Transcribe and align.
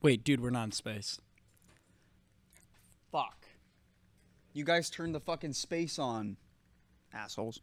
Wait, 0.00 0.22
dude, 0.22 0.40
we're 0.40 0.50
not 0.50 0.64
in 0.64 0.72
space. 0.72 1.20
Fuck. 3.10 3.46
You 4.52 4.64
guys 4.64 4.90
turned 4.90 5.14
the 5.14 5.20
fucking 5.20 5.54
space 5.54 5.98
on. 5.98 6.36
Assholes. 7.12 7.60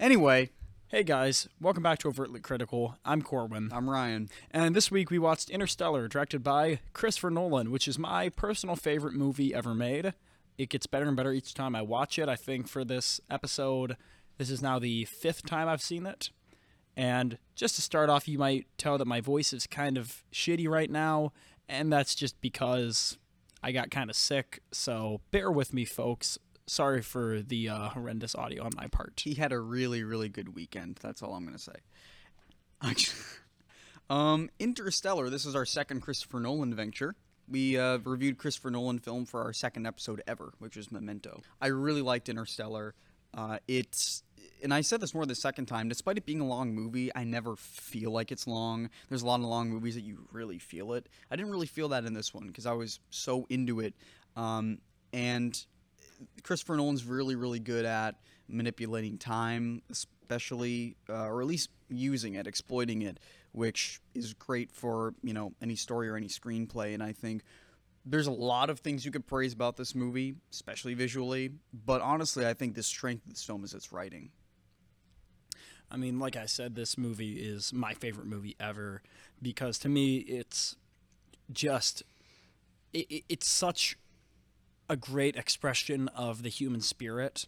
Anyway, 0.00 0.50
Hey 0.88 1.02
guys, 1.02 1.48
welcome 1.60 1.82
back 1.82 1.98
to 1.98 2.08
Overtly 2.08 2.38
Critical. 2.38 2.94
I'm 3.04 3.20
Corwin. 3.20 3.70
I'm 3.72 3.90
Ryan. 3.90 4.30
And 4.52 4.74
this 4.74 4.88
week 4.88 5.10
we 5.10 5.18
watched 5.18 5.50
Interstellar, 5.50 6.06
directed 6.06 6.44
by 6.44 6.78
Christopher 6.92 7.28
Nolan, 7.28 7.72
which 7.72 7.88
is 7.88 7.98
my 7.98 8.28
personal 8.28 8.76
favorite 8.76 9.14
movie 9.14 9.52
ever 9.52 9.74
made. 9.74 10.14
It 10.56 10.68
gets 10.68 10.86
better 10.86 11.08
and 11.08 11.16
better 11.16 11.32
each 11.32 11.54
time 11.54 11.74
I 11.74 11.82
watch 11.82 12.20
it. 12.20 12.28
I 12.28 12.36
think 12.36 12.68
for 12.68 12.84
this 12.84 13.20
episode, 13.28 13.96
this 14.38 14.48
is 14.48 14.62
now 14.62 14.78
the 14.78 15.06
fifth 15.06 15.44
time 15.44 15.66
I've 15.66 15.82
seen 15.82 16.06
it. 16.06 16.30
And 16.96 17.38
just 17.56 17.74
to 17.74 17.82
start 17.82 18.08
off, 18.08 18.28
you 18.28 18.38
might 18.38 18.68
tell 18.78 18.96
that 18.96 19.08
my 19.08 19.20
voice 19.20 19.52
is 19.52 19.66
kind 19.66 19.98
of 19.98 20.22
shitty 20.32 20.68
right 20.68 20.90
now, 20.90 21.32
and 21.68 21.92
that's 21.92 22.14
just 22.14 22.40
because 22.40 23.18
I 23.62 23.72
got 23.72 23.90
kind 23.90 24.10
of 24.10 24.16
sick. 24.16 24.62
So 24.72 25.20
bear 25.30 25.50
with 25.50 25.72
me, 25.72 25.84
folks. 25.84 26.38
Sorry 26.66 27.00
for 27.02 27.40
the 27.40 27.68
uh, 27.68 27.88
horrendous 27.90 28.34
audio 28.34 28.64
on 28.64 28.72
my 28.76 28.88
part. 28.88 29.20
He 29.24 29.34
had 29.34 29.52
a 29.52 29.60
really, 29.60 30.02
really 30.02 30.28
good 30.28 30.54
weekend. 30.54 30.98
That's 31.02 31.22
all 31.22 31.34
I'm 31.34 31.44
gonna 31.44 31.58
say. 31.58 31.76
Um, 34.08 34.50
Interstellar. 34.58 35.30
This 35.30 35.44
is 35.44 35.56
our 35.56 35.66
second 35.66 36.00
Christopher 36.00 36.40
Nolan 36.40 36.74
venture. 36.74 37.16
We 37.48 37.78
uh, 37.78 37.98
reviewed 38.04 38.38
Christopher 38.38 38.70
Nolan 38.70 38.98
film 38.98 39.24
for 39.24 39.42
our 39.42 39.52
second 39.52 39.86
episode 39.86 40.22
ever, 40.26 40.52
which 40.58 40.76
is 40.76 40.90
Memento. 40.90 41.42
I 41.60 41.68
really 41.68 42.02
liked 42.02 42.28
Interstellar. 42.28 42.94
Uh, 43.34 43.58
it's 43.68 44.22
and 44.62 44.72
I 44.72 44.80
said 44.80 45.00
this 45.00 45.14
more 45.14 45.26
the 45.26 45.34
second 45.34 45.66
time. 45.66 45.88
Despite 45.88 46.16
it 46.18 46.26
being 46.26 46.40
a 46.40 46.46
long 46.46 46.74
movie, 46.74 47.10
I 47.14 47.24
never 47.24 47.56
feel 47.56 48.10
like 48.10 48.32
it's 48.32 48.46
long. 48.46 48.90
There's 49.08 49.22
a 49.22 49.26
lot 49.26 49.40
of 49.40 49.46
long 49.46 49.70
movies 49.70 49.94
that 49.94 50.02
you 50.02 50.26
really 50.32 50.58
feel 50.58 50.92
it. 50.94 51.08
I 51.30 51.36
didn't 51.36 51.52
really 51.52 51.66
feel 51.66 51.88
that 51.88 52.04
in 52.04 52.14
this 52.14 52.32
one 52.32 52.46
because 52.46 52.66
I 52.66 52.72
was 52.72 53.00
so 53.10 53.46
into 53.48 53.80
it. 53.80 53.94
Um, 54.36 54.78
and 55.12 55.58
Christopher 56.42 56.76
Nolan's 56.76 57.04
really, 57.04 57.36
really 57.36 57.60
good 57.60 57.84
at 57.84 58.16
manipulating 58.48 59.18
time, 59.18 59.82
especially, 59.90 60.96
uh, 61.08 61.26
or 61.26 61.40
at 61.40 61.46
least 61.46 61.70
using 61.88 62.34
it, 62.34 62.46
exploiting 62.46 63.02
it, 63.02 63.18
which 63.52 64.00
is 64.14 64.34
great 64.34 64.72
for 64.72 65.14
you 65.22 65.32
know 65.32 65.52
any 65.60 65.76
story 65.76 66.08
or 66.08 66.16
any 66.16 66.28
screenplay. 66.28 66.94
And 66.94 67.02
I 67.02 67.12
think 67.12 67.42
there's 68.04 68.26
a 68.26 68.32
lot 68.32 68.70
of 68.70 68.80
things 68.80 69.04
you 69.04 69.10
could 69.10 69.26
praise 69.26 69.52
about 69.52 69.76
this 69.76 69.94
movie, 69.94 70.36
especially 70.52 70.94
visually. 70.94 71.50
But 71.72 72.00
honestly, 72.02 72.46
I 72.46 72.54
think 72.54 72.74
the 72.74 72.82
strength 72.82 73.24
of 73.26 73.30
this 73.30 73.44
film 73.44 73.64
is 73.64 73.74
its 73.74 73.92
writing. 73.92 74.30
I 75.90 75.96
mean, 75.96 76.18
like 76.18 76.36
I 76.36 76.46
said, 76.46 76.74
this 76.74 76.98
movie 76.98 77.34
is 77.34 77.72
my 77.72 77.94
favorite 77.94 78.26
movie 78.26 78.56
ever 78.58 79.02
because 79.40 79.78
to 79.80 79.88
me, 79.88 80.18
it's 80.18 80.76
just 81.52 82.02
it, 82.92 83.24
it's 83.28 83.48
such 83.48 83.96
a 84.88 84.96
great 84.96 85.36
expression 85.36 86.08
of 86.08 86.42
the 86.42 86.48
human 86.48 86.80
spirit 86.80 87.46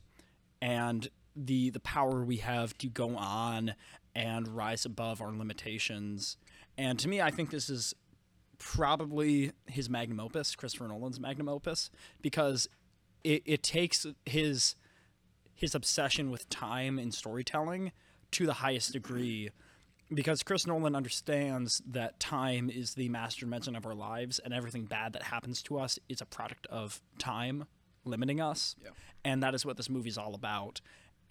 and 0.61 1.09
the 1.35 1.71
the 1.71 1.81
power 1.81 2.25
we 2.25 2.39
have 2.39 2.77
to 2.79 2.89
go 2.89 3.17
on 3.17 3.75
and 4.15 4.49
rise 4.49 4.85
above 4.85 5.21
our 5.21 5.33
limitations. 5.33 6.37
And 6.77 6.99
to 6.99 7.09
me, 7.09 7.21
I 7.21 7.31
think 7.31 7.51
this 7.51 7.71
is 7.71 7.95
probably 8.59 9.53
his 9.67 9.89
magnum 9.89 10.21
opus, 10.21 10.57
Christopher 10.57 10.89
Nolan's 10.89 11.21
magnum 11.21 11.49
opus, 11.49 11.91
because 12.21 12.69
it, 13.25 13.43
it 13.47 13.63
takes 13.63 14.07
his 14.27 14.75
his 15.55 15.75
obsession 15.75 16.31
with 16.31 16.49
time 16.49 16.99
and 16.99 17.13
storytelling 17.13 17.91
to 18.33 18.47
the 18.47 18.55
highest 18.55 18.93
degree 18.93 19.51
because 20.13 20.43
Chris 20.43 20.67
Nolan 20.67 20.95
understands 20.95 21.83
that 21.87 22.19
time 22.19 22.71
is 22.71 22.95
the 22.95 23.09
master 23.09 23.41
dimension 23.41 23.77
of 23.77 23.85
our 23.85 23.95
lives 23.95 24.39
and 24.39 24.55
everything 24.55 24.85
bad 24.85 25.13
that 25.13 25.25
happens 25.25 25.63
to 25.63 25.79
us 25.79 25.99
is 26.09 26.21
a 26.21 26.27
product 26.27 26.67
of 26.69 27.01
time 27.19 27.65
limiting 28.05 28.41
us. 28.41 28.75
Yeah. 28.83 28.91
And 29.25 29.43
that 29.43 29.55
is 29.55 29.67
what 29.67 29.77
this 29.77 29.91
movie 29.91 30.09
is 30.09 30.17
all 30.17 30.35
about. 30.35 30.81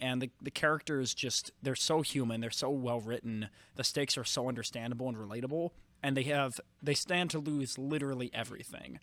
And 0.00 0.22
the, 0.22 0.30
the 0.40 0.50
characters 0.50 1.12
just, 1.12 1.50
they're 1.60 1.74
so 1.74 2.02
human, 2.02 2.40
they're 2.40 2.50
so 2.50 2.70
well 2.70 3.00
written, 3.00 3.48
the 3.74 3.82
stakes 3.82 4.16
are 4.16 4.24
so 4.24 4.48
understandable 4.48 5.08
and 5.08 5.16
relatable, 5.16 5.70
and 6.04 6.16
they 6.16 6.22
have, 6.24 6.60
they 6.80 6.94
stand 6.94 7.30
to 7.30 7.40
lose 7.40 7.78
literally 7.78 8.30
everything. 8.32 9.00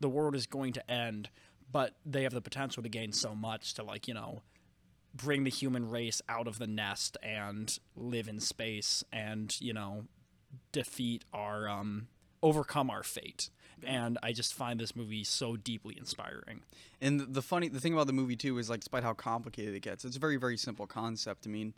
The 0.00 0.10
world 0.10 0.34
is 0.34 0.46
going 0.46 0.74
to 0.74 0.90
end, 0.90 1.30
but 1.72 1.94
they 2.04 2.24
have 2.24 2.34
the 2.34 2.42
potential 2.42 2.82
to 2.82 2.88
gain 2.90 3.12
so 3.12 3.34
much 3.34 3.72
to, 3.74 3.82
like, 3.82 4.06
you 4.06 4.12
know, 4.12 4.42
bring 5.16 5.44
the 5.44 5.50
human 5.50 5.88
race 5.88 6.20
out 6.28 6.46
of 6.46 6.58
the 6.58 6.66
nest 6.66 7.16
and 7.22 7.78
live 7.96 8.28
in 8.28 8.40
space 8.40 9.02
and 9.12 9.60
you 9.60 9.72
know 9.72 10.04
defeat 10.72 11.24
our 11.32 11.68
um 11.68 12.08
overcome 12.42 12.90
our 12.90 13.02
fate 13.02 13.50
and 13.84 14.18
i 14.22 14.32
just 14.32 14.54
find 14.54 14.78
this 14.80 14.94
movie 14.96 15.24
so 15.24 15.56
deeply 15.56 15.94
inspiring 15.98 16.60
And 17.00 17.20
the- 17.34 17.42
funny, 17.42 17.68
the 17.68 17.80
thing 17.80 17.92
about 17.92 18.06
the 18.06 18.12
movie 18.12 18.36
too 18.36 18.56
is 18.58 18.70
like, 18.70 18.80
despite 18.80 19.02
how 19.02 19.12
complicated 19.14 19.74
it 19.74 19.80
gets, 19.80 20.04
it's 20.04 20.16
a 20.16 20.20
very, 20.20 20.36
very 20.36 20.56
simple 20.56 20.86
concept. 20.86 21.46
I 21.46 21.50
mean, 21.50 21.74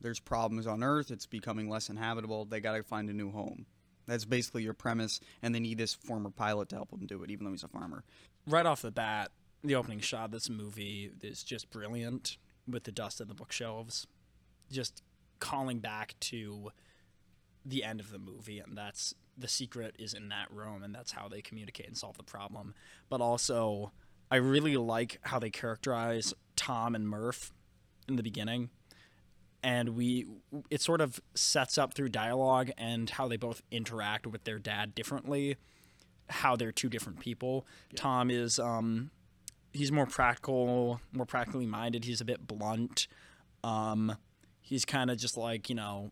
there's 0.00 0.18
problems 0.20 0.66
on 0.66 0.82
Earth; 0.82 1.10
it's 1.12 1.24
becoming 1.26 1.68
less 1.70 1.88
inhabitable. 1.88 2.44
They 2.44 2.60
got 2.60 2.72
to 2.76 2.82
find 2.82 3.08
a 3.08 3.12
new 3.12 3.30
home. 3.30 3.66
That's 4.06 4.24
basically 4.24 4.64
your 4.64 4.74
premise, 4.74 5.20
and 5.40 5.54
they 5.54 5.60
need 5.60 5.78
this 5.78 5.94
former 5.94 6.30
pilot 6.30 6.68
to 6.70 6.76
help 6.76 6.90
them 6.90 7.06
do 7.06 7.22
it, 7.22 7.30
even 7.30 7.44
though 7.46 7.52
he's 7.52 7.62
a 7.62 7.68
farmer. 7.68 8.02
right 8.46 8.66
off 8.66 8.82
the 8.82 8.90
bat 8.90 9.30
the 9.62 9.76
opening 9.76 10.00
shot 10.00 10.26
of 10.26 10.30
this 10.32 10.50
movie 10.50 11.10
is 11.22 11.42
just 11.44 11.70
brilliant 11.70 12.36
with 12.68 12.84
the 12.84 12.92
dust 12.92 13.20
of 13.20 13.28
the 13.28 13.34
bookshelves 13.34 14.06
just 14.70 15.02
calling 15.38 15.78
back 15.78 16.14
to 16.20 16.70
the 17.64 17.84
end 17.84 18.00
of 18.00 18.10
the 18.10 18.18
movie. 18.18 18.58
And 18.58 18.76
that's 18.76 19.14
the 19.36 19.48
secret 19.48 19.96
is 19.98 20.14
in 20.14 20.28
that 20.28 20.50
room 20.50 20.82
and 20.82 20.94
that's 20.94 21.12
how 21.12 21.28
they 21.28 21.42
communicate 21.42 21.86
and 21.86 21.96
solve 21.96 22.16
the 22.16 22.22
problem. 22.22 22.74
But 23.08 23.20
also 23.20 23.92
i 24.30 24.36
really 24.36 24.76
like 24.76 25.18
how 25.22 25.38
they 25.38 25.50
characterize 25.50 26.32
tom 26.56 26.94
and 26.94 27.06
murph 27.06 27.52
in 28.08 28.16
the 28.16 28.22
beginning. 28.22 28.70
And 29.62 29.90
we 29.90 30.26
it 30.70 30.80
sort 30.80 31.00
of 31.00 31.20
sets 31.34 31.78
up 31.78 31.94
through 31.94 32.10
dialogue 32.10 32.70
and 32.76 33.08
how 33.10 33.28
they 33.28 33.36
both 33.36 33.62
interact 33.70 34.26
with 34.26 34.44
their 34.44 34.58
dad 34.58 34.94
differently 34.94 35.56
how 36.28 36.56
they're 36.56 36.72
two 36.72 36.88
different 36.88 37.20
people. 37.20 37.66
Tom 37.96 38.30
is 38.30 38.58
um 38.58 39.10
he's 39.74 39.92
more 39.92 40.06
practical 40.06 41.00
more 41.12 41.26
practically 41.26 41.66
minded. 41.66 42.04
He's 42.06 42.20
a 42.22 42.24
bit 42.24 42.46
blunt. 42.46 43.06
Um 43.62 44.16
he's 44.60 44.86
kind 44.86 45.10
of 45.10 45.18
just 45.18 45.36
like 45.36 45.68
you 45.68 45.74
know 45.74 46.10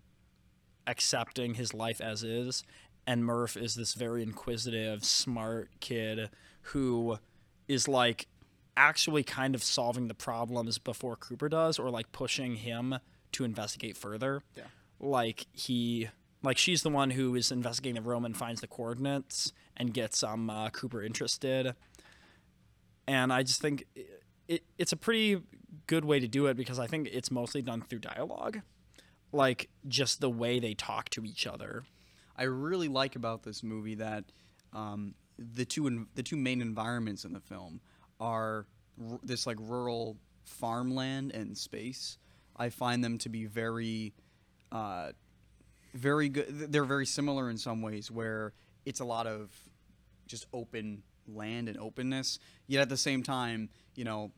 accepting 0.86 1.54
his 1.54 1.72
life 1.72 2.00
as 2.00 2.22
is. 2.22 2.62
And 3.06 3.24
murph 3.24 3.56
is 3.56 3.74
this 3.74 3.94
very 3.94 4.22
inquisitive 4.22 5.04
smart 5.04 5.70
kid 5.80 6.30
who 6.62 7.18
is 7.68 7.88
like 7.88 8.26
actually 8.76 9.22
kind 9.22 9.54
of 9.54 9.62
solving 9.62 10.08
the 10.08 10.14
problems 10.14 10.78
before 10.78 11.16
cooper 11.16 11.48
does 11.48 11.78
or 11.78 11.90
like 11.90 12.10
pushing 12.12 12.56
him 12.56 12.98
to 13.32 13.44
investigate 13.44 13.96
further. 13.96 14.42
Yeah. 14.56 14.64
like 15.00 15.46
he 15.52 16.08
like 16.42 16.58
she's 16.58 16.82
the 16.82 16.90
one 16.90 17.10
who 17.10 17.34
is 17.34 17.50
investigating 17.52 18.02
the 18.02 18.08
room 18.08 18.24
and 18.24 18.36
finds 18.36 18.60
the 18.60 18.66
coordinates 18.66 19.52
and 19.76 19.94
gets 19.94 20.22
um 20.22 20.50
uh, 20.50 20.70
cooper 20.70 21.02
interested 21.02 21.74
and 23.06 23.32
i 23.32 23.42
just 23.42 23.60
think 23.60 23.84
it, 23.94 24.22
it, 24.48 24.64
it's 24.78 24.92
a 24.92 24.96
pretty 24.96 25.40
good 25.86 26.04
way 26.04 26.20
to 26.20 26.28
do 26.28 26.46
it 26.46 26.56
because 26.56 26.78
i 26.78 26.86
think 26.86 27.08
it's 27.12 27.30
mostly 27.30 27.62
done 27.62 27.82
through 27.82 27.98
dialogue 27.98 28.60
like 29.32 29.68
just 29.88 30.20
the 30.20 30.30
way 30.30 30.58
they 30.60 30.74
talk 30.74 31.08
to 31.10 31.24
each 31.24 31.46
other 31.46 31.84
I 32.36 32.44
really 32.44 32.88
like 32.88 33.16
about 33.16 33.42
this 33.42 33.62
movie 33.62 33.96
that 33.96 34.24
um, 34.72 35.14
the 35.38 35.64
two 35.64 35.86
en- 35.86 36.06
the 36.14 36.22
two 36.22 36.36
main 36.36 36.60
environments 36.60 37.24
in 37.24 37.32
the 37.32 37.40
film 37.40 37.80
are 38.20 38.66
r- 39.00 39.20
this 39.22 39.46
like 39.46 39.58
rural 39.60 40.16
farmland 40.44 41.32
and 41.32 41.56
space. 41.56 42.18
I 42.56 42.70
find 42.70 43.02
them 43.02 43.18
to 43.18 43.28
be 43.28 43.46
very, 43.46 44.14
uh, 44.70 45.12
very 45.94 46.28
good. 46.28 46.72
They're 46.72 46.84
very 46.84 47.06
similar 47.06 47.50
in 47.50 47.58
some 47.58 47.82
ways, 47.82 48.10
where 48.10 48.54
it's 48.84 49.00
a 49.00 49.04
lot 49.04 49.26
of 49.26 49.50
just 50.26 50.46
open 50.52 51.02
land 51.34 51.68
and 51.68 51.78
openness. 51.78 52.38
Yet 52.66 52.82
at 52.82 52.88
the 52.88 52.96
same 52.96 53.22
time, 53.22 53.68
you 53.94 54.04
know, 54.04 54.32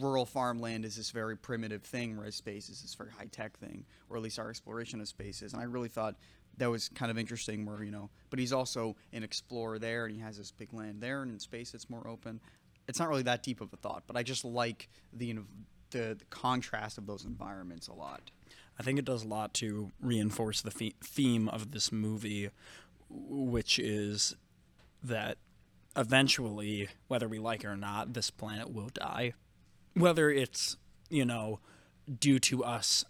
rural 0.00 0.24
farmland 0.24 0.84
is 0.84 0.96
this 0.96 1.10
very 1.10 1.36
primitive 1.36 1.82
thing, 1.82 2.16
whereas 2.16 2.34
space 2.34 2.68
is 2.68 2.82
this 2.82 2.94
very 2.94 3.10
high 3.10 3.26
tech 3.26 3.58
thing, 3.58 3.84
or 4.08 4.16
at 4.16 4.22
least 4.22 4.38
our 4.38 4.48
exploration 4.48 5.00
of 5.00 5.08
space 5.08 5.42
is. 5.42 5.52
And 5.52 5.60
I 5.60 5.66
really 5.66 5.88
thought 5.88 6.16
that 6.56 6.70
was 6.70 6.88
kind 6.88 7.10
of 7.10 7.18
interesting, 7.18 7.66
where 7.66 7.82
you 7.82 7.90
know, 7.90 8.10
but 8.30 8.38
he's 8.38 8.52
also 8.52 8.96
an 9.12 9.22
explorer 9.22 9.78
there, 9.78 10.06
and 10.06 10.14
he 10.14 10.20
has 10.20 10.38
this 10.38 10.50
big 10.50 10.72
land 10.72 11.00
there, 11.00 11.22
and 11.22 11.30
in 11.30 11.38
space 11.38 11.74
it's 11.74 11.90
more 11.90 12.06
open. 12.06 12.40
It's 12.86 12.98
not 12.98 13.08
really 13.08 13.22
that 13.22 13.42
deep 13.42 13.60
of 13.60 13.72
a 13.72 13.76
thought, 13.76 14.04
but 14.06 14.16
I 14.16 14.22
just 14.22 14.44
like 14.44 14.88
the 15.12 15.38
the, 15.90 16.16
the 16.18 16.24
contrast 16.30 16.98
of 16.98 17.06
those 17.06 17.24
environments 17.24 17.88
a 17.88 17.92
lot. 17.92 18.30
I 18.78 18.82
think 18.82 18.98
it 18.98 19.04
does 19.04 19.24
a 19.24 19.28
lot 19.28 19.54
to 19.54 19.92
reinforce 20.00 20.62
the 20.62 20.70
the- 20.70 20.96
theme 21.02 21.48
of 21.48 21.70
this 21.70 21.92
movie, 21.92 22.50
which 23.08 23.78
is 23.78 24.34
that 25.02 25.38
eventually, 25.96 26.88
whether 27.08 27.28
we 27.28 27.38
like 27.38 27.64
it 27.64 27.68
or 27.68 27.76
not, 27.76 28.14
this 28.14 28.30
planet 28.30 28.72
will 28.72 28.90
die. 28.92 29.34
Whether 29.94 30.30
it's, 30.30 30.76
you 31.08 31.24
know, 31.24 31.60
due 32.18 32.38
to 32.40 32.64
us 32.64 33.04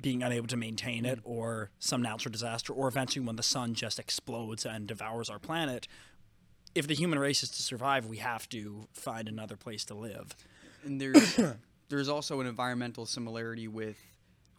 being 0.00 0.22
unable 0.22 0.48
to 0.48 0.56
maintain 0.56 1.04
it, 1.04 1.18
mm. 1.18 1.22
or 1.24 1.70
some 1.78 2.02
natural 2.02 2.32
disaster, 2.32 2.72
or 2.72 2.88
eventually 2.88 3.24
when 3.24 3.36
the 3.36 3.42
sun 3.42 3.74
just 3.74 3.98
explodes 3.98 4.64
and 4.64 4.86
devours 4.86 5.28
our 5.28 5.38
planet. 5.38 5.86
If 6.74 6.86
the 6.86 6.94
human 6.94 7.18
race 7.18 7.42
is 7.42 7.50
to 7.50 7.62
survive, 7.62 8.06
we 8.06 8.16
have 8.18 8.48
to 8.50 8.88
find 8.94 9.28
another 9.28 9.56
place 9.56 9.84
to 9.86 9.94
live. 9.94 10.34
And 10.84 11.00
there's 11.00 11.38
there's 11.88 12.08
also 12.08 12.40
an 12.40 12.46
environmental 12.46 13.04
similarity 13.04 13.68
with 13.68 13.98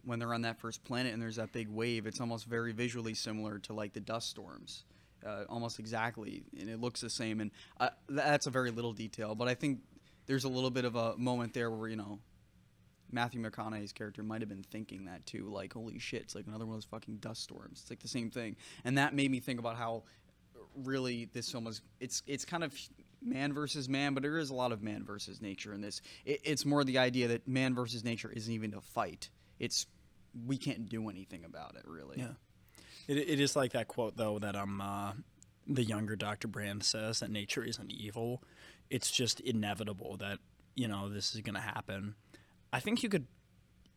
when 0.04 0.18
they're 0.18 0.34
on 0.34 0.42
that 0.42 0.60
first 0.60 0.84
planet 0.84 1.12
and 1.12 1.20
there's 1.20 1.36
that 1.36 1.52
big 1.52 1.68
wave. 1.68 2.06
It's 2.06 2.20
almost 2.20 2.46
very 2.46 2.72
visually 2.72 3.14
similar 3.14 3.58
to 3.60 3.72
like 3.72 3.92
the 3.92 4.00
dust 4.00 4.30
storms, 4.30 4.84
uh, 5.24 5.44
almost 5.48 5.78
exactly, 5.78 6.44
and 6.58 6.68
it 6.68 6.80
looks 6.80 7.00
the 7.00 7.10
same. 7.10 7.40
And 7.40 7.50
uh, 7.78 7.90
that's 8.08 8.46
a 8.46 8.50
very 8.50 8.70
little 8.70 8.92
detail, 8.92 9.34
but 9.34 9.48
I 9.48 9.54
think 9.54 9.80
there's 10.26 10.44
a 10.44 10.48
little 10.48 10.70
bit 10.70 10.84
of 10.84 10.96
a 10.96 11.16
moment 11.16 11.54
there 11.54 11.70
where 11.70 11.88
you 11.88 11.96
know 11.96 12.18
Matthew 13.10 13.40
McConaughey's 13.40 13.92
character 13.92 14.22
might 14.22 14.42
have 14.42 14.48
been 14.48 14.64
thinking 14.64 15.04
that 15.06 15.24
too, 15.26 15.48
like 15.48 15.72
holy 15.72 15.98
shit, 15.98 16.22
it's 16.22 16.34
like 16.34 16.46
another 16.46 16.66
one 16.66 16.74
of 16.74 16.78
those 16.78 16.88
fucking 16.90 17.16
dust 17.16 17.42
storms. 17.42 17.80
It's 17.82 17.90
like 17.90 18.00
the 18.00 18.08
same 18.08 18.30
thing, 18.30 18.56
and 18.84 18.98
that 18.98 19.14
made 19.14 19.30
me 19.30 19.40
think 19.40 19.60
about 19.60 19.76
how 19.76 20.04
really 20.76 21.26
this 21.32 21.50
film 21.50 21.64
was. 21.64 21.80
It's 22.00 22.22
it's 22.26 22.44
kind 22.44 22.64
of 22.64 22.74
man 23.22 23.52
versus 23.52 23.88
man, 23.88 24.14
but 24.14 24.22
there 24.22 24.38
is 24.38 24.50
a 24.50 24.54
lot 24.54 24.72
of 24.72 24.82
man 24.82 25.04
versus 25.04 25.40
nature 25.40 25.72
in 25.72 25.80
this. 25.80 26.00
It, 26.24 26.40
it's 26.44 26.64
more 26.64 26.84
the 26.84 26.98
idea 26.98 27.28
that 27.28 27.46
man 27.48 27.74
versus 27.74 28.04
nature 28.04 28.30
isn't 28.30 28.52
even 28.52 28.74
a 28.74 28.80
fight. 28.80 29.30
It's 29.58 29.86
we 30.46 30.56
can't 30.56 30.88
do 30.88 31.08
anything 31.08 31.44
about 31.44 31.76
it 31.76 31.84
really. 31.86 32.18
Yeah. 32.18 32.32
It, 33.06 33.18
it 33.18 33.40
is 33.40 33.56
like 33.56 33.72
that 33.72 33.88
quote 33.88 34.16
though 34.16 34.38
that 34.38 34.56
um 34.56 34.80
uh, 34.80 35.12
the 35.66 35.84
younger 35.84 36.16
Dr. 36.16 36.48
Brand 36.48 36.84
says 36.84 37.20
that 37.20 37.30
nature 37.30 37.64
isn't 37.64 37.90
evil. 37.90 38.42
It's 38.90 39.10
just 39.10 39.40
inevitable 39.40 40.16
that 40.18 40.38
you 40.74 40.88
know 40.88 41.08
this 41.08 41.34
is 41.34 41.40
going 41.40 41.54
to 41.54 41.60
happen. 41.60 42.14
I 42.72 42.80
think 42.80 43.02
you 43.02 43.08
could 43.08 43.26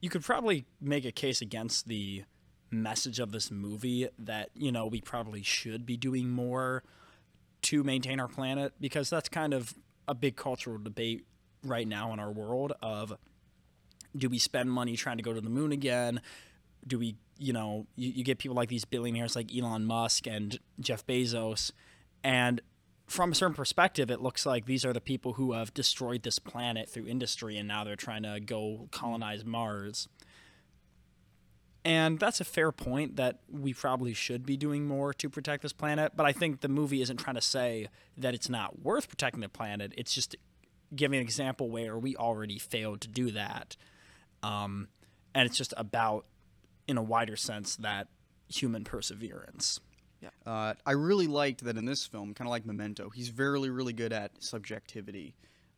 you 0.02 0.10
could 0.10 0.24
probably 0.24 0.66
make 0.80 1.06
a 1.06 1.12
case 1.12 1.42
against 1.42 1.88
the 1.88 2.24
message 2.70 3.20
of 3.20 3.32
this 3.32 3.50
movie 3.50 4.08
that 4.20 4.50
you 4.54 4.72
know 4.72 4.86
we 4.88 5.02
probably 5.02 5.42
should 5.42 5.86
be 5.86 5.98
doing 5.98 6.30
more 6.30 6.84
to 7.62 7.84
maintain 7.84 8.20
our 8.20 8.28
planet 8.28 8.74
because 8.80 9.10
that's 9.10 9.30
kind 9.30 9.54
of 9.54 9.74
a 10.08 10.14
big 10.14 10.36
cultural 10.36 10.78
debate 10.78 11.26
right 11.64 11.88
now 11.88 12.14
in 12.14 12.20
our 12.20 12.32
world 12.32 12.74
of 12.82 13.14
do 14.16 14.30
we 14.30 14.38
spend 14.38 14.72
money 14.72 14.96
trying 14.96 15.18
to 15.18 15.24
go 15.24 15.34
to 15.34 15.42
the 15.42 15.50
moon 15.50 15.72
again 15.72 16.22
do 16.86 17.00
we 17.00 17.16
you 17.40 17.54
know 17.54 17.86
you, 17.96 18.10
you 18.10 18.24
get 18.24 18.38
people 18.38 18.56
like 18.56 18.70
these 18.70 18.86
billionaires 18.86 19.36
like 19.36 19.50
elon 19.56 19.86
musk 19.86 20.28
and 20.28 20.60
jeff 20.80 21.06
bezos 21.06 21.72
and 22.24 22.62
from 23.08 23.32
a 23.32 23.36
certain 23.36 23.56
perspective 23.56 24.12
it 24.12 24.22
looks 24.22 24.46
like 24.46 24.66
these 24.66 24.84
are 24.84 24.94
the 24.94 25.02
people 25.02 25.34
who 25.34 25.54
have 25.54 25.74
destroyed 25.74 26.24
this 26.24 26.40
planet 26.40 26.90
through 26.90 27.08
industry 27.08 27.58
and 27.58 27.68
now 27.68 27.84
they're 27.84 27.96
trying 27.96 28.24
to 28.24 28.40
go 28.40 28.88
colonize 28.92 29.46
mars 29.46 30.08
and 31.88 32.20
that's 32.20 32.42
a 32.42 32.44
fair 32.44 32.74
point 32.74 33.16
that 33.16 33.40
we 33.50 33.74
probably 33.74 34.14
should 34.14 34.46
be 34.46 34.58
doing 34.58 34.86
more 34.86 35.14
to 35.14 35.30
protect 35.30 35.64
this 35.64 35.72
planet. 35.72 36.12
But 36.18 36.26
I 36.26 36.34
think 36.34 36.60
the 36.60 36.68
movie 36.68 37.02
isn't 37.02 37.16
trying 37.16 37.38
to 37.38 37.42
say 37.42 37.88
that 38.18 38.34
it's 38.34 38.50
not 38.50 38.82
worth 38.82 39.08
protecting 39.08 39.40
the 39.40 39.48
planet. 39.48 39.94
It's 39.98 40.14
just 40.14 40.36
giving 40.94 41.18
an 41.18 41.24
example 41.24 41.70
where 41.70 41.98
we 41.98 42.14
already 42.18 42.60
failed 42.60 43.00
to 43.02 43.08
do 43.08 43.32
that. 43.32 43.78
Um, 44.44 44.90
and 45.34 45.48
it's 45.48 45.58
just 45.58 45.74
about, 45.78 46.26
in 46.88 46.98
a 46.98 47.04
wider 47.04 47.36
sense, 47.36 47.76
that 47.78 48.08
human 48.48 48.84
perseverance. 48.84 49.80
Yeah. 50.22 50.30
Uh, 50.46 50.74
I 50.86 50.94
really 50.94 51.28
liked 51.28 51.64
that 51.66 51.78
in 51.78 51.86
this 51.86 52.06
film, 52.06 52.34
kind 52.34 52.48
of 52.48 52.52
like 52.52 52.66
Memento, 52.66 53.10
he's 53.10 53.30
very, 53.30 53.70
really 53.70 53.94
good 53.94 54.14
at 54.14 54.32
subjectivity 54.42 55.36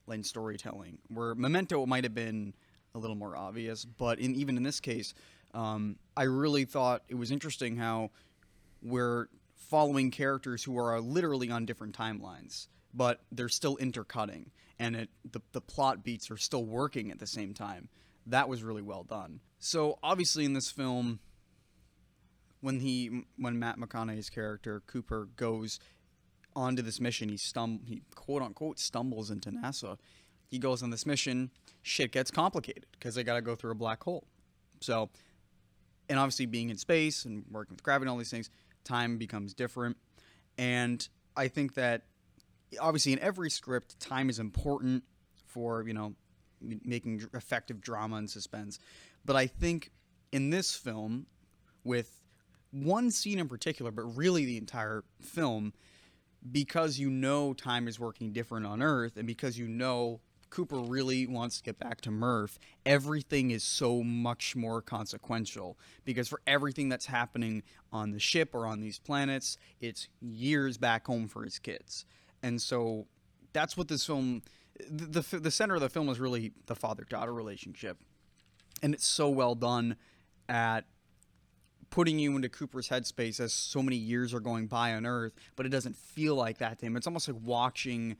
and 0.08 0.26
storytelling, 0.26 0.98
where 1.10 1.36
Memento 1.36 1.86
might 1.86 2.04
have 2.04 2.16
been 2.16 2.54
a 2.96 3.00
little 3.00 3.16
more 3.16 3.36
obvious, 3.36 3.86
but 3.86 4.20
in 4.20 4.36
even 4.36 4.58
in 4.58 4.64
this 4.64 4.80
case, 4.80 5.14
um, 5.54 5.98
I 6.16 6.24
really 6.24 6.66
thought 6.66 7.04
it 7.08 7.16
was 7.16 7.32
interesting 7.32 7.76
how 7.76 8.12
we're 8.82 9.28
following 9.56 10.10
characters 10.10 10.64
who 10.64 10.78
are 10.78 11.00
literally 11.00 11.52
on 11.52 11.66
different 11.66 11.96
timelines, 11.96 12.68
but 12.94 13.22
they're 13.32 13.50
still 13.50 13.78
intercutting, 13.78 14.52
and 14.80 14.96
it, 14.96 15.10
the 15.32 15.42
the 15.52 15.62
plot 15.62 16.04
beats 16.04 16.32
are 16.32 16.38
still 16.38 16.66
working 16.66 17.12
at 17.12 17.20
the 17.20 17.28
same 17.28 17.54
time. 17.54 17.90
That 18.30 18.48
was 18.48 18.64
really 18.64 18.82
well 18.82 19.04
done. 19.04 19.40
So 19.60 20.00
obviously 20.02 20.46
in 20.46 20.54
this 20.54 20.70
film, 20.72 21.20
when 22.62 22.80
he 22.80 23.24
when 23.38 23.60
Matt 23.60 23.78
McConaughey's 23.78 24.30
character 24.30 24.82
Cooper 24.86 25.30
goes 25.36 25.80
onto 26.56 26.82
this 26.82 27.00
mission, 27.00 27.30
he 27.30 27.36
stum 27.36 27.86
he 27.86 28.04
quote 28.16 28.42
unquote 28.42 28.80
stumbles 28.80 29.32
into 29.32 29.52
NASA. 29.52 29.98
He 30.48 30.58
goes 30.58 30.82
on 30.82 30.90
this 30.90 31.06
mission, 31.06 31.52
shit 31.82 32.12
gets 32.12 32.32
complicated 32.32 32.86
because 32.94 33.16
they 33.16 33.24
got 33.24 33.36
to 33.36 33.42
go 33.42 33.56
through 33.56 33.72
a 33.72 33.76
black 33.76 34.04
hole. 34.04 34.26
So 34.82 35.10
and 36.10 36.18
obviously 36.18 36.46
being 36.46 36.70
in 36.70 36.78
space 36.78 37.26
and 37.26 37.46
working 37.52 37.76
with 37.76 37.84
gravity 37.84 38.06
and 38.06 38.12
all 38.12 38.18
these 38.18 38.32
things, 38.32 38.50
time 38.84 39.18
becomes 39.18 39.54
different. 39.54 39.98
And 40.58 41.08
I 41.36 41.48
think 41.48 41.76
that 41.76 42.04
obviously 42.80 43.14
in 43.14 43.20
every 43.20 43.50
script, 43.50 44.00
time 44.00 44.30
is 44.30 44.40
important 44.40 45.04
for 45.48 45.84
you 45.88 45.94
know 45.94 46.14
making 46.62 47.28
effective 47.34 47.82
drama 47.82 48.18
and 48.18 48.30
suspense. 48.30 48.80
But 49.26 49.36
I 49.36 49.48
think 49.48 49.92
in 50.32 50.50
this 50.50 50.76
film, 50.76 51.26
with 51.84 52.22
one 52.72 53.12
scene 53.12 53.40
in 53.40 53.48
particular, 53.48 53.92
but 53.92 54.04
really 54.04 54.46
the 54.46 54.58
entire 54.58 55.04
film, 55.20 55.74
because 56.52 57.00
you 57.00 57.10
know 57.10 57.54
time 57.54 57.88
is 57.88 58.00
working 58.00 58.32
different 58.32 58.66
on 58.66 58.82
Earth, 58.82 59.18
and 59.18 59.26
because 59.26 59.58
you 59.58 59.68
know 59.68 60.22
Cooper 60.50 60.78
really 60.78 61.28
wants 61.28 61.58
to 61.58 61.64
get 61.64 61.80
back 61.80 62.02
to 62.02 62.12
Murph, 62.12 62.58
everything 62.86 63.52
is 63.52 63.64
so 63.64 64.04
much 64.04 64.56
more 64.56 64.82
consequential 64.82 65.78
because 66.06 66.28
for 66.28 66.42
everything 66.48 66.90
that's 66.90 67.06
happening 67.06 67.64
on 67.92 68.12
the 68.12 68.20
ship 68.20 68.54
or 68.54 68.66
on 68.66 68.82
these 68.82 69.00
planets, 69.00 69.58
it's 69.80 70.08
years 70.22 70.78
back 70.78 71.08
home 71.08 71.28
for 71.28 71.44
his 71.44 71.60
kids. 71.60 72.06
And 72.42 72.62
so 72.62 73.06
that's 73.54 73.78
what 73.78 73.88
this 73.88 74.06
film 74.06 74.42
the 74.90 75.22
the, 75.22 75.40
the 75.40 75.52
center 75.52 75.76
of 75.76 75.82
the 75.82 75.90
film 75.90 76.10
is 76.10 76.20
really 76.20 76.52
the 76.68 76.76
father-daughter 76.76 77.34
relationship. 77.34 77.98
And 78.82 78.94
it's 78.94 79.06
so 79.06 79.30
well 79.30 79.56
done 79.56 79.98
at 80.48 80.86
putting 81.90 82.20
you 82.20 82.36
into 82.36 82.50
Cooper's 82.50 82.90
headspace 82.90 83.40
as 83.40 83.52
so 83.52 83.82
many 83.82 83.98
years 83.98 84.34
are 84.34 84.40
going 84.40 84.68
by 84.68 84.94
on 84.94 85.06
Earth, 85.06 85.34
but 85.56 85.66
it 85.66 85.70
doesn't 85.70 85.98
feel 85.98 86.36
like 86.36 86.60
that 86.60 86.80
to 86.80 86.86
him. 86.86 86.96
It's 86.96 87.08
almost 87.08 87.28
like 87.28 87.38
watching 87.44 88.16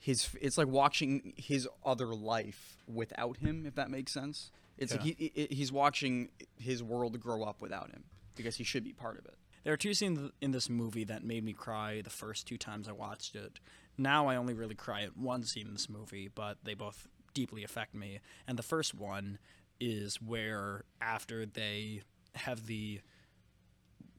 his 0.00 0.30
it's 0.40 0.58
like 0.58 0.66
watching 0.66 1.34
his 1.36 1.68
other 1.84 2.06
life 2.06 2.78
without 2.88 3.36
him 3.36 3.66
if 3.66 3.74
that 3.74 3.90
makes 3.90 4.10
sense 4.10 4.50
it's 4.78 4.94
yeah. 4.94 5.02
like 5.02 5.18
he, 5.18 5.46
he's 5.50 5.70
watching 5.70 6.30
his 6.58 6.82
world 6.82 7.20
grow 7.20 7.42
up 7.42 7.60
without 7.60 7.90
him 7.90 8.02
because 8.34 8.56
he 8.56 8.64
should 8.64 8.82
be 8.82 8.94
part 8.94 9.18
of 9.18 9.26
it 9.26 9.36
there 9.64 9.72
are 9.72 9.78
two 9.78 9.94
scenes 9.94 10.30
in 10.40 10.50
this 10.50 10.68
movie 10.68 11.04
that 11.04 11.24
made 11.24 11.44
me 11.44 11.52
cry 11.52 12.00
the 12.02 12.10
first 12.10 12.46
two 12.46 12.56
times 12.56 12.88
i 12.88 12.92
watched 12.92 13.34
it 13.34 13.60
now 13.98 14.26
i 14.28 14.36
only 14.36 14.54
really 14.54 14.74
cry 14.74 15.02
at 15.02 15.16
one 15.16 15.42
scene 15.42 15.66
in 15.66 15.72
this 15.72 15.88
movie 15.88 16.28
but 16.34 16.58
they 16.64 16.74
both 16.74 17.06
deeply 17.34 17.62
affect 17.62 17.94
me 17.94 18.18
and 18.46 18.58
the 18.58 18.62
first 18.62 18.94
one 18.94 19.38
is 19.78 20.20
where 20.20 20.84
after 21.00 21.46
they 21.46 22.02
have 22.34 22.66
the 22.66 23.00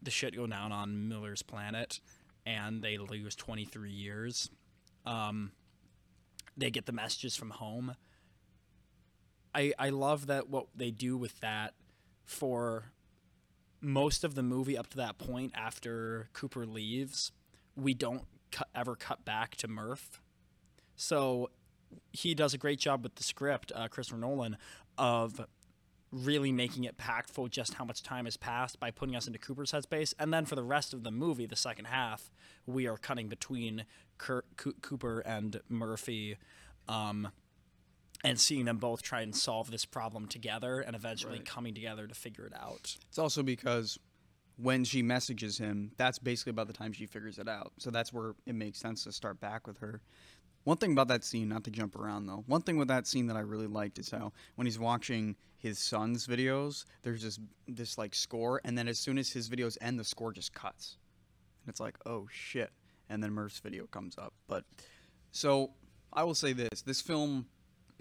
the 0.02 0.12
shit 0.12 0.36
go 0.36 0.48
down 0.48 0.72
on 0.72 1.08
miller's 1.08 1.42
planet 1.42 2.00
and 2.46 2.82
they 2.82 2.98
lose 2.98 3.36
23 3.36 3.92
years 3.92 4.50
um, 5.06 5.52
they 6.58 6.70
get 6.70 6.86
the 6.86 6.92
messages 6.92 7.36
from 7.36 7.52
home. 7.52 7.96
I 9.54 9.74
I 9.78 9.90
love 9.90 10.28
that 10.28 10.50
what 10.50 10.68
they 10.76 10.92
do 10.92 11.18
with 11.18 11.40
that 11.42 11.74
for 12.24 12.92
most 13.82 14.24
of 14.24 14.36
the 14.36 14.44
movie 14.44 14.78
up 14.78 14.88
to 14.90 14.98
that 14.98 15.18
point 15.18 15.52
after 15.56 16.30
Cooper 16.34 16.66
leaves, 16.66 17.32
we 17.76 17.94
don't 17.94 18.24
ever 18.76 18.96
cut 18.96 19.26
back 19.26 19.56
to 19.58 19.68
Murph. 19.68 20.22
So 20.96 21.50
he 22.12 22.36
does 22.36 22.54
a 22.54 22.58
great 22.58 22.80
job 22.80 23.04
with 23.04 23.16
the 23.16 23.24
script, 23.24 23.72
uh, 23.76 23.88
Christopher 23.88 24.20
Nolan, 24.20 24.58
of 24.98 25.42
really 26.12 26.52
making 26.52 26.84
it 26.84 26.98
impactful 26.98 27.50
just 27.50 27.76
how 27.76 27.86
much 27.86 28.04
time 28.04 28.26
has 28.26 28.36
passed 28.36 28.80
by 28.80 28.92
putting 28.92 29.16
us 29.16 29.28
into 29.28 29.40
Cooper's 29.40 29.72
headspace. 29.72 30.14
And 30.20 30.34
then 30.34 30.46
for 30.46 30.56
the 30.56 30.64
rest 30.64 30.94
of 30.94 31.04
the 31.04 31.12
movie, 31.12 31.46
the 31.46 31.56
second 31.56 31.86
half, 31.86 32.30
we 32.66 32.88
are 32.88 32.98
cutting 32.98 33.30
between 33.30 33.86
Kurt, 34.18 34.46
Cooper 34.82 35.22
and 35.22 35.62
Murphy. 35.70 36.38
Um, 36.88 37.30
and 38.24 38.40
seeing 38.40 38.66
them 38.66 38.78
both 38.78 39.02
try 39.02 39.22
and 39.22 39.36
solve 39.36 39.72
this 39.72 39.86
problem 39.86 40.28
together 40.28 40.80
and 40.80 40.96
eventually 40.96 41.38
right. 41.38 41.46
coming 41.46 41.74
together 41.74 42.08
to 42.08 42.16
figure 42.16 42.46
it 42.46 42.54
out. 42.56 42.96
It's 43.10 43.18
also 43.18 43.44
because 43.44 43.98
when 44.58 44.84
she 44.84 45.02
messages 45.02 45.58
him, 45.58 45.92
that's 45.98 46.20
basically 46.20 46.52
about 46.52 46.68
the 46.68 46.74
time 46.74 46.94
she 46.94 47.06
figures 47.06 47.40
it 47.40 47.48
out. 47.48 47.74
So 47.78 47.90
that's 47.90 48.14
where 48.14 48.36
it 48.46 48.56
makes 48.56 48.80
sense 48.80 49.04
to 49.06 49.12
start 49.12 49.40
back 49.40 49.66
with 49.66 49.80
her. 49.80 50.02
One 50.64 50.78
thing 50.78 50.92
about 50.92 51.08
that 51.08 51.24
scene, 51.24 51.50
not 51.50 51.64
to 51.64 51.72
jump 51.72 51.96
around 51.96 52.28
though, 52.28 52.44
one 52.46 52.62
thing 52.62 52.78
with 52.78 52.88
that 52.90 53.08
scene 53.08 53.28
that 53.28 53.38
I 53.38 53.42
really 53.42 53.68
liked 53.68 53.98
is 53.98 54.12
how 54.12 54.32
when 54.56 54.68
he's 54.68 54.78
watching 54.78 55.36
his 55.58 55.80
son's 55.80 56.28
videos, 56.28 56.86
there's 57.02 57.24
this 57.24 57.40
this 57.68 57.98
like 57.98 58.14
score, 58.14 58.62
and 58.64 58.78
then 58.78 58.88
as 58.88 59.00
soon 59.00 59.18
as 59.18 59.30
his 59.30 59.50
videos 59.50 59.78
end, 59.82 60.00
the 60.00 60.04
score 60.04 60.32
just 60.32 60.54
cuts, 60.54 60.98
and 61.64 61.72
it's 61.72 61.80
like, 61.80 61.98
oh 62.06 62.28
shit, 62.32 62.72
and 63.10 63.24
then 63.24 63.32
Murph's 63.32 63.60
video 63.60 63.88
comes 63.88 64.18
up. 64.18 64.34
But 64.48 64.66
so 65.32 65.72
I 66.14 66.24
will 66.24 66.36
say 66.36 66.54
this: 66.54 66.82
this 66.84 67.02
film, 67.02 67.48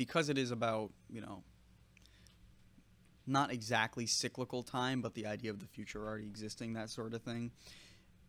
because 0.01 0.31
it 0.31 0.39
is 0.39 0.51
about 0.51 0.93
you 1.11 1.21
know 1.21 1.43
not 3.27 3.53
exactly 3.53 4.07
cyclical 4.07 4.63
time, 4.63 5.03
but 5.03 5.13
the 5.13 5.27
idea 5.27 5.51
of 5.51 5.61
the 5.61 5.67
future 5.67 6.03
already 6.03 6.25
existing, 6.25 6.73
that 6.73 6.89
sort 6.89 7.13
of 7.13 7.21
thing. 7.21 7.51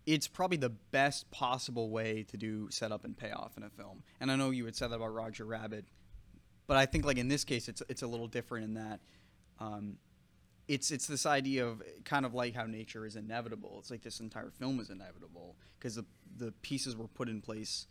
It's 0.05 0.27
probably 0.27 0.57
the 0.57 0.69
best 0.69 1.31
possible 1.31 1.89
way 1.89 2.23
to 2.23 2.35
do 2.35 2.69
setup 2.71 3.05
and 3.05 3.15
payoff 3.15 3.55
in 3.55 3.63
a 3.63 3.69
film. 3.69 4.03
And 4.19 4.29
I 4.29 4.35
know 4.35 4.49
you 4.49 4.65
had 4.65 4.75
said 4.75 4.91
that 4.91 4.97
about 4.97 5.13
Roger 5.13 5.45
Rabbit, 5.45 5.85
but 6.67 6.75
I 6.75 6.85
think 6.85 7.05
like 7.05 7.17
in 7.17 7.29
this 7.29 7.45
case, 7.45 7.69
it's 7.69 7.81
it's 7.87 8.01
a 8.01 8.07
little 8.07 8.27
different 8.27 8.65
in 8.65 8.73
that. 8.73 8.99
Um, 9.61 9.95
it's 10.67 10.91
it's 10.91 11.07
this 11.07 11.25
idea 11.25 11.65
of 11.65 11.81
kind 12.03 12.25
of 12.25 12.33
like 12.33 12.53
how 12.53 12.65
nature 12.65 13.05
is 13.05 13.15
inevitable. 13.15 13.77
It's 13.79 13.91
like 13.91 14.01
this 14.01 14.19
entire 14.19 14.51
film 14.51 14.81
is 14.81 14.89
inevitable 14.89 15.55
because 15.79 15.95
the 15.95 16.05
the 16.35 16.51
pieces 16.63 16.97
were 16.97 17.07
put 17.07 17.29
in 17.29 17.39
place 17.39 17.87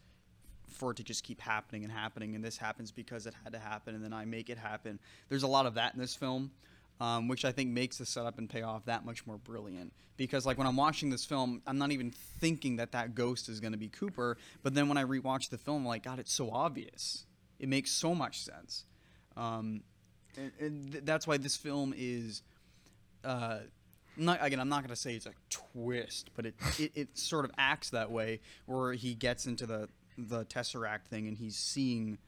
for 0.72 0.92
it 0.92 0.96
to 0.98 1.04
just 1.04 1.24
keep 1.24 1.40
happening 1.40 1.84
and 1.84 1.92
happening, 1.92 2.34
and 2.34 2.44
this 2.44 2.56
happens 2.56 2.90
because 2.90 3.26
it 3.26 3.34
had 3.44 3.52
to 3.52 3.58
happen, 3.58 3.94
and 3.94 4.04
then 4.04 4.12
I 4.12 4.24
make 4.24 4.50
it 4.50 4.58
happen. 4.58 4.98
There's 5.28 5.42
a 5.42 5.48
lot 5.48 5.66
of 5.66 5.74
that 5.74 5.94
in 5.94 6.00
this 6.00 6.14
film, 6.14 6.50
um, 7.00 7.28
which 7.28 7.44
I 7.44 7.52
think 7.52 7.70
makes 7.70 7.98
the 7.98 8.06
setup 8.06 8.38
and 8.38 8.48
payoff 8.48 8.84
that 8.86 9.04
much 9.04 9.26
more 9.26 9.38
brilliant. 9.38 9.92
Because 10.16 10.44
like 10.44 10.58
when 10.58 10.66
I'm 10.66 10.76
watching 10.76 11.10
this 11.10 11.24
film, 11.24 11.62
I'm 11.66 11.78
not 11.78 11.92
even 11.92 12.10
thinking 12.10 12.76
that 12.76 12.92
that 12.92 13.14
ghost 13.14 13.48
is 13.48 13.58
going 13.60 13.72
to 13.72 13.78
be 13.78 13.88
Cooper, 13.88 14.36
but 14.62 14.74
then 14.74 14.88
when 14.88 14.98
I 14.98 15.04
rewatch 15.04 15.48
the 15.48 15.58
film, 15.58 15.78
I'm 15.78 15.86
like, 15.86 16.02
God, 16.02 16.18
it's 16.18 16.32
so 16.32 16.50
obvious. 16.50 17.24
It 17.58 17.68
makes 17.68 17.90
so 17.90 18.14
much 18.14 18.40
sense. 18.40 18.84
Um, 19.36 19.82
and, 20.36 20.52
and 20.60 20.92
th- 20.92 21.04
that's 21.04 21.26
why 21.26 21.38
this 21.38 21.56
film 21.56 21.94
is. 21.96 22.42
Uh, 23.24 23.58
not 24.16 24.38
again. 24.42 24.60
I'm 24.60 24.68
not 24.68 24.82
going 24.82 24.90
to 24.90 25.00
say 25.00 25.14
it's 25.14 25.26
a 25.26 25.32
twist, 25.48 26.30
but 26.34 26.44
it, 26.46 26.54
it 26.78 26.92
it 26.94 27.18
sort 27.18 27.44
of 27.44 27.52
acts 27.56 27.90
that 27.90 28.10
way, 28.10 28.40
where 28.66 28.92
he 28.92 29.14
gets 29.14 29.46
into 29.46 29.66
the 29.66 29.88
the 30.28 30.44
tesseract 30.44 31.06
thing 31.08 31.28
and 31.28 31.36
he's 31.36 31.56
seeing 31.56 32.18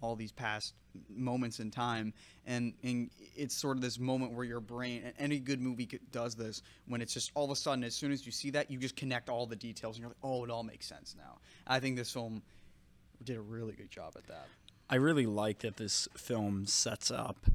all 0.00 0.16
these 0.16 0.32
past 0.32 0.74
moments 1.08 1.60
in 1.60 1.70
time. 1.70 2.12
And 2.46 2.74
and 2.82 3.10
it's 3.36 3.54
sort 3.54 3.76
of 3.76 3.82
this 3.82 3.98
moment 3.98 4.32
where 4.32 4.44
your 4.44 4.60
brain 4.60 5.02
and 5.04 5.14
any 5.18 5.38
good 5.38 5.60
movie 5.60 5.88
does 6.12 6.34
this 6.34 6.62
when 6.86 7.00
it's 7.00 7.14
just 7.14 7.30
all 7.34 7.44
of 7.44 7.50
a 7.50 7.56
sudden 7.56 7.84
as 7.84 7.94
soon 7.94 8.12
as 8.12 8.26
you 8.26 8.32
see 8.32 8.50
that 8.50 8.70
you 8.70 8.78
just 8.78 8.96
connect 8.96 9.28
all 9.28 9.46
the 9.46 9.56
details 9.56 9.96
and 9.96 10.02
you're 10.02 10.10
like 10.10 10.16
oh 10.22 10.44
it 10.44 10.50
all 10.50 10.62
makes 10.62 10.86
sense 10.86 11.14
now. 11.16 11.38
I 11.66 11.80
think 11.80 11.96
this 11.96 12.12
film 12.12 12.42
did 13.22 13.36
a 13.36 13.40
really 13.40 13.72
good 13.72 13.90
job 13.90 14.12
at 14.16 14.26
that. 14.26 14.46
I 14.90 14.96
really 14.96 15.26
like 15.26 15.60
that 15.60 15.76
this 15.76 16.08
film 16.16 16.66
sets 16.66 17.10
up 17.10 17.46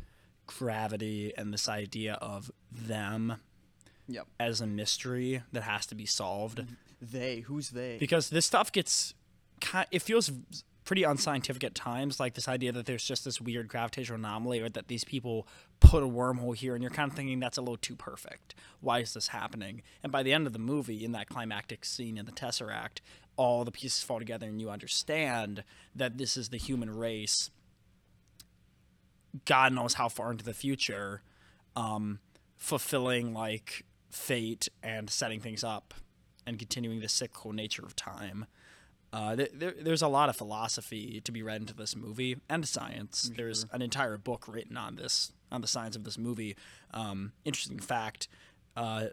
gravity 0.48 1.32
and 1.38 1.54
this 1.54 1.70
idea 1.70 2.14
of 2.16 2.52
them 2.72 3.36
yep. 4.08 4.26
as 4.40 4.62
a 4.62 4.68
mystery 4.68 5.44
that 5.52 5.62
has 5.62 5.86
to 5.86 5.96
be 5.96 6.08
solved. 6.08 6.64
they 7.02 7.42
who's 7.42 7.70
they? 7.70 7.98
Because 8.00 8.30
this 8.30 8.48
stuff 8.48 8.72
gets 8.72 9.14
it 9.92 10.02
feels 10.02 10.32
pretty 10.90 11.04
unscientific 11.04 11.64
at 11.64 11.76
times 11.76 12.20
like 12.20 12.34
this 12.34 12.48
idea 12.48 12.72
that 12.72 12.88
there's 12.88 13.04
just 13.04 13.24
this 13.24 13.40
weird 13.40 13.68
gravitational 13.68 14.18
anomaly 14.18 14.60
or 14.60 14.70
that 14.70 14.88
these 14.88 15.04
people 15.04 15.48
put 15.80 16.02
a 16.02 16.08
wormhole 16.08 16.56
here 16.56 16.74
and 16.74 16.82
you're 16.82 16.90
kind 16.90 17.12
of 17.12 17.16
thinking 17.16 17.40
that's 17.40 17.58
a 17.58 17.62
little 17.62 17.78
too 17.78 17.96
perfect. 17.96 18.56
Why 18.82 18.98
is 18.98 19.14
this 19.14 19.28
happening? 19.28 19.84
And 20.02 20.12
by 20.12 20.24
the 20.24 20.34
end 20.34 20.48
of 20.48 20.54
the 20.54 20.58
movie 20.58 21.06
in 21.06 21.12
that 21.12 21.30
climactic 21.30 21.86
scene 21.86 22.18
in 22.18 22.26
the 22.26 22.32
tesseract 22.32 23.02
all 23.38 23.64
the 23.64 23.72
pieces 23.72 24.04
fall 24.04 24.20
together 24.20 24.48
and 24.48 24.60
you 24.60 24.70
understand 24.70 25.64
that 25.96 26.18
this 26.18 26.36
is 26.36 26.50
the 26.50 26.58
human 26.58 26.90
race. 26.90 27.52
God 29.46 29.74
knows 29.74 29.94
how 29.94 30.10
far 30.10 30.32
into 30.32 30.44
the 30.44 30.56
future 30.56 31.22
um, 31.76 32.20
fulfilling 32.58 33.32
like 33.32 33.86
fate 34.10 34.68
and 34.82 35.10
setting 35.10 35.40
things 35.40 35.64
up 35.64 35.94
and 36.48 36.58
continuing 36.58 37.00
the 37.00 37.08
cyclical 37.08 37.54
nature 37.54 37.86
of 37.86 37.96
time. 37.96 38.48
Uh, 39.12 39.36
there, 39.36 39.74
there's 39.82 40.02
a 40.02 40.08
lot 40.08 40.30
of 40.30 40.36
philosophy 40.36 41.20
to 41.22 41.32
be 41.32 41.42
read 41.42 41.62
into 41.62 41.74
this 41.74 41.96
movie 41.96 42.38
and 42.48 42.68
science. 42.68 43.32
There's 43.36 43.66
an 43.72 43.82
entire 43.82 44.18
book 44.18 44.46
written 44.48 44.78
on 44.78 44.98
this, 44.98 45.32
on 45.52 45.62
the 45.62 45.68
science 45.68 45.96
of 45.96 46.04
this 46.04 46.18
movie. 46.18 46.56
Um, 46.94 47.32
interesting 47.44 47.80
fact: 47.80 48.28
uh, 48.78 49.06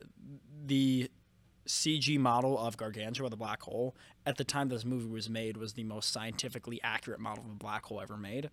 the 0.66 1.10
CG 1.66 2.18
model 2.18 2.58
of 2.58 2.76
Gargantua, 2.76 3.30
the 3.30 3.36
black 3.36 3.62
hole, 3.62 3.96
at 4.24 4.36
the 4.36 4.44
time 4.44 4.68
this 4.68 4.84
movie 4.84 5.08
was 5.08 5.28
made, 5.28 5.56
was 5.56 5.72
the 5.72 5.84
most 5.84 6.12
scientifically 6.12 6.80
accurate 6.82 7.20
model 7.20 7.44
of 7.44 7.50
a 7.50 7.54
black 7.54 7.86
hole 7.86 8.00
ever 8.00 8.16
made. 8.16 8.50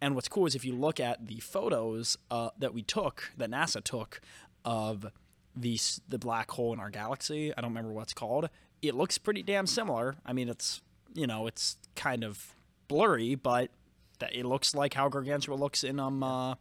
And 0.00 0.14
what's 0.14 0.28
cool 0.28 0.46
is 0.46 0.54
if 0.54 0.64
you 0.64 0.74
look 0.74 1.00
at 1.00 1.26
the 1.26 1.40
photos 1.40 2.18
uh, 2.30 2.50
that 2.58 2.74
we 2.74 2.82
took, 2.82 3.30
that 3.36 3.50
NASA 3.50 3.82
took, 3.82 4.20
of 4.64 5.06
the 5.54 5.78
the 6.08 6.18
black 6.18 6.50
hole 6.50 6.72
in 6.72 6.80
our 6.80 6.90
galaxy, 6.90 7.52
I 7.56 7.60
don't 7.60 7.70
remember 7.70 7.92
what's 7.92 8.12
called. 8.12 8.50
It 8.82 8.94
looks 8.94 9.16
pretty 9.16 9.42
damn 9.42 9.66
similar. 9.66 10.16
I 10.26 10.32
mean, 10.32 10.48
it's 10.48 10.82
you 11.16 11.26
know, 11.26 11.46
it's 11.46 11.76
kind 11.94 12.22
of 12.22 12.54
blurry, 12.88 13.34
but 13.34 13.70
that 14.18 14.34
it 14.34 14.44
looks 14.44 14.74
like 14.74 14.94
how 14.94 15.08
Gargantua 15.08 15.54
looks 15.54 15.82
in 15.82 15.98
um 15.98 16.22
uh, 16.22 16.54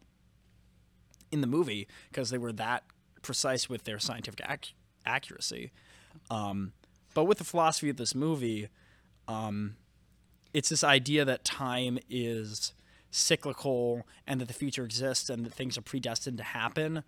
in 1.32 1.42
the 1.42 1.48
movie 1.48 1.88
because 2.10 2.30
they 2.30 2.38
were 2.38 2.54
that 2.54 2.84
precise 3.22 3.70
with 3.70 3.84
their 3.84 4.00
scientific 4.00 4.42
ac- 4.48 4.74
accuracy. 5.06 5.72
Um, 6.30 6.74
but 7.14 7.26
with 7.26 7.38
the 7.38 7.44
philosophy 7.44 7.90
of 7.90 7.98
this 7.98 8.16
movie, 8.16 8.70
um, 9.28 9.76
it's 10.54 10.70
this 10.70 10.84
idea 10.84 11.26
that 11.26 11.44
time 11.44 11.98
is 12.10 12.74
cyclical 13.12 14.06
and 14.28 14.40
that 14.42 14.48
the 14.48 14.54
future 14.54 14.84
exists 14.84 15.30
and 15.30 15.46
that 15.46 15.54
things 15.54 15.78
are 15.78 15.82
predestined 15.82 16.38
to 16.38 16.44
happen. 16.44 17.04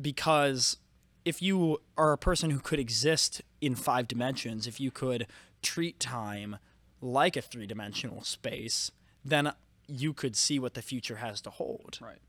Because 0.00 0.78
if 1.24 1.42
you 1.42 1.78
are 1.96 2.12
a 2.12 2.18
person 2.18 2.50
who 2.50 2.58
could 2.58 2.78
exist 2.78 3.42
in 3.60 3.74
five 3.74 4.08
dimensions, 4.08 4.66
if 4.66 4.80
you 4.80 4.90
could 4.90 5.26
treat 5.62 6.00
time 6.00 6.56
like 7.00 7.36
a 7.36 7.42
three 7.42 7.66
dimensional 7.66 8.22
space, 8.22 8.90
then 9.24 9.52
you 9.86 10.12
could 10.12 10.36
see 10.36 10.58
what 10.58 10.74
the 10.74 10.82
future 10.82 11.16
has 11.16 11.40
to 11.42 11.50
hold. 11.50 11.98
right 12.00 12.20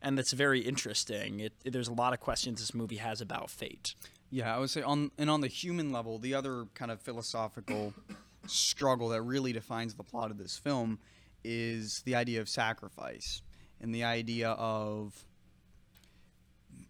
And 0.00 0.18
that's 0.18 0.32
very 0.32 0.60
interesting. 0.60 1.40
It, 1.40 1.52
there's 1.64 1.88
a 1.88 1.92
lot 1.92 2.12
of 2.12 2.20
questions 2.20 2.60
this 2.60 2.74
movie 2.74 2.96
has 2.96 3.20
about 3.20 3.50
fate. 3.50 3.94
Yeah, 4.30 4.54
I 4.54 4.58
would 4.58 4.70
say 4.70 4.82
on 4.82 5.10
and 5.18 5.28
on 5.28 5.42
the 5.42 5.48
human 5.48 5.92
level, 5.92 6.18
the 6.18 6.34
other 6.34 6.66
kind 6.74 6.90
of 6.90 7.00
philosophical 7.00 7.92
struggle 8.46 9.10
that 9.10 9.22
really 9.22 9.52
defines 9.52 9.94
the 9.94 10.02
plot 10.02 10.30
of 10.30 10.38
this 10.38 10.58
film 10.58 10.98
is 11.44 12.02
the 12.04 12.14
idea 12.14 12.40
of 12.40 12.48
sacrifice 12.48 13.42
and 13.80 13.94
the 13.94 14.04
idea 14.04 14.50
of 14.50 15.24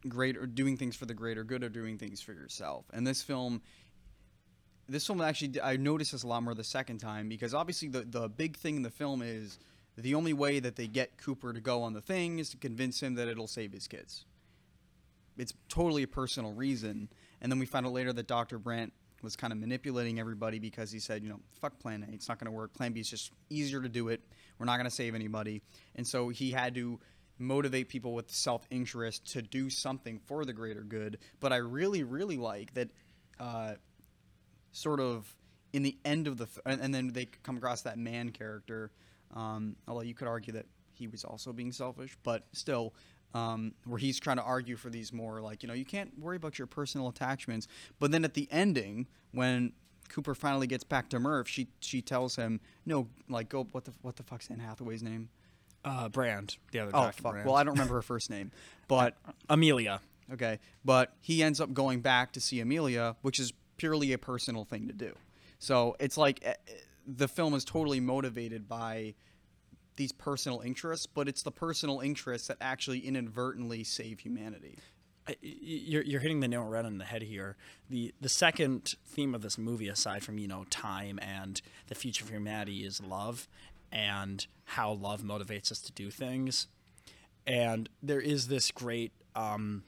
greater 0.09 0.47
doing 0.47 0.77
things 0.77 0.97
for 0.97 1.07
the 1.07 1.15
greater 1.15 1.45
good 1.45 1.63
or 1.63 1.69
doing 1.69 1.99
things 1.99 2.21
for 2.21 2.33
yourself. 2.33 2.87
And 2.93 3.07
this 3.07 3.23
film 3.23 3.63
this 4.89 5.07
film 5.07 5.21
actually 5.21 5.61
I 5.61 5.77
noticed 5.77 6.13
this 6.13 6.23
a 6.23 6.27
lot 6.27 6.43
more 6.43 6.55
the 6.55 6.65
second 6.65 6.99
time 6.99 7.29
because 7.29 7.55
obviously 7.55 7.89
the 7.89 8.03
the 8.03 8.29
big 8.29 8.57
thing 8.57 8.77
in 8.77 8.83
the 8.83 8.91
film 8.91 9.23
is 9.23 9.59
the 9.97 10.15
only 10.15 10.33
way 10.33 10.59
that 10.61 10.77
they 10.77 10.87
get 10.87 11.19
Cooper 11.19 11.53
to 11.53 11.61
go 11.61 11.83
on 11.83 11.93
the 11.93 12.01
thing 12.01 12.39
is 12.39 12.51
to 12.51 12.57
convince 12.57 13.03
him 13.03 13.15
that 13.15 13.29
it'll 13.29 13.47
save 13.47 13.73
his 13.73 13.87
kids 13.87 14.25
it's 15.37 15.55
totally 15.69 16.03
a 16.03 16.09
personal 16.09 16.53
reason. 16.53 17.09
And 17.41 17.51
then 17.51 17.59
we 17.59 17.67
find 17.67 17.87
out 17.87 17.93
later 17.93 18.13
that 18.13 18.27
Dr. 18.27 18.59
Brand 18.59 18.93
was 19.23 19.37
kind 19.37 19.53
of 19.53 19.59
manipulating 19.59 20.19
everybody 20.19 20.59
because 20.59 20.91
he 20.91 20.99
said, 20.99 21.23
you 21.23 21.29
know, 21.29 21.41
fuck 21.61 21.79
plan 21.79 22.05
A, 22.09 22.13
it's 22.13 22.29
not 22.29 22.39
going 22.39 22.47
to 22.47 22.53
work. 22.53 22.75
Plan 22.75 22.93
B 22.93 23.01
is 23.01 23.09
just 23.09 23.31
easier 23.51 23.81
to 23.81 23.89
do 23.89 24.09
it. 24.09 24.21
We're 24.59 24.67
not 24.67 24.77
going 24.77 24.89
to 24.89 24.95
save 24.95 25.15
anybody. 25.15 25.63
And 25.95 26.07
so 26.07 26.29
he 26.29 26.51
had 26.51 26.75
to 26.75 27.01
motivate 27.39 27.89
people 27.89 28.15
with 28.15 28.31
self 28.31 28.67
interest 28.71 29.33
to 29.33 29.43
do 29.43 29.71
something 29.71 30.21
for 30.27 30.45
the 30.45 30.53
greater 30.53 30.83
good. 30.83 31.19
But 31.41 31.53
I 31.53 31.57
really, 31.57 32.03
really 32.03 32.37
like 32.37 32.75
that 32.75 32.91
uh, 33.39 33.75
sort 34.73 35.01
of 35.01 35.35
in 35.73 35.83
the 35.83 35.97
end 36.05 36.27
of 36.27 36.37
the, 36.37 36.47
and, 36.67 36.81
and 36.81 36.95
then 36.95 37.13
they 37.13 37.27
come 37.43 37.57
across 37.57 37.83
that 37.83 37.99
Mann 37.99 38.31
character. 38.31 38.91
Um, 39.35 39.77
although 39.89 40.03
you 40.03 40.15
could 40.15 40.29
argue 40.29 40.53
that 40.55 40.67
he 40.93 41.07
was 41.07 41.25
also 41.25 41.53
being 41.53 41.73
selfish, 41.73 42.17
but 42.23 42.45
still, 42.53 42.95
um, 43.35 43.73
where 43.87 43.99
he's 43.99 44.21
trying 44.21 44.37
to 44.37 44.43
argue 44.43 44.77
for 44.77 44.91
these 44.91 45.13
more 45.13 45.41
like 45.41 45.63
you 45.63 45.67
know 45.67 45.75
you 45.75 45.85
can't 45.85 46.19
worry 46.19 46.37
about 46.37 46.59
your 46.59 46.67
personal 46.67 47.09
attachments. 47.09 47.67
But 47.99 48.13
then 48.13 48.25
at 48.25 48.35
the 48.35 48.47
ending, 48.51 49.07
when 49.33 49.73
Cooper 50.09 50.35
finally 50.35 50.67
gets 50.67 50.85
back 50.85 51.09
to 51.11 51.19
Murph, 51.19 51.49
she 51.49 51.69
she 51.81 52.03
tells 52.03 52.37
him 52.37 52.61
no, 52.85 53.09
like 53.29 53.49
go 53.49 53.67
what 53.73 53.85
the 53.85 53.93
what 54.03 54.17
the 54.17 54.23
fuck's 54.23 54.51
Anne 54.51 54.59
Hathaway's 54.59 55.03
name? 55.03 55.31
Uh, 55.85 56.09
Brand, 56.09 56.59
the 56.71 56.81
other 56.81 56.91
Oh 56.95 57.11
fuck. 57.11 57.33
Brand. 57.33 57.47
Well, 57.47 57.57
I 57.57 57.65
don't 57.65 57.75
remember 57.75 57.95
her 57.95 58.03
first 58.03 58.31
name, 58.31 58.53
but 58.87 59.17
Amelia. 59.49 60.01
Okay, 60.33 60.61
but 60.85 61.13
he 61.21 61.43
ends 61.43 61.61
up 61.61 61.75
going 61.75 62.01
back 62.01 62.33
to 62.33 62.41
see 62.41 62.61
Amelia, 62.61 63.17
which 63.23 63.41
is 63.41 63.53
purely 63.83 64.13
a 64.13 64.19
personal 64.19 64.65
thing 64.65 64.87
to 64.87 64.95
do. 64.95 65.13
So 65.59 65.97
it's 65.99 66.17
like 66.17 66.39
eh, 66.45 66.55
eh, 66.69 66.73
the 67.05 67.27
film 67.27 67.53
is 67.53 67.65
totally 67.65 67.99
motivated 67.99 68.69
by 68.69 69.15
these 69.97 70.13
personal 70.13 70.61
interests, 70.61 71.05
but 71.05 71.27
it's 71.27 71.43
the 71.43 71.51
personal 71.51 71.99
interests 71.99 72.47
that 72.47 72.59
actually 72.61 73.01
inadvertently 73.01 73.83
save 73.83 74.21
humanity. 74.21 74.79
You're, 75.41 76.05
you're 76.05 76.21
hitting 76.21 76.39
the 76.39 76.47
nail 76.47 76.63
right 76.63 76.85
on 76.85 76.99
the 76.99 77.05
head 77.05 77.23
here. 77.23 77.57
The 77.91 78.15
the 78.21 78.29
second 78.29 78.95
theme 79.05 79.35
of 79.35 79.43
this 79.43 79.59
movie, 79.59 79.89
aside 79.89 80.23
from 80.23 80.39
you 80.39 80.47
know 80.47 80.65
time 80.71 81.19
and 81.21 81.61
the 81.89 81.97
future 81.97 82.25
of 82.25 82.31
humanity, 82.31 82.85
is 82.85 83.01
love 83.03 83.49
and 83.91 84.47
how 84.65 84.93
love 84.93 85.23
motivates 85.23 85.73
us 85.73 85.81
to 85.81 85.93
do 85.93 86.09
things. 86.09 86.69
And 87.49 87.89
there 88.01 88.21
is 88.21 88.47
this 88.47 88.71
great 88.71 89.11
um, 89.35 89.83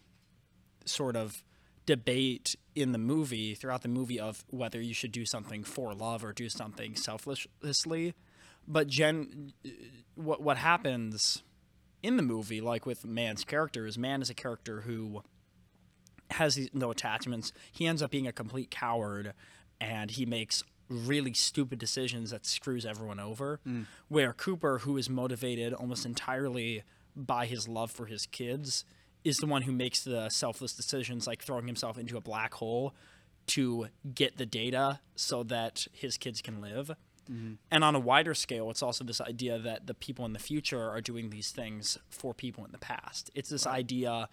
sort 0.84 1.14
of 1.14 1.44
debate 1.86 2.56
in 2.74 2.92
the 2.92 2.98
movie 2.98 3.54
throughout 3.54 3.82
the 3.82 3.88
movie 3.88 4.18
of 4.18 4.44
whether 4.48 4.80
you 4.80 4.94
should 4.94 5.12
do 5.12 5.24
something 5.24 5.64
for 5.64 5.94
love 5.94 6.24
or 6.24 6.32
do 6.32 6.48
something 6.48 6.96
selflessly. 6.96 8.14
But 8.66 8.88
Jen, 8.88 9.52
what 10.14 10.40
what 10.42 10.56
happens 10.56 11.42
in 12.02 12.16
the 12.16 12.22
movie, 12.22 12.60
like 12.60 12.86
with 12.86 13.04
Mann's 13.04 13.44
character, 13.44 13.86
is 13.86 13.98
Mann 13.98 14.22
is 14.22 14.30
a 14.30 14.34
character 14.34 14.82
who 14.82 15.22
has 16.30 16.54
these, 16.54 16.70
no 16.72 16.90
attachments. 16.90 17.52
He 17.70 17.86
ends 17.86 18.02
up 18.02 18.10
being 18.10 18.26
a 18.26 18.32
complete 18.32 18.70
coward, 18.70 19.34
and 19.80 20.10
he 20.10 20.26
makes 20.26 20.62
really 20.88 21.32
stupid 21.32 21.78
decisions 21.78 22.30
that 22.30 22.46
screws 22.46 22.84
everyone 22.84 23.20
over. 23.20 23.60
Mm. 23.66 23.86
Where 24.08 24.32
Cooper, 24.32 24.78
who 24.78 24.96
is 24.96 25.08
motivated 25.08 25.72
almost 25.72 26.04
entirely 26.04 26.82
by 27.16 27.46
his 27.46 27.68
love 27.68 27.90
for 27.90 28.06
his 28.06 28.26
kids, 28.26 28.84
is 29.24 29.38
the 29.38 29.46
one 29.46 29.62
who 29.62 29.72
makes 29.72 30.04
the 30.04 30.28
selfless 30.28 30.74
decisions, 30.74 31.26
like 31.26 31.42
throwing 31.42 31.66
himself 31.66 31.98
into 31.98 32.16
a 32.16 32.20
black 32.20 32.54
hole 32.54 32.94
to 33.46 33.88
get 34.14 34.36
the 34.36 34.46
data 34.46 35.00
so 35.16 35.42
that 35.42 35.86
his 35.92 36.16
kids 36.16 36.40
can 36.40 36.60
live. 36.60 36.90
Mm-hmm. 37.30 37.54
And 37.70 37.84
on 37.84 37.94
a 37.94 37.98
wider 37.98 38.34
scale, 38.34 38.70
it's 38.70 38.82
also 38.82 39.02
this 39.02 39.20
idea 39.20 39.58
that 39.58 39.86
the 39.86 39.94
people 39.94 40.26
in 40.26 40.34
the 40.34 40.38
future 40.38 40.90
are 40.90 41.00
doing 41.00 41.30
these 41.30 41.50
things 41.50 41.98
for 42.10 42.34
people 42.34 42.64
in 42.64 42.72
the 42.72 42.78
past. 42.78 43.30
It's 43.34 43.48
this 43.48 43.66
idea, 43.66 44.28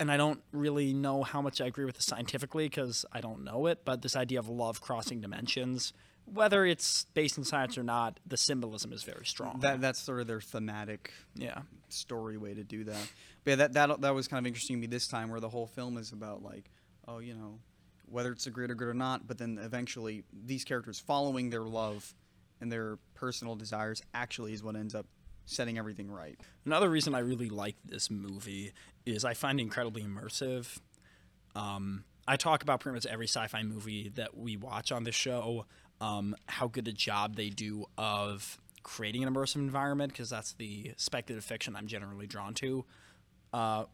and 0.00 0.10
I 0.10 0.16
don't 0.16 0.42
really 0.50 0.92
know 0.92 1.22
how 1.22 1.40
much 1.40 1.60
I 1.60 1.66
agree 1.66 1.84
with 1.84 1.96
this 1.96 2.04
scientifically 2.04 2.68
because 2.68 3.04
I 3.12 3.20
don't 3.20 3.44
know 3.44 3.66
it, 3.66 3.84
but 3.84 4.02
this 4.02 4.16
idea 4.16 4.40
of 4.40 4.48
love 4.48 4.80
crossing 4.80 5.20
dimensions, 5.20 5.92
whether 6.32 6.66
it's 6.66 7.04
based 7.14 7.38
in 7.38 7.44
science 7.44 7.78
or 7.78 7.82
not, 7.82 8.18
the 8.26 8.36
symbolism 8.36 8.92
is 8.92 9.02
very 9.02 9.24
strong. 9.24 9.60
That 9.60 9.80
that's 9.80 10.00
sort 10.00 10.20
of 10.20 10.26
their 10.26 10.40
thematic 10.40 11.12
yeah. 11.34 11.62
story 11.88 12.36
way 12.36 12.54
to 12.54 12.64
do 12.64 12.84
that. 12.84 13.08
But 13.44 13.50
yeah, 13.50 13.56
that 13.56 13.72
that 13.74 14.00
that 14.00 14.14
was 14.14 14.28
kind 14.28 14.44
of 14.44 14.46
interesting 14.46 14.76
to 14.76 14.80
me 14.80 14.86
this 14.86 15.06
time, 15.06 15.30
where 15.30 15.40
the 15.40 15.48
whole 15.48 15.66
film 15.66 15.96
is 15.96 16.12
about 16.12 16.42
like, 16.42 16.70
oh, 17.06 17.18
you 17.18 17.34
know, 17.34 17.58
whether 18.06 18.32
it's 18.32 18.46
a 18.46 18.50
greater 18.50 18.74
good 18.74 18.88
or 18.88 18.94
not. 18.94 19.26
But 19.26 19.38
then 19.38 19.58
eventually, 19.62 20.24
these 20.32 20.64
characters 20.64 20.98
following 20.98 21.50
their 21.50 21.62
love 21.62 22.14
and 22.60 22.70
their 22.72 22.98
personal 23.14 23.54
desires 23.54 24.02
actually 24.14 24.52
is 24.52 24.62
what 24.62 24.76
ends 24.76 24.94
up 24.94 25.06
setting 25.44 25.78
everything 25.78 26.10
right. 26.10 26.38
Another 26.64 26.88
reason 26.88 27.14
I 27.14 27.20
really 27.20 27.48
like 27.48 27.76
this 27.84 28.10
movie 28.10 28.72
is 29.04 29.24
I 29.24 29.34
find 29.34 29.60
it 29.60 29.62
incredibly 29.62 30.02
immersive. 30.02 30.80
Um, 31.54 32.04
I 32.26 32.36
talk 32.36 32.62
about 32.62 32.80
pretty 32.80 32.94
much 32.96 33.06
every 33.06 33.28
sci-fi 33.28 33.62
movie 33.62 34.08
that 34.16 34.36
we 34.36 34.56
watch 34.56 34.90
on 34.90 35.04
this 35.04 35.14
show, 35.14 35.66
um, 36.00 36.34
how 36.46 36.68
good 36.68 36.88
a 36.88 36.92
job 36.92 37.36
they 37.36 37.48
do 37.48 37.86
of 37.96 38.58
creating 38.82 39.24
an 39.24 39.32
immersive 39.32 39.56
environment 39.56 40.12
because 40.12 40.30
that's 40.30 40.52
the 40.54 40.92
speculative 40.96 41.44
fiction 41.44 41.74
I'm 41.74 41.86
generally 41.86 42.26
drawn 42.26 42.54
to. 42.54 42.84
Uh, 43.52 43.84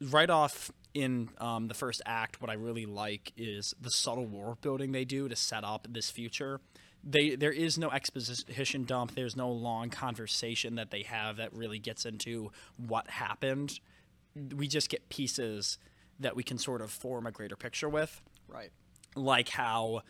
right 0.00 0.30
off 0.30 0.70
in 0.94 1.30
um, 1.38 1.68
the 1.68 1.74
first 1.74 2.02
act, 2.06 2.40
what 2.40 2.50
I 2.50 2.54
really 2.54 2.86
like 2.86 3.32
is 3.36 3.74
the 3.80 3.90
subtle 3.90 4.26
world 4.26 4.60
building 4.60 4.92
they 4.92 5.04
do 5.04 5.28
to 5.28 5.36
set 5.36 5.64
up 5.64 5.86
this 5.90 6.10
future. 6.10 6.60
They 7.04 7.36
there 7.36 7.52
is 7.52 7.78
no 7.78 7.90
exposition 7.90 8.84
dump. 8.84 9.14
There's 9.14 9.36
no 9.36 9.50
long 9.50 9.88
conversation 9.88 10.74
that 10.74 10.90
they 10.90 11.02
have 11.02 11.36
that 11.36 11.52
really 11.54 11.78
gets 11.78 12.04
into 12.04 12.50
what 12.76 13.08
happened. 13.08 13.78
We 14.54 14.66
just 14.68 14.88
get 14.88 15.08
pieces 15.08 15.78
that 16.20 16.34
we 16.34 16.42
can 16.42 16.58
sort 16.58 16.80
of 16.82 16.90
form 16.90 17.26
a 17.26 17.30
greater 17.30 17.56
picture 17.56 17.88
with 17.88 18.20
Right. 18.48 18.70
like 19.14 19.48
how 19.48 20.02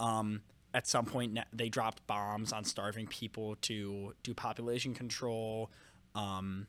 um, 0.00 0.42
at 0.74 0.86
some 0.86 1.04
point 1.04 1.38
they 1.52 1.68
dropped 1.68 2.06
bombs 2.06 2.52
on 2.52 2.64
starving 2.64 3.06
people 3.06 3.56
to 3.62 4.14
do 4.22 4.34
population 4.34 4.94
control. 4.94 5.70
Um, 6.14 6.66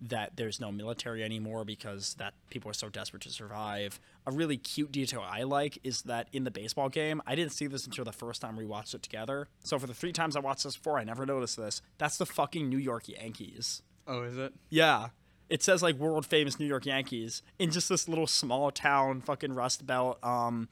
that 0.00 0.36
there's 0.36 0.60
no 0.60 0.70
military 0.70 1.22
anymore 1.24 1.64
because 1.64 2.14
that 2.14 2.34
people 2.50 2.70
are 2.70 2.74
so 2.74 2.88
desperate 2.88 3.22
to 3.22 3.30
survive. 3.30 3.98
A 4.26 4.30
really 4.30 4.56
cute 4.56 4.92
detail 4.92 5.24
I 5.26 5.44
like 5.44 5.78
is 5.84 6.02
that 6.02 6.28
in 6.32 6.44
the 6.44 6.50
baseball 6.50 6.88
game, 6.88 7.22
I 7.26 7.34
didn't 7.34 7.52
see 7.52 7.66
this 7.66 7.86
until 7.86 8.04
the 8.04 8.12
first 8.12 8.42
time 8.42 8.56
we 8.56 8.66
watched 8.66 8.94
it 8.94 9.02
together. 9.02 9.48
So 9.64 9.78
for 9.78 9.86
the 9.86 9.94
three 9.94 10.12
times 10.12 10.36
I 10.36 10.40
watched 10.40 10.64
this 10.64 10.76
before, 10.76 10.98
I 10.98 11.04
never 11.04 11.24
noticed 11.24 11.56
this. 11.56 11.80
That's 11.98 12.18
the 12.18 12.26
fucking 12.26 12.68
New 12.68 12.78
York 12.78 13.08
Yankees. 13.08 13.82
Oh, 14.06 14.22
is 14.22 14.36
it? 14.36 14.52
Yeah. 14.68 15.08
It 15.48 15.62
says 15.62 15.82
like 15.82 15.96
world 15.96 16.26
famous 16.26 16.58
New 16.58 16.66
York 16.66 16.86
Yankees 16.86 17.42
in 17.58 17.70
just 17.70 17.88
this 17.88 18.08
little 18.08 18.26
small 18.26 18.70
town 18.70 19.20
fucking 19.22 19.54
Rust 19.54 19.86
Belt 19.86 20.18
um, 20.22 20.68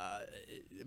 uh, 0.00 0.20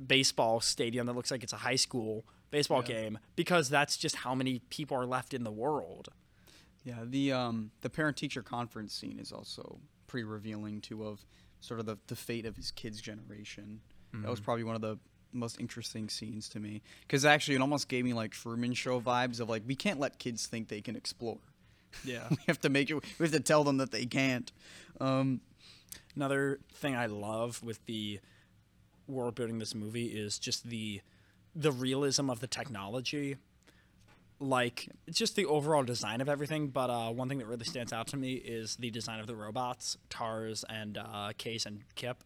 baseball 0.07 0.59
stadium 0.59 1.07
that 1.07 1.13
looks 1.13 1.31
like 1.31 1.43
it's 1.43 1.53
a 1.53 1.57
high 1.57 1.75
school 1.75 2.25
baseball 2.51 2.81
game 2.81 3.19
because 3.35 3.69
that's 3.69 3.97
just 3.97 4.17
how 4.17 4.33
many 4.33 4.59
people 4.69 4.97
are 4.97 5.05
left 5.05 5.33
in 5.33 5.43
the 5.43 5.51
world. 5.51 6.09
Yeah. 6.83 6.99
The 7.03 7.31
um 7.33 7.71
the 7.81 7.89
parent 7.89 8.17
teacher 8.17 8.41
conference 8.41 8.93
scene 8.93 9.19
is 9.19 9.31
also 9.31 9.79
pretty 10.07 10.23
revealing 10.23 10.81
too 10.81 11.05
of 11.05 11.25
sort 11.59 11.79
of 11.79 11.85
the 11.85 11.97
the 12.07 12.15
fate 12.15 12.45
of 12.45 12.55
his 12.55 12.71
kids' 12.71 13.01
generation. 13.01 13.81
That 14.13 14.31
was 14.31 14.39
probably 14.39 14.63
one 14.63 14.73
of 14.73 14.81
the 14.81 14.97
most 15.31 15.59
interesting 15.59 16.09
scenes 16.09 16.49
to 16.49 16.59
me 16.59 16.81
because 17.01 17.23
actually 17.23 17.53
it 17.53 17.61
almost 17.61 17.87
gave 17.87 18.03
me 18.03 18.13
like 18.13 18.31
Truman 18.31 18.73
Show 18.73 18.99
vibes 18.99 19.39
of 19.39 19.47
like 19.49 19.61
we 19.67 19.75
can't 19.75 19.99
let 19.99 20.17
kids 20.17 20.47
think 20.47 20.67
they 20.67 20.81
can 20.81 20.95
explore. 20.95 21.37
Yeah. 22.03 22.27
we 22.29 22.37
have 22.47 22.59
to 22.61 22.69
make 22.69 22.89
it. 22.89 22.95
We 22.95 23.25
have 23.25 23.31
to 23.33 23.39
tell 23.39 23.63
them 23.63 23.77
that 23.77 23.91
they 23.91 24.05
can't. 24.05 24.51
Um, 24.99 25.41
Another 26.15 26.59
thing 26.73 26.95
I 26.95 27.05
love 27.05 27.63
with 27.63 27.85
the 27.85 28.19
world 29.09 29.35
building 29.35 29.59
this 29.59 29.75
movie 29.75 30.07
is 30.07 30.39
just 30.39 30.69
the 30.69 31.01
the 31.55 31.71
realism 31.71 32.29
of 32.29 32.39
the 32.39 32.47
technology. 32.47 33.37
Like 34.41 34.87
just 35.11 35.35
the 35.35 35.45
overall 35.45 35.83
design 35.83 36.21
of 36.21 36.29
everything, 36.29 36.69
but 36.69 36.89
uh, 36.89 37.09
one 37.09 37.27
thing 37.27 37.39
that 37.39 37.47
really 37.47 37.65
stands 37.65 37.91
out 37.91 38.07
to 38.07 38.17
me 38.17 38.33
is 38.35 38.77
the 38.77 38.89
design 38.89 39.19
of 39.19 39.27
the 39.27 39.35
robots, 39.35 39.97
Tars 40.09 40.63
and 40.69 40.97
uh, 40.97 41.31
Case 41.37 41.65
and 41.65 41.83
Kip. 41.95 42.23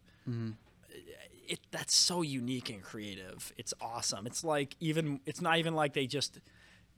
It 1.48 1.58
that's 1.72 1.94
so 1.94 2.22
unique 2.22 2.70
and 2.70 2.82
creative. 2.82 3.52
It's 3.56 3.74
awesome. 3.80 4.26
It's 4.26 4.44
like 4.44 4.76
even 4.78 5.20
it's 5.26 5.40
not 5.40 5.58
even 5.58 5.74
like 5.74 5.94
they 5.94 6.06
just 6.06 6.38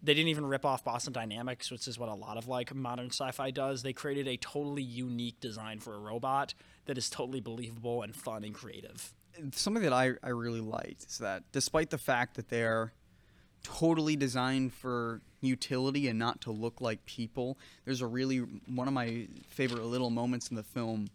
they 0.03 0.13
didn't 0.13 0.29
even 0.29 0.45
rip 0.47 0.65
off 0.67 0.85
Boston 0.85 1.13
Dynamics, 1.13 1.71
which 1.71 1.89
is 1.89 1.99
what 1.99 2.11
a 2.11 2.15
lot 2.15 2.37
of 2.37 2.47
like 2.47 2.75
modern 2.75 3.07
sci-fi 3.07 3.51
does. 3.51 3.83
They 3.83 3.95
created 3.95 4.29
a 4.29 4.37
totally 4.37 4.83
unique 4.83 5.41
design 5.41 5.81
for 5.81 5.95
a 5.95 5.99
robot 5.99 6.53
that 6.85 6.99
is 6.99 7.09
totally 7.09 7.41
believable 7.41 8.03
and 8.03 8.15
fun 8.15 8.45
and 8.45 8.55
creative. 8.55 9.15
Something 9.53 9.83
that 9.83 9.93
I, 9.93 10.13
I 10.23 10.31
really 10.31 10.61
liked 10.61 11.07
is 11.09 11.19
that 11.19 11.43
despite 11.53 11.91
the 11.91 11.99
fact 11.99 12.37
that 12.37 12.49
they're 12.49 12.93
totally 13.63 14.17
designed 14.17 14.73
for 14.73 15.21
utility 15.41 16.09
and 16.09 16.19
not 16.19 16.41
to 16.43 16.51
look 16.53 16.81
like 16.81 17.05
people, 17.07 17.59
there's 17.85 18.01
a 18.01 18.07
really 18.07 18.39
one 18.39 18.89
of 18.89 18.95
my 18.95 19.27
favorite 19.49 19.85
little 19.85 20.11
moments 20.11 20.49
in 20.49 20.57
the 20.57 20.63
film 20.63 21.09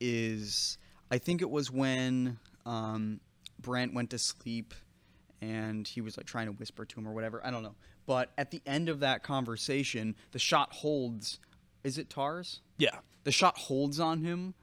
is 0.00 0.78
I 1.10 1.18
think 1.18 1.42
it 1.42 1.50
was 1.50 1.70
when 1.70 2.38
um, 2.64 3.20
Brent 3.60 3.94
went 3.94 4.10
to 4.10 4.18
sleep 4.18 4.74
and 5.40 5.86
he 5.86 6.00
was 6.00 6.16
like 6.16 6.26
trying 6.26 6.46
to 6.46 6.52
whisper 6.52 6.84
to 6.84 7.00
him 7.00 7.06
or 7.06 7.12
whatever. 7.12 7.40
I 7.44 7.50
don't 7.50 7.62
know. 7.62 7.74
But 8.06 8.30
at 8.38 8.50
the 8.50 8.62
end 8.66 8.88
of 8.88 9.00
that 9.00 9.22
conversation, 9.22 10.14
the 10.32 10.38
shot 10.38 10.72
holds. 10.72 11.38
Is 11.84 11.98
it 11.98 12.10
Tars? 12.10 12.60
Yeah. 12.78 12.96
the 13.24 13.32
shot 13.32 13.56
holds 13.58 13.98
on 14.00 14.22
him, 14.22 14.54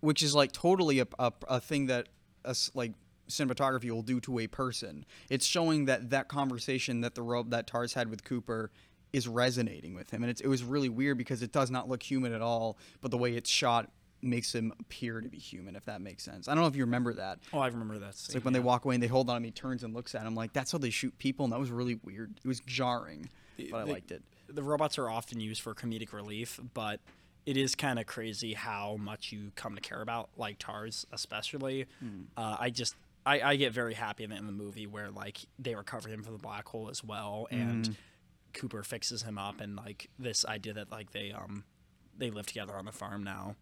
which 0.00 0.22
is 0.22 0.34
like 0.34 0.52
totally 0.52 1.00
a, 1.00 1.06
a, 1.18 1.32
a 1.48 1.60
thing 1.60 1.86
that 1.86 2.08
us 2.44 2.70
like 2.74 2.92
cinematography 3.28 3.90
will 3.90 4.02
do 4.02 4.20
to 4.20 4.38
a 4.38 4.46
person. 4.46 5.04
It's 5.28 5.46
showing 5.46 5.84
that 5.86 6.10
that 6.10 6.28
conversation 6.28 7.02
that 7.02 7.14
the 7.14 7.22
robe 7.22 7.50
that 7.50 7.66
Tars 7.66 7.94
had 7.94 8.08
with 8.10 8.24
Cooper 8.24 8.70
is 9.12 9.26
resonating 9.26 9.94
with 9.94 10.10
him, 10.10 10.22
and 10.22 10.30
it's, 10.30 10.40
it 10.40 10.48
was 10.48 10.62
really 10.62 10.88
weird 10.88 11.16
because 11.18 11.42
it 11.42 11.52
does 11.52 11.70
not 11.70 11.88
look 11.88 12.02
human 12.02 12.32
at 12.34 12.42
all, 12.42 12.76
but 13.00 13.10
the 13.10 13.18
way 13.18 13.34
it's 13.34 13.48
shot 13.48 13.90
makes 14.20 14.54
him 14.54 14.72
appear 14.80 15.20
to 15.20 15.28
be 15.28 15.38
human. 15.38 15.76
If 15.76 15.84
that 15.86 16.00
makes 16.00 16.24
sense. 16.24 16.48
I 16.48 16.54
don't 16.54 16.62
know 16.62 16.68
if 16.68 16.76
you 16.76 16.84
remember 16.84 17.14
that. 17.14 17.38
Oh, 17.52 17.60
I 17.60 17.68
remember 17.68 17.98
that. 18.00 18.10
It's 18.10 18.34
like 18.34 18.44
when 18.44 18.52
they 18.52 18.60
walk 18.60 18.84
away 18.84 18.96
and 18.96 19.02
they 19.02 19.06
hold 19.06 19.30
on 19.30 19.36
him, 19.38 19.44
he 19.44 19.50
turns 19.50 19.84
and 19.84 19.94
looks 19.94 20.14
at 20.14 20.26
him 20.26 20.34
like 20.34 20.52
that's 20.52 20.72
how 20.72 20.78
they 20.78 20.90
shoot 20.90 21.16
people, 21.18 21.44
and 21.44 21.52
that 21.52 21.60
was 21.60 21.70
really 21.70 21.98
weird. 22.04 22.34
It 22.44 22.48
was 22.48 22.60
jarring, 22.60 23.30
but 23.70 23.76
I 23.78 23.82
liked 23.84 24.10
it. 24.10 24.22
the 24.48 24.62
robots 24.62 24.98
are 24.98 25.08
often 25.08 25.40
used 25.40 25.62
for 25.62 25.74
comedic 25.74 26.12
relief, 26.12 26.60
but 26.74 27.00
it 27.48 27.56
is 27.56 27.74
kind 27.74 27.98
of 27.98 28.04
crazy 28.04 28.52
how 28.52 28.98
much 29.00 29.32
you 29.32 29.52
come 29.56 29.74
to 29.74 29.80
care 29.80 30.02
about, 30.02 30.28
like 30.36 30.58
Tars, 30.58 31.06
especially. 31.12 31.86
Uh, 32.36 32.56
I 32.60 32.68
just. 32.68 32.94
I, 33.24 33.40
I 33.40 33.56
get 33.56 33.72
very 33.72 33.94
happy 33.94 34.24
in 34.24 34.30
the, 34.30 34.36
in 34.36 34.46
the 34.46 34.52
movie 34.52 34.86
where 34.86 35.10
like 35.10 35.38
they 35.58 35.74
recover 35.74 36.08
him 36.08 36.22
from 36.22 36.34
the 36.34 36.38
black 36.38 36.66
hole 36.68 36.88
as 36.90 37.02
well, 37.02 37.46
and 37.50 37.96
Cooper 38.54 38.82
fixes 38.82 39.22
him 39.22 39.38
up, 39.38 39.60
and 39.60 39.76
like 39.76 40.08
this 40.18 40.44
idea 40.46 40.74
that 40.74 40.90
like 40.90 41.12
they 41.12 41.32
um 41.32 41.64
they 42.16 42.30
live 42.30 42.46
together 42.46 42.74
on 42.74 42.84
the 42.84 42.92
farm 42.92 43.22
now. 43.24 43.56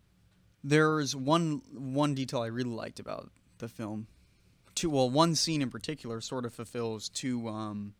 There's 0.65 1.15
one 1.17 1.63
one 1.73 2.15
detail 2.15 2.43
I 2.43 2.47
really 2.47 2.71
liked 2.71 3.01
about 3.01 3.31
the 3.59 3.69
film. 3.69 4.09
Two 4.75 4.91
well, 4.91 5.09
one 5.11 5.35
scene 5.35 5.63
in 5.63 5.71
particular 5.71 6.21
sort 6.21 6.45
of 6.45 6.55
fulfills 6.55 7.09
two 7.09 7.49
um, 7.49 7.95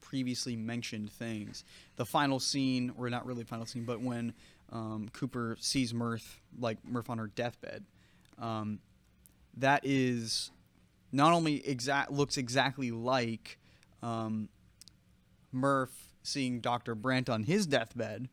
previously 0.00 0.56
mentioned 0.56 1.10
things. 1.10 1.64
The 1.96 2.06
final 2.06 2.40
scene, 2.40 2.92
or 2.96 3.10
not 3.10 3.26
really 3.26 3.44
final 3.44 3.66
scene, 3.66 3.84
but 3.84 4.00
when 4.00 4.32
um, 4.72 5.08
Cooper 5.12 5.56
sees 5.60 5.94
Murph, 5.94 6.40
like 6.58 6.78
Murph 6.84 7.10
on 7.10 7.18
her 7.18 7.28
deathbed, 7.28 7.84
um, 8.38 8.80
that 9.56 9.80
is 9.84 10.50
not 11.12 11.32
only 11.32 11.66
exact 11.66 12.10
looks 12.12 12.36
exactly 12.36 12.90
like 12.90 13.58
um, 14.02 14.48
Murph 15.52 16.14
seeing 16.22 16.60
Dr. 16.60 16.94
Brent 16.94 17.28
on 17.28 17.42
his 17.42 17.66
deathbed, 17.66 18.28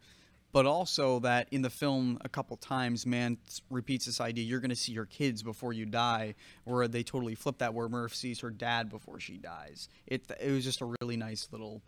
but 0.52 0.65
also 0.65 1.19
that 1.19 1.48
in 1.52 1.62
the 1.62 1.69
film 1.69 2.17
a 2.21 2.30
couple 2.30 2.56
times, 2.58 3.06
Mann 3.06 3.38
repeats 3.69 4.06
this 4.06 4.21
idea: 4.21 4.43
you're 4.43 4.60
going 4.60 4.69
to 4.69 4.76
see 4.76 4.91
your 4.91 5.06
kids 5.06 5.43
before 5.43 5.74
you 5.74 5.86
die, 5.86 6.36
where 6.63 6.88
they 6.88 7.04
totally 7.04 7.36
flip 7.36 7.58
that 7.58 7.74
where 7.74 7.89
Murph 7.89 8.15
sees 8.15 8.39
her 8.41 8.52
dad 8.52 8.89
before 8.89 9.19
she 9.19 9.38
dies. 9.38 9.89
It 10.08 10.32
it 10.39 10.52
was 10.52 10.63
just 10.63 10.82
a 10.82 10.93
really 11.02 11.17
nice 11.17 11.48
little 11.52 11.82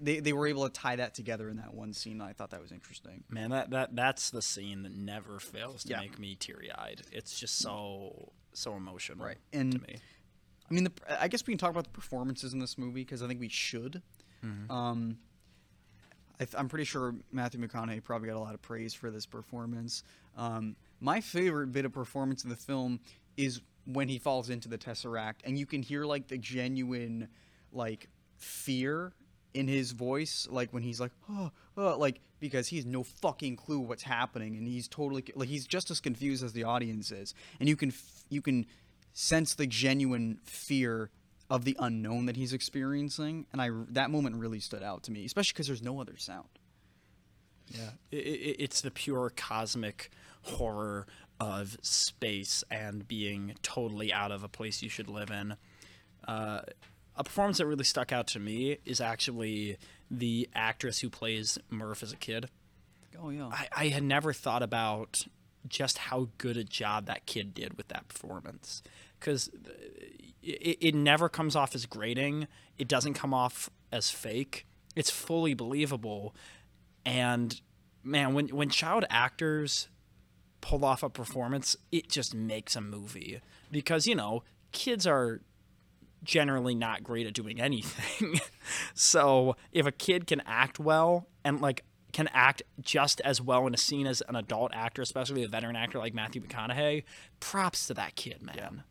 they, 0.00 0.20
they 0.20 0.32
were 0.32 0.46
able 0.46 0.64
to 0.64 0.72
tie 0.72 0.96
that 0.96 1.14
together 1.14 1.48
in 1.48 1.56
that 1.58 1.72
one 1.74 1.92
scene. 1.92 2.20
I 2.20 2.32
thought 2.32 2.50
that 2.50 2.60
was 2.60 2.72
interesting. 2.72 3.24
Man, 3.30 3.50
that, 3.50 3.70
that 3.70 3.94
that's 3.96 4.30
the 4.30 4.42
scene 4.42 4.82
that 4.82 4.94
never 4.94 5.38
fails 5.38 5.84
to 5.84 5.90
Yeah. 5.90 6.00
make 6.00 6.18
me 6.18 6.34
teary 6.34 6.70
eyed. 6.72 7.02
It's 7.12 7.38
just 7.38 7.58
so 7.58 8.32
so 8.52 8.76
emotional, 8.76 9.24
Right. 9.26 9.38
And- 9.52 9.72
to 9.72 9.78
me. 9.80 9.96
I 10.70 10.74
mean, 10.74 10.84
the, 10.84 10.92
I 11.20 11.28
guess 11.28 11.46
we 11.46 11.52
can 11.52 11.58
talk 11.58 11.70
about 11.70 11.84
the 11.84 11.90
performances 11.90 12.54
in 12.54 12.58
this 12.58 12.78
movie 12.78 13.02
because 13.02 13.22
I 13.22 13.28
think 13.28 13.38
we 13.38 13.48
should. 13.50 14.00
Um, 14.70 15.18
I 16.40 16.44
th- 16.44 16.54
I'm 16.58 16.68
pretty 16.68 16.84
sure 16.84 17.14
Matthew 17.32 17.60
McConaughey 17.60 18.02
probably 18.02 18.28
got 18.28 18.36
a 18.36 18.40
lot 18.40 18.54
of 18.54 18.62
praise 18.62 18.92
for 18.94 19.10
this 19.10 19.24
performance. 19.26 20.02
Um, 20.36 20.76
my 21.00 21.20
favorite 21.20 21.70
bit 21.72 21.84
of 21.84 21.92
performance 21.92 22.44
in 22.44 22.50
the 22.50 22.56
film 22.56 23.00
is 23.36 23.60
when 23.86 24.08
he 24.08 24.18
falls 24.18 24.50
into 24.50 24.68
the 24.68 24.78
tesseract, 24.78 25.36
and 25.44 25.58
you 25.58 25.66
can 25.66 25.82
hear 25.82 26.04
like 26.06 26.28
the 26.28 26.38
genuine, 26.38 27.28
like 27.72 28.08
fear 28.36 29.12
in 29.54 29.68
his 29.68 29.92
voice, 29.92 30.46
like 30.50 30.72
when 30.72 30.82
he's 30.82 31.00
like, 31.00 31.12
oh, 31.30 31.50
oh, 31.76 31.96
like 31.96 32.20
because 32.40 32.68
he 32.68 32.76
has 32.76 32.84
no 32.84 33.02
fucking 33.02 33.56
clue 33.56 33.78
what's 33.78 34.02
happening, 34.02 34.56
and 34.56 34.66
he's 34.66 34.88
totally 34.88 35.24
like 35.34 35.48
he's 35.48 35.66
just 35.66 35.90
as 35.90 36.00
confused 36.00 36.44
as 36.44 36.52
the 36.52 36.64
audience 36.64 37.10
is, 37.10 37.34
and 37.60 37.68
you 37.68 37.76
can 37.76 37.92
you 38.28 38.42
can 38.42 38.66
sense 39.12 39.54
the 39.54 39.66
genuine 39.66 40.40
fear 40.44 41.10
of 41.48 41.64
the 41.64 41.76
unknown 41.78 42.26
that 42.26 42.36
he's 42.36 42.52
experiencing, 42.52 43.46
and 43.52 43.62
I 43.62 43.70
that 43.90 44.10
moment 44.10 44.36
really 44.36 44.60
stood 44.60 44.82
out 44.82 45.04
to 45.04 45.12
me, 45.12 45.24
especially 45.24 45.52
because 45.52 45.68
there's 45.68 45.82
no 45.82 46.00
other 46.00 46.16
sound. 46.18 46.48
Yeah, 47.68 47.90
it, 48.10 48.16
it, 48.16 48.56
it's 48.58 48.80
the 48.82 48.90
pure 48.90 49.32
cosmic 49.34 50.10
horror 50.42 51.06
of 51.40 51.76
space 51.82 52.62
and 52.70 53.06
being 53.08 53.54
totally 53.62 54.12
out 54.12 54.30
of 54.30 54.44
a 54.44 54.48
place 54.48 54.82
you 54.82 54.88
should 54.88 55.08
live 55.08 55.30
in. 55.30 55.56
Uh, 56.28 56.60
a 57.16 57.24
performance 57.24 57.58
that 57.58 57.66
really 57.66 57.84
stuck 57.84 58.12
out 58.12 58.26
to 58.28 58.40
me 58.40 58.78
is 58.84 59.00
actually 59.00 59.76
the 60.10 60.48
actress 60.54 61.00
who 61.00 61.10
plays 61.10 61.58
Murph 61.70 62.02
as 62.02 62.12
a 62.12 62.16
kid. 62.16 62.48
Oh 63.20 63.30
yeah, 63.30 63.46
I, 63.46 63.68
I 63.76 63.88
had 63.88 64.02
never 64.02 64.32
thought 64.32 64.62
about 64.62 65.26
just 65.68 65.98
how 65.98 66.28
good 66.38 66.56
a 66.56 66.64
job 66.64 67.06
that 67.06 67.26
kid 67.26 67.54
did 67.54 67.76
with 67.76 67.88
that 67.88 68.08
performance. 68.08 68.82
Because 69.18 69.48
uh, 69.48 69.70
it, 70.42 70.78
it 70.80 70.94
never 70.94 71.28
comes 71.28 71.56
off 71.56 71.74
as 71.74 71.86
grating. 71.86 72.48
It 72.76 72.88
doesn't 72.88 73.14
come 73.14 73.32
off 73.32 73.70
as 73.92 74.10
fake. 74.10 74.66
It's 74.96 75.10
fully 75.10 75.54
believable. 75.54 76.34
And 77.04 77.60
man 78.02 78.34
when 78.34 78.48
when 78.48 78.68
child 78.68 79.04
actors 79.08 79.88
pull 80.60 80.84
off 80.84 81.02
a 81.02 81.08
performance 81.08 81.74
it 81.90 82.08
just 82.08 82.34
makes 82.34 82.76
a 82.76 82.80
movie. 82.80 83.40
Because 83.70 84.06
you 84.06 84.14
know 84.14 84.42
kids 84.72 85.06
are 85.06 85.40
generally 86.24 86.74
not 86.74 87.02
great 87.02 87.26
at 87.26 87.34
doing 87.34 87.60
anything. 87.60 88.40
so 88.94 89.56
if 89.72 89.86
a 89.86 89.92
kid 89.92 90.26
can 90.26 90.42
act 90.46 90.78
well 90.78 91.28
and 91.44 91.60
like 91.60 91.84
can 92.12 92.28
act 92.32 92.62
just 92.80 93.20
as 93.22 93.40
well 93.40 93.66
in 93.66 93.74
a 93.74 93.76
scene 93.76 94.06
as 94.06 94.22
an 94.28 94.36
adult 94.36 94.72
actor, 94.72 95.02
especially 95.02 95.42
a 95.42 95.48
veteran 95.48 95.76
actor 95.76 95.98
like 95.98 96.14
Matthew 96.14 96.40
McConaughey, 96.40 97.02
props 97.40 97.88
to 97.88 97.94
that 97.94 98.14
kid, 98.14 98.40
man. 98.40 98.84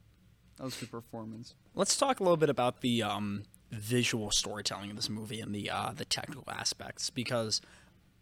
that 0.58 0.64
was 0.64 0.76
good 0.76 0.92
performance. 0.92 1.56
Let's 1.74 1.96
talk 1.96 2.20
a 2.20 2.24
little 2.24 2.38
bit 2.38 2.50
about 2.50 2.82
the 2.82 3.02
um, 3.02 3.44
visual 3.72 4.30
storytelling 4.30 4.90
of 4.90 4.96
this 4.96 5.10
movie 5.10 5.40
and 5.40 5.56
the 5.56 5.70
uh, 5.70 5.94
the 5.96 6.06
technical 6.06 6.44
aspects 6.48 7.10
because 7.10 7.62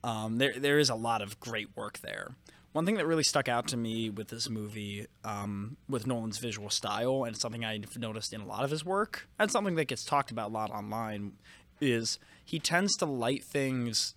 um, 0.03 0.37
there 0.37 0.53
there 0.57 0.79
is 0.79 0.89
a 0.89 0.95
lot 0.95 1.21
of 1.21 1.39
great 1.39 1.67
work 1.75 1.99
there. 1.99 2.35
One 2.73 2.85
thing 2.85 2.95
that 2.95 3.05
really 3.05 3.23
stuck 3.23 3.49
out 3.49 3.67
to 3.69 3.77
me 3.77 4.09
with 4.09 4.29
this 4.29 4.49
movie, 4.49 5.07
um, 5.25 5.75
with 5.89 6.07
Nolan's 6.07 6.37
visual 6.37 6.69
style, 6.69 7.25
and 7.25 7.35
something 7.35 7.65
I've 7.65 7.97
noticed 7.97 8.33
in 8.33 8.39
a 8.39 8.45
lot 8.45 8.63
of 8.63 8.71
his 8.71 8.85
work, 8.85 9.27
and 9.37 9.51
something 9.51 9.75
that 9.75 9.85
gets 9.85 10.05
talked 10.05 10.31
about 10.31 10.51
a 10.51 10.53
lot 10.53 10.71
online, 10.71 11.33
is 11.81 12.17
he 12.45 12.59
tends 12.59 12.95
to 12.97 13.05
light 13.05 13.43
things 13.43 14.15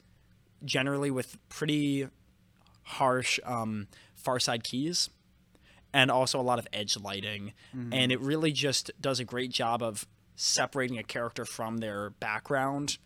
generally 0.65 1.11
with 1.11 1.37
pretty 1.49 2.07
harsh 2.83 3.41
um, 3.45 3.89
far 4.15 4.39
side 4.39 4.63
keys 4.63 5.11
and 5.93 6.11
also 6.11 6.41
a 6.41 6.43
lot 6.43 6.59
of 6.59 6.67
edge 6.73 6.97
lighting. 6.97 7.53
And 7.93 8.13
it 8.13 8.21
really 8.21 8.53
just 8.53 8.91
does 9.01 9.21
a 9.21 9.25
great 9.25 9.51
job 9.51 9.83
of 9.83 10.07
separating 10.37 10.99
a 10.99 11.03
character 11.03 11.45
from 11.45 11.79
their 11.79 12.11
background. 12.11 12.99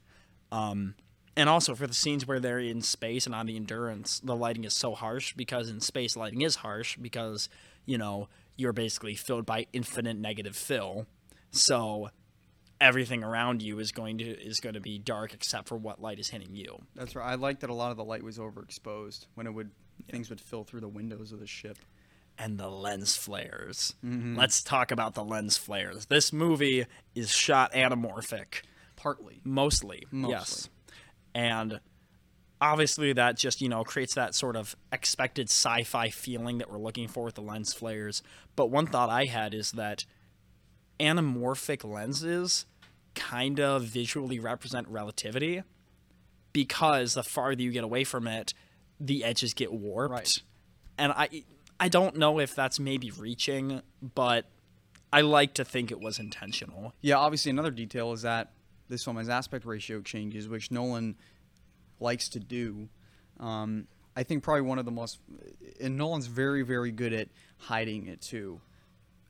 Um, 0.51 0.95
and 1.39 1.49
also 1.49 1.75
for 1.75 1.87
the 1.87 1.95
scenes 1.95 2.27
where 2.27 2.39
they're 2.41 2.59
in 2.59 2.83
space 2.83 3.25
and 3.25 3.35
on 3.35 3.47
the 3.47 3.57
endurance, 3.57 4.21
the 4.21 4.37
lighting 4.37 4.65
is 4.65 4.75
so 4.75 4.95
harsh 4.95 5.33
because 5.33 5.71
in 5.71 5.81
space 5.81 6.17
lighting 6.17 6.43
is 6.43 6.57
harsh 6.57 6.97
because, 6.99 7.49
you 7.87 7.97
know, 7.97 8.29
you're 8.57 8.75
basically 8.75 9.15
filled 9.15 9.47
by 9.47 9.67
infinite 9.73 10.17
negative 10.19 10.57
fill. 10.57 11.07
So 11.51 12.11
everything 12.81 13.25
around 13.25 13.63
you 13.63 13.79
is 13.79 13.91
going 13.93 14.19
to 14.19 14.25
is 14.25 14.61
going 14.61 14.75
to 14.75 14.81
be 14.81 14.99
dark 14.99 15.33
except 15.35 15.67
for 15.69 15.77
what 15.77 16.01
light 16.01 16.19
is 16.19 16.29
hitting 16.29 16.55
you. 16.55 16.79
That's 16.95 17.17
right. 17.17 17.31
I 17.33 17.35
liked 17.37 17.61
that 17.63 17.71
a 17.71 17.75
lot 17.75 17.91
of 17.91 17.97
the 17.97 18.05
light 18.05 18.23
was 18.23 18.39
overexposed 18.39 19.27
when 19.35 19.47
it 19.47 19.55
would 19.55 19.71
things 20.11 20.29
would 20.31 20.41
fill 20.41 20.65
through 20.65 20.81
the 20.81 20.89
windows 20.89 21.33
of 21.33 21.41
the 21.41 21.47
ship. 21.47 21.79
and 22.39 22.57
the 22.59 22.69
lens 22.69 23.17
flares. 23.17 23.95
Mm-hmm. 24.05 24.37
Let's 24.37 24.63
talk 24.63 24.91
about 24.93 25.15
the 25.15 25.25
lens 25.25 25.57
flares. 25.57 26.07
This 26.07 26.33
movie 26.33 26.87
is 27.17 27.31
shot 27.33 27.73
anamorphic, 27.73 28.63
Partly. 28.95 29.41
mostly. 29.43 30.07
Mostly. 30.13 30.35
Yes. 30.37 30.69
And 31.39 31.79
obviously 32.61 33.13
that 33.13 33.37
just, 33.37 33.61
you 33.61 33.69
know, 33.69 33.85
creates 33.85 34.15
that 34.15 34.35
sort 34.35 34.57
of 34.57 34.75
expected 34.91 35.49
sci-fi 35.49 36.11
feeling 36.11 36.59
that 36.59 36.69
we're 36.69 36.81
looking 36.81 37.07
for 37.07 37.23
with 37.23 37.37
the 37.37 37.43
lens 37.43 37.73
flares. 37.73 38.25
But 38.57 38.71
one 38.71 38.89
thought 38.89 39.09
I 39.09 39.27
had 39.27 39.55
is 39.55 39.71
that 39.73 40.05
anamorphic 40.99 41.89
lenses 41.89 42.67
kind 43.15 43.61
of 43.61 43.85
visually 43.85 44.41
represent 44.41 44.89
relativity 44.89 45.63
because 46.53 47.15
the 47.15 47.23
farther 47.23 47.63
you 47.63 47.71
get 47.71 47.85
away 47.85 48.03
from 48.03 48.27
it, 48.27 48.53
the 48.99 49.23
edges 49.23 49.55
get 49.55 49.73
warped. 49.73 50.13
Right. 50.13 50.43
And 50.99 51.13
I 51.13 51.45
I 51.79 51.89
don't 51.89 52.17
know 52.17 52.41
if 52.41 52.57
that's 52.57 52.81
maybe 52.81 53.13
reaching, 53.13 53.83
but 54.03 54.47
I 55.13 55.21
like 55.21 55.55
to 55.55 55.65
think 55.65 55.93
it 55.93 56.01
was 56.01 56.19
intentional. 56.19 56.95
Yeah, 57.01 57.19
obviously 57.19 57.51
another 57.51 57.71
detail 57.71 58.13
is 58.13 58.23
that 58.23 58.51
this 58.89 59.05
film 59.05 59.17
has 59.17 59.29
aspect 59.29 59.65
ratio 59.65 60.01
changes, 60.01 60.49
which 60.49 60.71
Nolan 60.71 61.17
likes 62.01 62.29
to 62.31 62.41
do. 62.41 62.89
Um, 63.41 63.87
I 64.17 64.23
think 64.23 64.43
probably 64.43 64.63
one 64.63 64.79
of 64.79 64.85
the 64.85 64.91
most, 64.91 65.19
and 65.81 65.97
Nolan's 65.97 66.27
very, 66.27 66.63
very 66.63 66.91
good 66.91 67.13
at 67.13 67.29
hiding 67.57 68.07
it 68.07 68.21
too. 68.21 68.61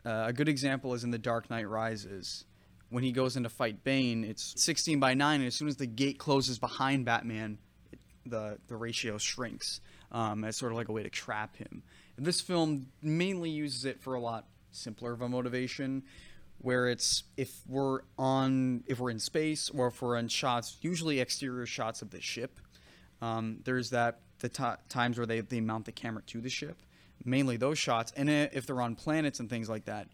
Uh, 0.05 0.25
a 0.29 0.33
good 0.33 0.49
example 0.49 0.95
is 0.95 1.05
in 1.05 1.11
The 1.11 1.19
Dark 1.19 1.51
Knight 1.51 1.69
Rises. 1.69 2.45
When 2.91 3.05
he 3.05 3.13
goes 3.13 3.37
in 3.37 3.43
to 3.43 3.51
fight 3.51 3.85
Bane, 3.85 4.25
it's 4.25 4.55
16 4.57 4.99
by 4.99 5.13
9, 5.13 5.41
and 5.41 5.47
as 5.47 5.55
soon 5.55 5.69
as 5.69 5.77
the 5.77 5.87
gate 5.87 6.19
closes 6.19 6.59
behind 6.59 7.05
Batman, 7.05 7.59
it, 7.93 7.99
the, 8.25 8.59
the 8.69 8.77
ratio 8.77 9.19
shrinks 9.19 9.83
um, 10.11 10.45
as 10.45 10.57
sort 10.57 10.73
of 10.73 10.79
like 10.79 10.89
a 10.89 10.93
way 10.93 11.03
to 11.03 11.11
trap 11.11 11.57
him. 11.57 11.83
This 12.17 12.41
film 12.41 12.87
mainly 13.03 13.51
uses 13.51 13.85
it 13.85 14.01
for 14.01 14.15
a 14.15 14.21
lot 14.21 14.47
simpler 14.71 15.13
of 15.13 15.21
a 15.21 15.29
motivation, 15.29 16.05
where 16.59 16.89
it's 16.89 17.25
if 17.37 17.61
we're 17.67 18.01
on, 18.19 18.83
if 18.87 18.99
we're 18.99 19.11
in 19.11 19.19
space, 19.19 19.71
or 19.71 19.89
if 19.89 20.03
we're 20.03 20.17
in 20.17 20.29
shots, 20.29 20.77
usually 20.81 21.21
exterior 21.21 21.67
shots 21.67 22.03
of 22.03 22.11
the 22.11 22.21
ship, 22.21 22.61
um, 23.23 23.61
there's 23.65 23.91
that 23.91 24.21
the 24.41 24.49
ti 24.49 24.65
times 24.89 25.19
where 25.19 25.27
they, 25.27 25.41
they 25.41 25.61
mount 25.61 25.85
the 25.85 25.93
camera 25.93 26.23
to 26.27 26.41
the 26.41 26.51
ship, 26.51 26.83
mainly 27.25 27.57
those 27.57 27.79
shots. 27.79 28.13
And 28.17 28.29
if 28.29 28.67
they're 28.67 28.81
on 28.81 28.95
planets 28.95 29.41
and 29.41 29.49
things 29.49 29.69
like 29.69 29.85
that, 29.87 30.09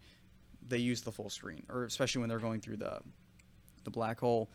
they 0.67 0.77
use 0.77 1.01
the 1.01 1.11
full 1.11 1.29
screen, 1.29 1.65
or 1.69 1.85
especially 1.85 2.21
when 2.21 2.29
they're 2.29 2.39
going 2.39 2.61
through 2.61 2.77
the 2.77 2.99
the 3.83 3.91
black 3.91 4.19
hole. 4.19 4.49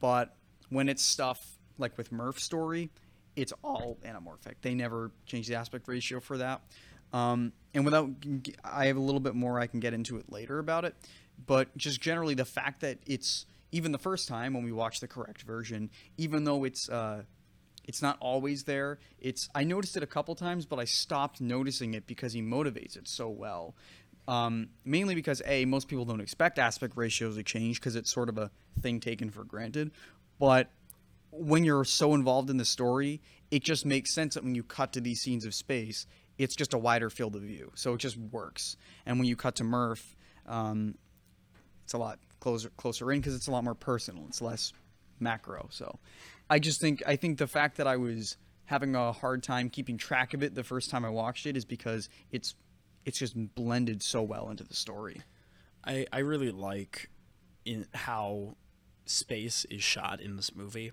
But 0.00 0.36
when 0.68 0.88
it's 0.88 1.02
stuff 1.02 1.58
like 1.78 1.96
with 1.98 2.12
Murph's 2.12 2.44
story, 2.44 2.90
it's 3.36 3.52
all 3.62 3.98
anamorphic. 4.04 4.54
They 4.62 4.74
never 4.74 5.10
change 5.26 5.48
the 5.48 5.54
aspect 5.54 5.88
ratio 5.88 6.20
for 6.20 6.38
that. 6.38 6.62
Um, 7.12 7.52
and 7.74 7.84
without, 7.84 8.10
I 8.64 8.86
have 8.86 8.96
a 8.96 9.00
little 9.00 9.20
bit 9.20 9.34
more 9.34 9.58
I 9.58 9.66
can 9.66 9.80
get 9.80 9.94
into 9.94 10.16
it 10.18 10.30
later 10.30 10.58
about 10.58 10.84
it. 10.84 10.94
But 11.46 11.76
just 11.76 12.00
generally, 12.00 12.34
the 12.34 12.44
fact 12.44 12.80
that 12.80 12.98
it's 13.06 13.46
even 13.72 13.92
the 13.92 13.98
first 13.98 14.28
time 14.28 14.54
when 14.54 14.64
we 14.64 14.72
watch 14.72 15.00
the 15.00 15.08
correct 15.08 15.42
version, 15.42 15.90
even 16.16 16.44
though 16.44 16.64
it's 16.64 16.88
uh, 16.88 17.22
it's 17.84 18.02
not 18.02 18.16
always 18.20 18.64
there. 18.64 18.98
It's 19.18 19.48
I 19.54 19.64
noticed 19.64 19.96
it 19.96 20.02
a 20.02 20.06
couple 20.06 20.34
times, 20.34 20.66
but 20.66 20.78
I 20.78 20.84
stopped 20.84 21.40
noticing 21.40 21.94
it 21.94 22.06
because 22.06 22.32
he 22.32 22.42
motivates 22.42 22.96
it 22.96 23.08
so 23.08 23.28
well. 23.28 23.74
Um, 24.28 24.68
mainly 24.84 25.14
because 25.14 25.42
a 25.44 25.64
most 25.64 25.88
people 25.88 26.04
don't 26.04 26.20
expect 26.20 26.58
aspect 26.58 26.96
ratios 26.96 27.36
to 27.36 27.42
change 27.42 27.80
because 27.80 27.96
it's 27.96 28.12
sort 28.12 28.28
of 28.28 28.38
a 28.38 28.50
thing 28.80 29.00
taken 29.00 29.30
for 29.30 29.44
granted. 29.44 29.90
But 30.38 30.70
when 31.32 31.64
you're 31.64 31.84
so 31.84 32.14
involved 32.14 32.50
in 32.50 32.56
the 32.56 32.64
story, 32.64 33.20
it 33.50 33.64
just 33.64 33.84
makes 33.84 34.14
sense 34.14 34.34
that 34.34 34.44
when 34.44 34.54
you 34.54 34.62
cut 34.62 34.92
to 34.92 35.00
these 35.00 35.20
scenes 35.20 35.44
of 35.44 35.54
space, 35.54 36.06
it's 36.38 36.54
just 36.54 36.74
a 36.74 36.78
wider 36.78 37.10
field 37.10 37.34
of 37.34 37.42
view. 37.42 37.72
So 37.74 37.94
it 37.94 37.98
just 37.98 38.16
works. 38.16 38.76
And 39.04 39.18
when 39.18 39.26
you 39.26 39.36
cut 39.36 39.56
to 39.56 39.64
Murph, 39.64 40.16
um, 40.46 40.94
it's 41.90 41.94
a 41.96 41.98
lot 41.98 42.20
closer 42.38 42.70
closer 42.76 43.10
in 43.10 43.18
because 43.18 43.34
it's 43.34 43.48
a 43.48 43.50
lot 43.50 43.64
more 43.64 43.74
personal. 43.74 44.24
It's 44.28 44.40
less 44.40 44.72
macro. 45.18 45.66
So 45.72 45.98
I 46.48 46.60
just 46.60 46.80
think 46.80 47.02
I 47.04 47.16
think 47.16 47.38
the 47.38 47.48
fact 47.48 47.78
that 47.78 47.88
I 47.88 47.96
was 47.96 48.36
having 48.66 48.94
a 48.94 49.10
hard 49.10 49.42
time 49.42 49.68
keeping 49.68 49.98
track 49.98 50.32
of 50.32 50.40
it 50.40 50.54
the 50.54 50.62
first 50.62 50.88
time 50.88 51.04
I 51.04 51.10
watched 51.10 51.46
it 51.46 51.56
is 51.56 51.64
because 51.64 52.08
it's 52.30 52.54
it's 53.04 53.18
just 53.18 53.34
blended 53.56 54.04
so 54.04 54.22
well 54.22 54.50
into 54.50 54.62
the 54.62 54.74
story. 54.74 55.22
I, 55.84 56.06
I 56.12 56.18
really 56.20 56.52
like 56.52 57.10
in 57.64 57.88
how 57.92 58.54
space 59.04 59.64
is 59.64 59.82
shot 59.82 60.20
in 60.20 60.36
this 60.36 60.54
movie 60.54 60.92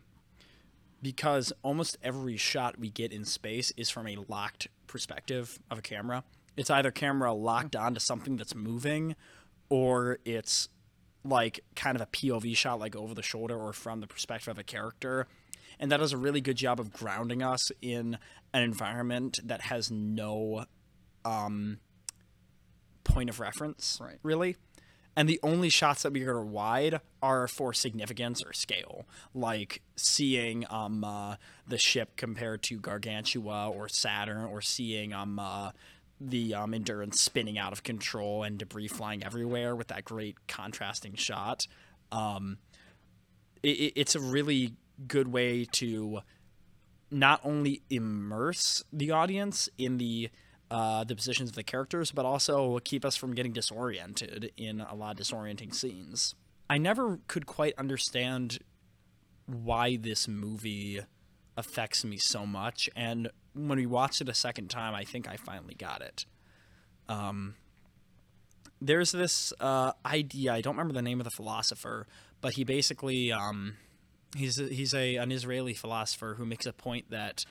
because 1.03 1.53
almost 1.61 1.99
every 2.01 2.37
shot 2.37 2.79
we 2.79 2.89
get 2.89 3.11
in 3.11 3.23
space 3.23 3.71
is 3.77 3.91
from 3.91 4.07
a 4.07 4.17
locked 4.27 4.67
perspective 4.87 5.59
of 5.69 5.77
a 5.77 5.81
camera. 5.83 6.23
It's 6.55 6.71
either 6.71 6.89
camera 6.89 7.33
locked 7.33 7.75
onto 7.75 7.99
something 7.99 8.35
that's 8.35 8.55
moving 8.55 9.15
or 9.69 10.17
it's 10.25 10.69
like 11.27 11.59
kind 11.75 11.95
of 11.95 12.01
a 12.01 12.07
POV 12.07 12.55
shot 12.55 12.79
like 12.79 12.95
over 12.95 13.13
the 13.13 13.21
shoulder 13.23 13.55
or 13.57 13.73
from 13.73 14.01
the 14.01 14.07
perspective 14.07 14.49
of 14.49 14.57
a 14.57 14.63
character. 14.63 15.27
And 15.79 15.91
that 15.91 15.97
does 15.97 16.13
a 16.13 16.17
really 16.17 16.41
good 16.41 16.57
job 16.57 16.79
of 16.79 16.91
grounding 16.91 17.43
us 17.43 17.71
in 17.81 18.17
an 18.53 18.63
environment 18.63 19.37
that 19.43 19.61
has 19.61 19.91
no 19.91 20.65
um, 21.23 21.79
point 23.03 23.29
of 23.29 23.39
reference, 23.39 23.99
Right. 24.01 24.17
really. 24.23 24.55
And 25.15 25.27
the 25.27 25.39
only 25.41 25.69
shots 25.69 26.03
that 26.03 26.13
we 26.13 26.19
get 26.19 26.27
are 26.29 26.43
wide 26.45 27.01
are 27.23 27.47
for 27.47 27.73
significance 27.73 28.43
or 28.43 28.53
scale, 28.53 29.07
like 29.33 29.81
seeing 29.95 30.63
um, 30.69 31.03
uh, 31.03 31.37
the 31.67 31.79
ship 31.79 32.15
compared 32.17 32.61
to 32.63 32.79
Gargantua 32.79 33.67
or 33.69 33.89
Saturn, 33.89 34.45
or 34.45 34.61
seeing 34.61 35.13
um, 35.13 35.39
uh, 35.39 35.71
the 36.19 36.53
um, 36.55 36.73
Endurance 36.73 37.21
spinning 37.21 37.57
out 37.57 37.71
of 37.73 37.83
control 37.83 38.43
and 38.43 38.57
debris 38.57 38.87
flying 38.87 39.23
everywhere 39.23 39.75
with 39.75 39.87
that 39.87 40.03
great 40.05 40.35
contrasting 40.47 41.15
shot. 41.15 41.67
Um, 42.11 42.57
it, 43.63 43.69
it- 43.77 43.93
it's 43.95 44.15
a 44.15 44.19
really 44.19 44.73
good 45.07 45.27
way 45.27 45.65
to 45.73 46.19
not 47.11 47.39
only 47.43 47.81
immerse 47.89 48.83
the 48.91 49.11
audience 49.11 49.69
in 49.77 49.97
the 49.97 50.29
uh, 50.69 51.05
the 51.05 51.15
positions 51.15 51.49
of 51.49 51.55
the 51.55 51.63
characters, 51.63 52.11
but 52.11 52.25
also 52.25 52.77
keep 52.79 53.05
us 53.05 53.15
from 53.15 53.33
getting 53.33 53.53
disoriented 53.53 54.51
in 54.57 54.81
a 54.81 54.93
lot 54.93 55.17
of 55.17 55.25
disorienting 55.25 55.73
scenes. 55.73 56.35
I 56.69 56.77
never 56.77 57.19
could 57.27 57.45
quite 57.45 57.73
understand 57.77 58.59
why 59.45 59.95
this 59.95 60.27
movie 60.27 60.99
affects 61.57 62.05
me 62.05 62.17
so 62.17 62.45
much, 62.45 62.89
and 62.95 63.29
when 63.53 63.77
we 63.77 63.85
watched 63.85 64.21
it 64.21 64.29
a 64.29 64.33
second 64.33 64.69
time, 64.69 64.93
I 64.93 65.03
think 65.03 65.27
I 65.27 65.35
finally 65.35 65.73
got 65.73 66.01
it. 66.01 66.25
Um, 67.09 67.55
there's 68.79 69.11
this 69.11 69.51
uh, 69.59 69.93
idea. 70.05 70.53
I 70.53 70.61
don't 70.61 70.75
remember 70.75 70.93
the 70.93 71.01
name 71.01 71.19
of 71.19 71.23
the 71.23 71.31
philosopher, 71.31 72.07
but 72.41 72.53
he 72.53 72.63
basically 72.63 73.31
um, 73.31 73.77
he's 74.35 74.59
a, 74.59 74.67
he's 74.67 74.93
a 74.93 75.15
an 75.15 75.31
Israeli 75.31 75.73
philosopher 75.73 76.35
who 76.37 76.45
makes 76.45 76.65
a 76.65 76.73
point 76.73 77.09
that 77.09 77.45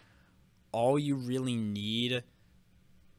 all 0.73 0.99
you 0.99 1.17
really 1.17 1.57
need 1.57 2.23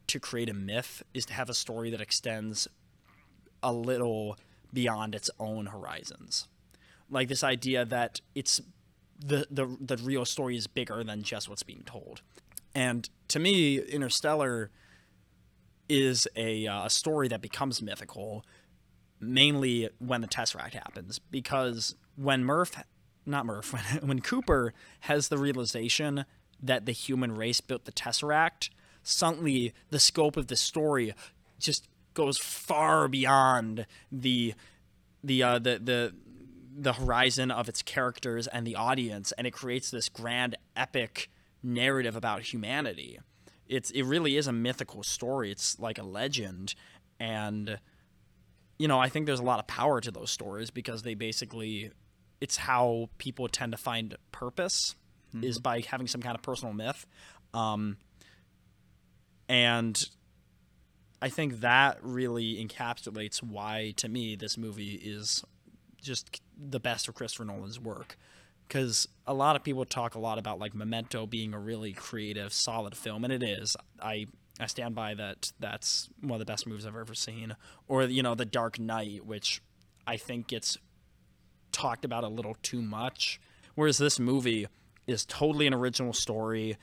to 0.07 0.19
create 0.19 0.49
a 0.49 0.53
myth 0.53 1.03
is 1.13 1.25
to 1.25 1.33
have 1.33 1.49
a 1.49 1.53
story 1.53 1.89
that 1.89 1.99
extends 1.99 2.67
a 3.61 3.73
little 3.73 4.37
beyond 4.71 5.15
its 5.15 5.29
own 5.39 5.67
horizons. 5.67 6.47
Like 7.09 7.27
this 7.27 7.43
idea 7.43 7.83
that 7.85 8.21
it's 8.35 8.61
the 9.19 9.47
the 9.49 9.77
the 9.79 9.97
real 9.97 10.25
story 10.25 10.57
is 10.57 10.67
bigger 10.67 11.03
than 11.03 11.23
just 11.23 11.49
what's 11.49 11.63
being 11.63 11.83
told. 11.85 12.21
And 12.75 13.09
to 13.29 13.39
me, 13.39 13.79
Interstellar 13.79 14.69
is 15.89 16.27
a, 16.35 16.67
uh, 16.67 16.85
a 16.85 16.89
story 16.89 17.27
that 17.29 17.41
becomes 17.41 17.81
mythical 17.81 18.45
mainly 19.19 19.89
when 19.99 20.21
the 20.21 20.27
Tesseract 20.27 20.73
happens 20.73 21.19
because 21.19 21.95
when 22.15 22.43
Murph 22.43 22.75
not 23.25 23.45
Murph 23.45 23.73
when, 24.01 24.07
when 24.07 24.21
Cooper 24.21 24.73
has 25.01 25.29
the 25.29 25.37
realization 25.37 26.25
that 26.61 26.85
the 26.85 26.91
human 26.91 27.35
race 27.35 27.61
built 27.61 27.85
the 27.85 27.91
Tesseract 27.91 28.69
suddenly 29.01 29.73
the 29.89 29.99
scope 29.99 30.37
of 30.37 30.47
the 30.47 30.55
story 30.55 31.13
just 31.59 31.87
goes 32.13 32.37
far 32.37 33.07
beyond 33.07 33.85
the 34.11 34.53
the 35.23 35.41
uh, 35.41 35.59
the 35.59 35.79
the 35.79 36.13
the 36.79 36.93
horizon 36.93 37.49
of 37.49 37.67
its 37.67 37.81
characters 37.81 38.45
and 38.47 38.65
the 38.65 38.75
audience 38.75 39.31
and 39.33 39.47
it 39.47 39.51
creates 39.51 39.89
this 39.89 40.09
grand 40.09 40.55
epic 40.75 41.29
narrative 41.63 42.15
about 42.15 42.41
humanity. 42.43 43.19
It's 43.65 43.89
it 43.91 44.03
really 44.03 44.37
is 44.37 44.47
a 44.47 44.53
mythical 44.53 45.03
story. 45.03 45.51
It's 45.51 45.79
like 45.79 45.97
a 45.97 46.03
legend. 46.03 46.75
And 47.19 47.79
you 48.77 48.87
know 48.87 48.99
i 48.99 49.09
think 49.09 49.25
there's 49.25 49.39
a 49.39 49.43
lot 49.43 49.59
of 49.59 49.67
power 49.67 49.99
to 49.99 50.11
those 50.11 50.31
stories 50.31 50.69
because 50.69 51.01
they 51.01 51.13
basically 51.13 51.91
it's 52.39 52.57
how 52.57 53.09
people 53.17 53.47
tend 53.47 53.71
to 53.71 53.77
find 53.77 54.15
purpose 54.31 54.95
is 55.41 55.59
by 55.59 55.81
having 55.81 56.07
some 56.07 56.21
kind 56.21 56.35
of 56.35 56.41
personal 56.41 56.73
myth. 56.73 57.05
Um, 57.53 57.97
and 59.49 60.03
i 61.21 61.29
think 61.29 61.61
that 61.61 61.97
really 62.01 62.63
encapsulates 62.63 63.41
why 63.41 63.93
to 63.97 64.07
me 64.07 64.35
this 64.35 64.57
movie 64.57 64.93
is 64.95 65.43
just 66.07 66.41
the 66.57 66.79
best 66.79 67.07
of 67.07 67.15
christopher 67.15 67.45
nolan's 67.45 67.79
work. 67.79 68.17
Because 68.67 69.07
a 69.25 69.33
lot 69.33 69.55
of 69.55 69.63
people 69.63 69.85
talk 69.85 70.15
a 70.15 70.19
lot 70.19 70.37
about 70.37 70.59
like 70.59 70.75
memento 70.75 71.25
being 71.25 71.53
a 71.53 71.59
really 71.59 71.93
creative 71.93 72.51
solid 72.51 72.97
film 72.97 73.23
and 73.23 73.31
it 73.31 73.43
is. 73.43 73.77
I 74.01 74.27
i 74.59 74.65
stand 74.65 74.95
by 74.95 75.13
that 75.13 75.51
that's 75.59 76.09
one 76.21 76.33
of 76.33 76.39
the 76.39 76.45
best 76.45 76.65
movies 76.65 76.85
i've 76.85 76.95
ever 76.95 77.13
seen. 77.13 77.55
Or 77.87 78.03
you 78.03 78.23
know 78.23 78.35
the 78.35 78.45
dark 78.45 78.79
knight 78.79 79.25
which 79.25 79.61
i 80.05 80.17
think 80.17 80.47
gets 80.47 80.77
talked 81.71 82.05
about 82.05 82.23
a 82.23 82.27
little 82.27 82.55
too 82.63 82.81
much 82.81 83.39
whereas 83.75 83.99
this 83.99 84.19
movie 84.19 84.67
is 85.07 85.25
totally 85.25 85.67
an 85.67 85.73
original 85.73 86.13
story. 86.13 86.77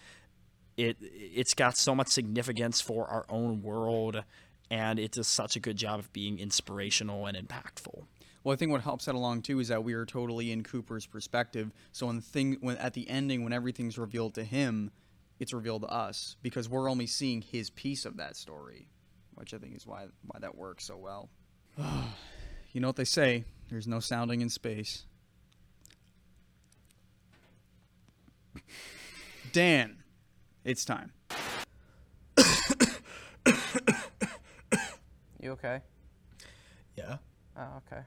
It 0.77 0.97
it's 1.01 1.55
got 1.55 1.77
so 1.77 1.95
much 1.95 2.09
significance 2.09 2.81
for 2.81 3.07
our 3.07 3.27
own 3.29 3.63
world 3.63 4.25
and 4.71 4.99
it 4.99 5.13
does 5.13 5.29
such 5.29 5.57
a 5.57 5.61
good 5.61 5.77
job 5.77 6.01
of 6.01 6.13
being 6.13 6.39
inspirational 6.39 7.27
and 7.27 7.37
impactful 7.37 8.05
Well, 8.44 8.52
I 8.52 8.57
think 8.57 8.70
what 8.70 8.83
helps 8.83 9.07
that 9.07 9.14
along 9.14 9.42
too 9.42 9.59
is 9.59 9.68
that 9.68 9.83
we 9.83 9.94
are 9.94 10.04
totally 10.04 10.52
in 10.52 10.62
Cooper's 10.62 11.07
perspective. 11.07 11.72
So 11.92 12.07
when 12.07 12.16
the 12.16 12.22
thing, 12.22 12.59
when 12.61 12.76
at 12.76 12.92
the 12.92 13.09
ending, 13.09 13.42
when 13.42 13.54
everything's 13.54 13.96
revealed 13.98 14.35
to 14.35 14.44
him, 14.44 14.90
it's 15.40 15.54
revealed 15.54 15.83
to 15.83 15.88
us 15.88 16.37
because 16.42 16.68
we're 16.68 16.90
only 16.90 17.07
seeing 17.07 17.40
his 17.40 17.70
piece 17.70 18.04
of 18.04 18.18
that 18.18 18.37
story, 18.37 18.87
which 19.35 19.54
I 19.54 19.59
think 19.59 19.74
is 19.74 19.87
why 19.87 20.09
why 20.26 20.38
that 20.40 20.54
works 20.54 20.85
so 20.85 20.98
well. 20.98 21.30
you 22.72 22.80
know 22.83 22.88
what 22.88 22.96
they 22.96 23.04
say? 23.04 23.44
There's 23.70 23.88
no 23.88 23.98
sounding 23.98 24.42
in 24.42 24.50
space. 24.50 25.07
Dan, 29.52 30.02
it's 30.64 30.85
time. 30.85 31.12
You 35.40 35.50
okay? 35.52 35.80
yeah 36.96 37.18
Oh, 37.57 37.83
okay. 37.87 38.02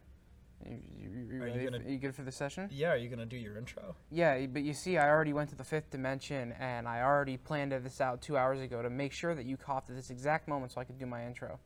You, 0.65 0.79
you, 0.97 1.09
you, 1.37 1.43
Are 1.43 1.47
you 1.47 1.69
gonna- 1.69 1.83
Are 1.85 1.89
you 1.89 1.97
good 1.97 2.15
for 2.15 2.23
the 2.23 2.31
session? 2.31 2.69
yeah 2.71 2.91
are 2.91 2.97
you 2.97 3.09
gonna 3.09 3.25
do 3.25 3.37
your 3.37 3.57
intro 3.57 3.95
Yeah, 4.09 4.45
but 4.47 4.63
you 4.63 4.73
see, 4.73 4.97
I 4.97 5.07
already 5.09 5.33
went 5.33 5.49
to 5.51 5.55
the 5.55 5.63
fifth 5.63 5.89
dimension, 5.91 6.53
and 6.59 6.87
I 6.87 7.01
already 7.01 7.37
planned 7.37 7.71
this 7.73 8.01
out 8.01 8.21
two 8.21 8.37
hours 8.37 8.59
ago 8.59 8.81
to 8.81 8.89
make 8.89 9.13
sure 9.13 9.35
that 9.35 9.45
you 9.45 9.57
coughed 9.57 9.89
at 9.89 9.95
this 9.95 10.09
exact 10.09 10.47
moment 10.47 10.71
so 10.71 10.81
I 10.81 10.83
could 10.83 10.97
do 10.97 11.05
my 11.05 11.25
intro 11.25 11.59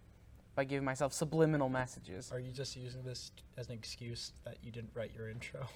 by 0.56 0.66
giving 0.66 0.84
myself 0.84 1.14
subliminal 1.14 1.70
messages. 1.70 2.32
Are 2.32 2.40
you 2.40 2.52
just 2.52 2.76
using 2.76 3.04
this 3.04 3.32
as 3.58 3.68
an 3.68 3.74
excuse 3.74 4.34
that 4.44 4.58
you 4.62 4.72
didn't 4.72 4.92
write 4.94 5.12
your 5.16 5.30
intro? 5.30 5.66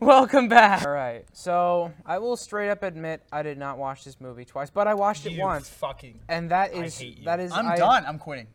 Welcome 0.00 0.48
back. 0.48 0.86
All 0.86 0.92
right, 0.92 1.26
so 1.34 1.92
I 2.06 2.18
will 2.18 2.36
straight 2.36 2.70
up 2.70 2.82
admit 2.82 3.22
I 3.30 3.42
did 3.42 3.58
not 3.58 3.76
watch 3.76 4.04
this 4.04 4.18
movie 4.20 4.46
twice, 4.46 4.70
but 4.70 4.88
I 4.88 4.94
watched 4.94 5.26
it 5.26 5.38
once, 5.38 5.68
Fucking. 5.68 6.20
and 6.28 6.50
that 6.50 6.72
is 6.72 6.98
I 6.98 7.04
hate 7.04 7.18
you. 7.18 7.24
that 7.26 7.40
is. 7.40 7.52
I'm 7.52 7.68
I- 7.68 7.76
done. 7.76 8.04
I'm 8.06 8.18
quitting. 8.18 8.46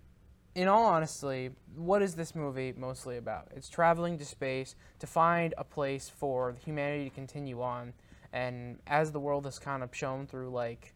In 0.58 0.68
all 0.68 0.88
honesty, 0.88 1.52
what 1.76 2.02
is 2.02 2.16
this 2.16 2.34
movie 2.34 2.74
mostly 2.76 3.18
about? 3.18 3.48
It's 3.56 3.70
traveling 3.70 4.18
to 4.18 4.26
space 4.26 4.76
to 4.98 5.06
find 5.06 5.54
a 5.56 5.64
place 5.64 6.10
for 6.10 6.56
humanity 6.66 7.04
to 7.04 7.16
continue 7.16 7.62
on. 7.62 7.94
And 8.34 8.80
as 8.88 9.12
the 9.12 9.20
world 9.20 9.46
has 9.46 9.60
kind 9.60 9.84
of 9.84 9.96
shown 9.96 10.26
through 10.26 10.50
like 10.50 10.96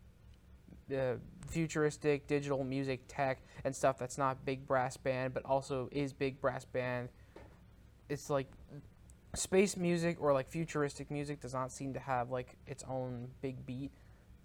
the 0.88 1.20
futuristic 1.48 2.26
digital 2.26 2.64
music 2.64 3.02
tech 3.08 3.44
and 3.64 3.76
stuff 3.76 4.00
that's 4.00 4.18
not 4.18 4.44
big 4.46 4.66
brass 4.66 4.98
band 4.98 5.36
but 5.36 5.46
also 5.46 5.90
is 5.92 6.12
big 6.12 6.42
brass 6.42 6.66
band, 6.66 7.10
it's 8.10 8.32
like 8.32 8.48
space 9.36 9.78
music 9.78 10.18
or 10.20 10.34
like 10.34 10.50
futuristic 10.50 11.12
music 11.12 11.40
does 11.40 11.54
not 11.54 11.72
seem 11.72 11.94
to 11.94 12.00
have 12.00 12.32
like 12.32 12.58
its 12.66 12.84
own 12.90 13.28
big 13.44 13.64
beat 13.68 13.92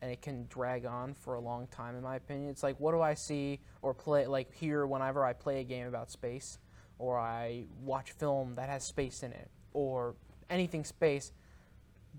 and 0.03 0.11
it 0.11 0.23
can 0.23 0.47
drag 0.49 0.85
on 0.85 1.15
for 1.15 1.35
a 1.35 1.41
long 1.41 1.67
time 1.69 1.97
in 1.97 2.03
my 2.03 2.17
opinion. 2.17 2.51
It's 2.51 2.63
like 2.63 2.79
what 2.79 2.93
do 2.93 3.01
i 3.01 3.15
see 3.15 3.61
or 3.83 3.95
play 3.95 4.27
like 4.27 4.53
hear 4.55 4.87
whenever 4.87 5.25
i 5.25 5.33
play 5.33 5.61
a 5.61 5.65
game 5.65 5.87
about 5.87 6.11
space 6.11 6.59
or 6.99 7.19
i 7.19 7.65
watch 7.83 8.13
film 8.13 8.55
that 8.57 8.69
has 8.69 8.85
space 8.85 9.23
in 9.23 9.33
it 9.33 9.51
or 9.73 10.15
anything 10.49 10.85
space 10.85 11.33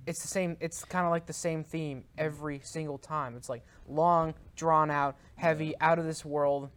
it's 0.05 0.21
the 0.21 0.27
same 0.27 0.57
it's 0.59 0.83
kind 0.85 1.05
of 1.05 1.11
like 1.11 1.25
the 1.25 1.33
same 1.33 1.63
theme 1.63 2.03
every 2.17 2.61
single 2.63 2.97
time. 2.97 3.35
It's 3.35 3.49
like 3.49 3.63
long 3.87 4.33
drawn 4.55 4.91
out 4.91 5.17
heavy 5.35 5.73
out 5.79 5.99
of 5.99 6.05
this 6.05 6.23
world 6.23 6.69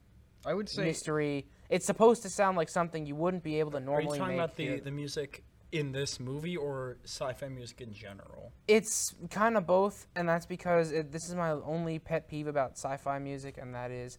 I 0.46 0.54
would 0.54 0.68
say 0.68 0.84
mystery. 0.84 1.46
It's 1.68 1.86
supposed 1.86 2.22
to 2.22 2.30
sound 2.30 2.56
like 2.56 2.68
something 2.68 3.06
you 3.06 3.14
wouldn't 3.14 3.42
be 3.42 3.60
able 3.60 3.72
to 3.72 3.76
Are 3.76 3.80
you 3.80 3.86
normally 3.86 4.18
talking 4.18 4.34
about 4.34 4.56
the, 4.56 4.80
the 4.80 4.90
music 4.90 5.44
in 5.72 5.92
this 5.92 6.18
movie 6.18 6.56
or 6.56 6.98
sci-fi 7.04 7.48
music 7.48 7.80
in 7.80 7.92
general? 7.92 8.52
It's 8.66 9.14
kind 9.30 9.56
of 9.56 9.66
both, 9.66 10.06
and 10.14 10.28
that's 10.28 10.46
because 10.46 10.92
it, 10.92 11.12
this 11.12 11.28
is 11.28 11.34
my 11.34 11.50
only 11.50 11.98
pet 11.98 12.28
peeve 12.28 12.46
about 12.46 12.72
sci-fi 12.72 13.18
music, 13.18 13.58
and 13.58 13.74
that 13.74 13.90
is 13.90 14.18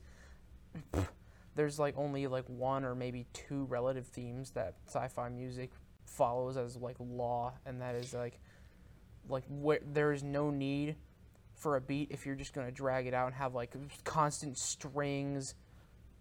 there's 1.55 1.79
like 1.79 1.95
only 1.97 2.27
like 2.27 2.45
one 2.47 2.83
or 2.83 2.95
maybe 2.95 3.25
two 3.33 3.65
relative 3.65 4.07
themes 4.07 4.51
that 4.51 4.75
sci-fi 4.87 5.29
music 5.29 5.71
follows 6.05 6.57
as 6.57 6.77
like 6.77 6.95
law, 6.99 7.53
and 7.65 7.81
that 7.81 7.95
is 7.95 8.13
like 8.13 8.39
like 9.29 9.43
where 9.49 9.79
there 9.93 10.11
is 10.11 10.23
no 10.23 10.49
need 10.49 10.95
for 11.53 11.75
a 11.75 11.81
beat 11.81 12.09
if 12.11 12.25
you're 12.25 12.35
just 12.35 12.53
gonna 12.53 12.71
drag 12.71 13.05
it 13.05 13.13
out 13.13 13.27
and 13.27 13.35
have 13.35 13.53
like 13.53 13.71
constant 14.03 14.57
strings 14.57 15.53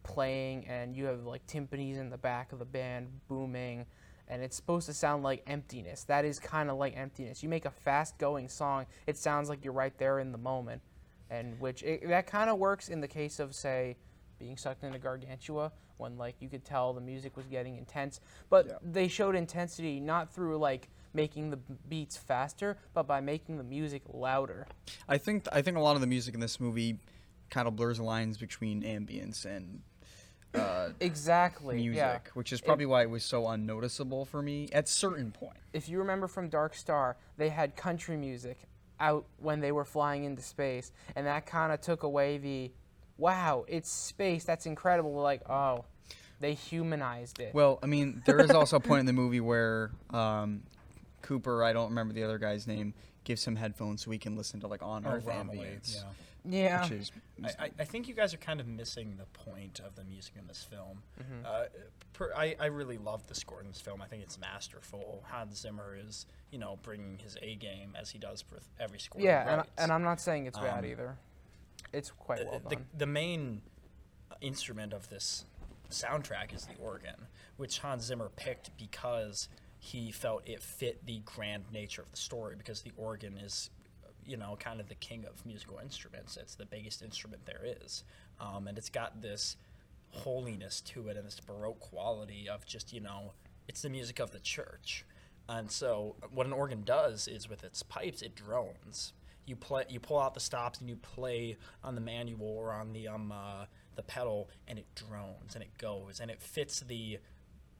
playing 0.02 0.66
and 0.66 0.96
you 0.96 1.06
have 1.06 1.24
like 1.24 1.46
timpanis 1.46 1.98
in 1.98 2.10
the 2.10 2.18
back 2.18 2.52
of 2.52 2.58
the 2.58 2.64
band 2.64 3.08
booming 3.28 3.86
and 4.30 4.42
it's 4.42 4.56
supposed 4.56 4.86
to 4.86 4.94
sound 4.94 5.22
like 5.24 5.42
emptiness. 5.46 6.04
That 6.04 6.24
is 6.24 6.38
kind 6.38 6.70
of 6.70 6.78
like 6.78 6.96
emptiness. 6.96 7.42
You 7.42 7.48
make 7.48 7.64
a 7.66 7.70
fast 7.70 8.16
going 8.16 8.48
song 8.48 8.86
it 9.06 9.18
sounds 9.18 9.48
like 9.50 9.64
you're 9.64 9.74
right 9.74 9.96
there 9.98 10.20
in 10.20 10.32
the 10.32 10.38
moment. 10.38 10.80
And 11.28 11.60
which 11.60 11.82
it, 11.82 12.08
that 12.08 12.26
kind 12.26 12.48
of 12.48 12.58
works 12.58 12.88
in 12.88 13.00
the 13.00 13.08
case 13.08 13.40
of 13.40 13.54
say 13.54 13.96
being 14.38 14.56
sucked 14.56 14.84
into 14.84 14.98
gargantua 14.98 15.70
when 15.98 16.16
like 16.16 16.36
you 16.40 16.48
could 16.48 16.64
tell 16.64 16.92
the 16.94 17.00
music 17.00 17.36
was 17.36 17.46
getting 17.46 17.76
intense. 17.76 18.20
But 18.48 18.66
Yeah. 18.66 18.74
they 18.82 19.08
showed 19.08 19.34
intensity 19.34 20.00
not 20.00 20.32
through 20.32 20.56
like 20.58 20.88
making 21.12 21.50
the 21.50 21.58
beats 21.88 22.16
faster 22.16 22.78
but 22.94 23.06
by 23.08 23.20
making 23.20 23.58
the 23.58 23.64
music 23.64 24.02
louder. 24.12 24.66
I 25.08 25.18
think 25.18 25.46
I 25.52 25.60
think 25.60 25.76
a 25.76 25.80
lot 25.80 25.96
of 25.96 26.00
the 26.00 26.06
music 26.06 26.34
in 26.34 26.40
this 26.40 26.60
movie 26.60 26.98
kind 27.50 27.66
of 27.66 27.74
blurs 27.74 27.98
the 27.98 28.04
lines 28.04 28.38
between 28.38 28.82
ambience 28.82 29.44
and 29.44 29.82
uh, 30.54 30.88
exactly 31.00 31.76
music, 31.76 31.96
yeah 31.96 32.18
which 32.34 32.52
is 32.52 32.60
probably 32.60 32.86
why 32.86 33.02
it 33.02 33.10
was 33.10 33.22
so 33.24 33.46
unnoticeable 33.48 34.24
for 34.24 34.42
me 34.42 34.68
at 34.72 34.88
certain 34.88 35.30
point. 35.30 35.56
if 35.72 35.88
you 35.88 35.98
remember 35.98 36.26
from 36.26 36.48
Dark 36.48 36.74
Star, 36.74 37.16
they 37.36 37.48
had 37.48 37.76
country 37.76 38.16
music 38.16 38.58
out 38.98 39.24
when 39.38 39.60
they 39.60 39.72
were 39.72 39.84
flying 39.84 40.24
into 40.24 40.42
space, 40.42 40.92
and 41.16 41.26
that 41.26 41.46
kind 41.46 41.72
of 41.72 41.80
took 41.80 42.02
away 42.02 42.36
the, 42.38 42.70
wow, 43.16 43.64
it's 43.68 43.90
space, 43.90 44.44
that's 44.44 44.66
incredible. 44.66 45.12
Like, 45.14 45.48
oh, 45.48 45.84
they 46.40 46.54
humanized 46.54 47.40
it. 47.40 47.54
Well, 47.54 47.78
I 47.82 47.86
mean, 47.86 48.22
there 48.26 48.40
is 48.40 48.50
also 48.50 48.76
a 48.76 48.80
point 48.80 49.00
in 49.00 49.06
the 49.06 49.12
movie 49.22 49.40
where 49.40 49.90
um, 50.10 50.62
Cooper, 51.22 51.64
I 51.64 51.72
don't 51.72 51.90
remember 51.90 52.12
the 52.12 52.24
other 52.24 52.38
guy's 52.38 52.66
name, 52.66 52.92
gives 53.24 53.44
him 53.44 53.56
headphones 53.56 54.02
so 54.04 54.10
he 54.10 54.18
can 54.18 54.36
listen 54.36 54.60
to 54.60 54.66
like 54.66 54.82
on 54.82 55.06
Earth 55.06 55.26
ambience, 55.26 55.96
Yeah. 55.96 56.02
Yeah, 56.44 56.82
which 56.82 56.90
is 56.92 57.12
I, 57.44 57.64
I- 57.66 57.70
I 57.80 57.84
think 57.84 58.08
you 58.08 58.14
guys 58.14 58.32
are 58.34 58.38
kind 58.38 58.60
of 58.60 58.66
missing 58.66 59.16
the 59.18 59.26
point 59.38 59.80
of 59.84 59.94
the 59.96 60.04
music 60.04 60.34
in 60.38 60.46
this 60.46 60.62
film. 60.62 61.02
Mm-hmm. 61.20 61.46
Uh, 61.46 61.64
per, 62.12 62.32
I, 62.36 62.56
I 62.60 62.66
really 62.66 62.98
love 62.98 63.26
the 63.26 63.34
score 63.34 63.60
in 63.60 63.68
this 63.68 63.80
film. 63.80 64.00
I 64.02 64.06
think 64.06 64.22
it's 64.22 64.38
masterful. 64.38 65.22
Hans 65.28 65.58
Zimmer 65.60 65.96
is, 66.06 66.26
you 66.50 66.58
know, 66.58 66.78
bringing 66.82 67.18
his 67.18 67.36
A 67.42 67.54
game 67.56 67.96
as 68.00 68.10
he 68.10 68.18
does 68.18 68.42
for 68.42 68.58
every 68.78 68.98
score. 68.98 69.20
yeah, 69.22 69.46
and, 69.48 69.56
writes. 69.58 69.70
and 69.78 69.92
I'm 69.92 70.02
not 70.02 70.20
saying 70.20 70.46
it's 70.46 70.58
bad 70.58 70.84
Um, 70.84 70.90
either. 70.90 71.16
It's 71.92 72.10
quite 72.10 72.44
well 72.46 72.60
the, 72.68 72.76
done. 72.76 72.86
the 72.96 73.06
main 73.06 73.62
instrument 74.40 74.92
of 74.92 75.08
this 75.08 75.44
soundtrack 75.90 76.54
is 76.54 76.66
the 76.66 76.76
organ, 76.82 77.26
which 77.56 77.78
Hans 77.78 78.04
Zimmer 78.04 78.30
picked 78.36 78.76
because 78.76 79.48
he 79.78 80.12
felt 80.12 80.42
it 80.46 80.62
fit 80.62 81.04
the 81.06 81.20
grand 81.24 81.64
nature 81.72 82.02
of 82.02 82.10
the 82.10 82.16
story. 82.16 82.54
Because 82.56 82.82
the 82.82 82.92
organ 82.96 83.36
is, 83.38 83.70
you 84.30 84.36
know, 84.36 84.56
kind 84.58 84.80
of 84.80 84.88
the 84.88 84.94
king 84.94 85.24
of 85.24 85.44
musical 85.44 85.78
instruments. 85.82 86.36
It's 86.36 86.54
the 86.54 86.66
biggest 86.66 87.02
instrument 87.02 87.44
there 87.46 87.64
is, 87.82 88.04
um, 88.40 88.68
and 88.68 88.78
it's 88.78 88.88
got 88.88 89.20
this 89.20 89.56
holiness 90.10 90.80
to 90.80 91.08
it 91.08 91.16
and 91.16 91.26
this 91.26 91.40
baroque 91.40 91.80
quality 91.80 92.48
of 92.48 92.66
just 92.66 92.92
you 92.92 93.00
know, 93.00 93.32
it's 93.68 93.82
the 93.82 93.90
music 93.90 94.18
of 94.18 94.30
the 94.30 94.40
church. 94.40 95.04
And 95.48 95.70
so, 95.70 96.14
what 96.32 96.46
an 96.46 96.52
organ 96.52 96.82
does 96.84 97.26
is 97.26 97.48
with 97.48 97.64
its 97.64 97.82
pipes, 97.82 98.22
it 98.22 98.36
drones. 98.36 99.12
You 99.46 99.56
play, 99.56 99.84
you 99.88 99.98
pull 99.98 100.20
out 100.20 100.34
the 100.34 100.40
stops, 100.40 100.78
and 100.78 100.88
you 100.88 100.94
play 100.94 101.56
on 101.82 101.96
the 101.96 102.00
manual 102.00 102.46
or 102.46 102.72
on 102.72 102.92
the 102.92 103.08
um 103.08 103.32
uh, 103.32 103.64
the 103.96 104.02
pedal, 104.02 104.48
and 104.68 104.78
it 104.78 104.86
drones 104.94 105.54
and 105.54 105.64
it 105.64 105.76
goes, 105.76 106.20
and 106.20 106.30
it 106.30 106.40
fits 106.40 106.80
the 106.80 107.18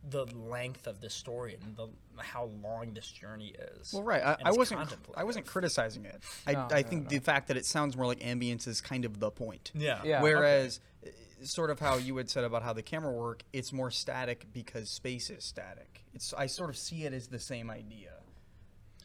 the 0.08 0.24
length 0.26 0.86
of 0.86 1.00
the 1.00 1.10
story 1.10 1.56
and 1.60 1.76
the 1.76 1.88
how 2.22 2.50
long 2.62 2.92
this 2.94 3.10
journey 3.10 3.54
is. 3.78 3.92
Well, 3.92 4.02
right. 4.02 4.22
I, 4.22 4.36
I 4.46 4.52
wasn't. 4.52 4.94
I 5.16 5.24
wasn't 5.24 5.46
criticizing 5.46 6.04
it. 6.04 6.22
I, 6.46 6.52
No, 6.52 6.68
I 6.70 6.82
no, 6.82 6.88
think 6.88 7.02
no. 7.04 7.08
the 7.10 7.18
fact 7.18 7.48
that 7.48 7.56
it 7.56 7.66
sounds 7.66 7.96
more 7.96 8.06
like 8.06 8.20
ambience 8.20 8.66
is 8.66 8.80
kind 8.80 9.04
of 9.04 9.20
the 9.20 9.30
point. 9.30 9.70
Yeah. 9.74 10.00
Yeah. 10.04 10.22
Whereas, 10.22 10.80
uh, 11.06 11.10
sort 11.44 11.70
of 11.70 11.78
how 11.80 11.96
you 11.96 12.16
had 12.16 12.28
said 12.30 12.44
about 12.44 12.62
how 12.62 12.72
the 12.72 12.82
camera 12.82 13.12
work, 13.12 13.42
it's 13.52 13.72
more 13.72 13.90
static 13.90 14.46
because 14.52 14.90
space 14.90 15.30
is 15.30 15.44
static. 15.44 16.04
It's. 16.14 16.32
I 16.34 16.46
sort 16.46 16.70
of 16.70 16.76
see 16.76 17.04
it 17.04 17.12
as 17.12 17.28
the 17.28 17.38
same 17.38 17.70
idea, 17.70 18.12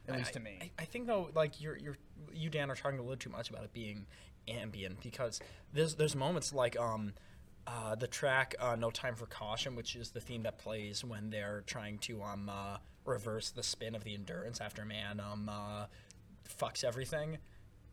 at 0.08 0.15
I- 0.15 0.17
least 0.19 0.34
to 0.34 0.39
me. 0.39 0.58
I, 0.62 0.71
I 0.79 0.86
think 0.86 1.08
though, 1.08 1.29
like 1.36 1.62
you're 1.62 1.77
you're 1.77 1.97
you 2.34 2.49
Dan 2.49 2.69
are 2.71 2.75
talking 2.75 2.99
a 2.99 3.01
little 3.01 3.17
too 3.17 3.29
much 3.29 3.49
about 3.49 3.63
it 3.63 3.73
being 3.73 4.05
ambient 4.47 5.01
because 5.01 5.39
there's 5.73 5.95
there's 5.95 6.15
moments 6.15 6.53
like 6.53 6.77
um 6.79 7.13
uh, 7.67 7.95
the 7.95 8.08
track 8.08 8.56
uh, 8.60 8.75
"No 8.75 8.91
Time 8.91 9.15
for 9.15 9.25
Caution," 9.25 9.75
which 9.75 9.95
is 9.95 10.12
the 10.12 10.19
theme 10.19 10.43
that 10.43 10.58
plays 10.58 11.04
when 11.04 11.30
they're 11.30 11.63
trying 11.65 11.97
to 11.99 12.21
um 12.21 12.49
uh, 12.49 12.78
reverse 13.06 13.49
the 13.49 13.63
spin 13.63 13.95
of 13.95 14.04
the 14.04 14.13
Endurance 14.13 14.62
after 14.62 14.86
Mann 14.86 15.19
um 15.19 15.49
uh, 15.49 15.86
fucks 16.60 16.84
everything. 16.84 17.38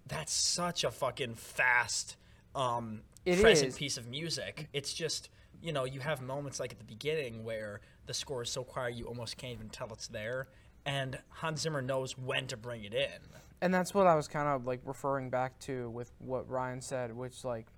That's 0.06 0.32
such 0.32 0.84
a 0.84 0.90
fucking 0.90 1.34
fast 1.34 2.16
um 2.54 3.02
present 3.24 3.68
is. 3.68 3.76
piece 3.78 3.96
of 3.96 4.08
music. 4.08 4.68
It's 4.72 4.92
just 4.92 5.30
you 5.62 5.72
know 5.72 5.84
you 5.84 6.00
have 6.00 6.20
moments 6.20 6.60
like 6.60 6.72
at 6.72 6.78
the 6.78 6.84
beginning 6.84 7.44
where 7.44 7.80
the 8.06 8.14
score 8.14 8.42
is 8.42 8.50
so 8.50 8.64
quiet 8.64 8.94
you 8.94 9.06
almost 9.06 9.36
can't 9.36 9.52
even 9.52 9.68
tell 9.68 9.90
it's 9.92 10.08
there, 10.08 10.48
and 10.84 11.18
Hans 11.28 11.60
Zimmer 11.60 11.82
knows 11.82 12.18
when 12.18 12.46
to 12.48 12.56
bring 12.56 12.84
it 12.84 12.94
in. 12.94 13.08
And 13.60 13.72
that's 13.72 13.94
what 13.94 14.08
I 14.08 14.16
was 14.16 14.26
kind 14.26 14.48
of 14.48 14.66
like 14.66 14.80
referring 14.84 15.30
back 15.30 15.56
to 15.60 15.88
with 15.90 16.10
what 16.18 16.50
Ryan 16.50 16.80
said, 16.80 17.14
which 17.16 17.44
like, 17.44 17.68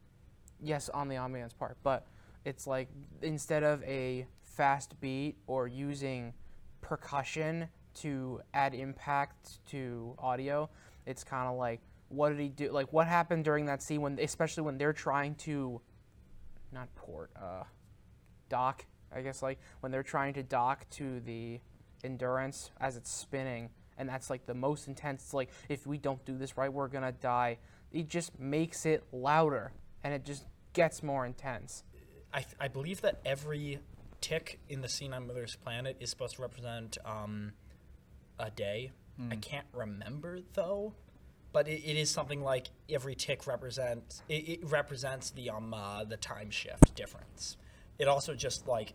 yes, 0.62 0.88
on 0.88 1.09
the 1.09 1.17
ambiance 1.17 1.57
part, 1.57 1.77
but 1.83 2.07
it's 2.45 2.67
like 2.67 2.88
instead 3.23 3.62
of 3.62 3.83
a 3.85 4.27
fast 4.43 4.99
beat 5.01 5.37
or 5.47 5.67
using 5.67 6.33
percussion 6.81 7.69
to 7.95 8.40
add 8.53 8.75
impact 8.75 9.64
to 9.67 10.14
audio, 10.19 10.69
it's 11.07 11.25
kind 11.25 11.49
of 11.49 11.57
like 11.57 11.81
what 12.09 12.29
did 12.31 12.38
he 12.38 12.49
do? 12.49 12.71
Like 12.71 12.93
what 12.93 13.07
happened 13.07 13.45
during 13.45 13.67
that 13.67 13.83
scene 13.83 14.01
when, 14.01 14.19
especially 14.21 14.62
when 14.62 14.79
they're 14.79 14.93
trying 14.93 15.35
to, 15.37 15.81
not 16.73 16.95
port, 16.95 17.31
uh, 17.37 17.64
dock. 18.49 18.85
I 19.14 19.23
guess 19.23 19.43
like 19.43 19.59
when 19.81 19.93
they're 19.93 20.03
trying 20.03 20.35
to 20.35 20.43
dock 20.43 20.88
to 20.90 21.21
the 21.21 21.61
endurance 22.03 22.71
as 22.81 22.97
it's 22.97 23.11
spinning, 23.11 23.71
and 23.97 24.09
that's 24.09 24.29
like 24.29 24.47
the 24.47 24.55
most 24.55 24.88
intense. 24.88 25.33
Like 25.33 25.51
if 25.69 25.87
we 25.87 25.99
don't 25.99 26.25
do 26.25 26.37
this 26.37 26.57
right, 26.57 26.73
we're 26.73 26.88
gonna 26.88 27.12
die. 27.12 27.59
It 27.93 28.09
just 28.09 28.38
makes 28.38 28.87
it 28.87 29.05
louder, 29.12 29.73
and 30.05 30.14
it 30.14 30.25
just 30.25 30.45
gets 30.75 31.03
more 31.03 31.27
intense. 31.27 31.83
I, 32.33 32.40
th- 32.40 32.57
I 32.61 32.69
believe 32.69 33.01
that 33.01 33.21
every 33.25 33.81
tick 34.21 34.61
in 34.69 34.83
the 34.83 34.88
scene 34.88 35.12
on 35.12 35.27
Mother's 35.27 35.57
planet 35.57 35.97
is 35.99 36.11
supposed 36.11 36.37
to 36.37 36.43
represent 36.43 36.99
um, 37.05 37.53
a 38.38 38.51
day. 38.51 38.93
I 39.31 39.37
can't 39.37 39.67
remember 39.73 40.40
though, 40.55 40.93
but 41.53 41.69
it, 41.69 41.83
it 41.85 41.97
is 41.97 42.11
something 42.11 42.43
like 42.43 42.69
every 42.90 43.14
tick 43.14 43.47
represents 43.47 44.25
it, 44.29 44.49
it 44.49 44.61
represents 44.64 45.31
the 45.31 45.51
um 45.51 45.73
uh, 45.73 46.03
the 46.03 46.17
time 46.17 46.51
shift 46.51 46.97
difference. 46.97 47.57
It 47.99 48.09
also 48.09 48.35
just 48.35 48.67
like 48.67 48.93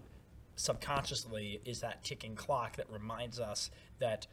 subconsciously 0.57 1.61
is 1.63 1.79
that 1.79 2.03
ticking 2.03 2.35
clock 2.35 2.75
that 2.75 2.91
reminds 2.91 3.39
us 3.39 3.71
that 3.99 4.27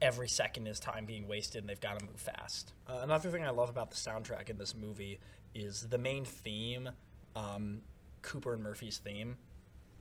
every 0.00 0.28
second 0.28 0.68
is 0.68 0.78
time 0.78 1.04
being 1.04 1.26
wasted 1.26 1.62
and 1.62 1.68
they've 1.68 1.80
got 1.80 1.98
to 1.98 2.04
move 2.04 2.20
fast. 2.20 2.72
Uh, 2.86 3.00
another 3.02 3.30
thing 3.30 3.44
I 3.44 3.50
love 3.50 3.70
about 3.70 3.90
the 3.90 3.96
soundtrack 3.96 4.50
in 4.50 4.56
this 4.56 4.74
movie 4.76 5.18
is 5.54 5.82
the 5.88 5.98
main 5.98 6.24
theme, 6.24 6.90
um, 7.36 7.80
Cooper 8.22 8.54
and 8.54 8.62
Murphy's 8.62 8.98
theme, 8.98 9.36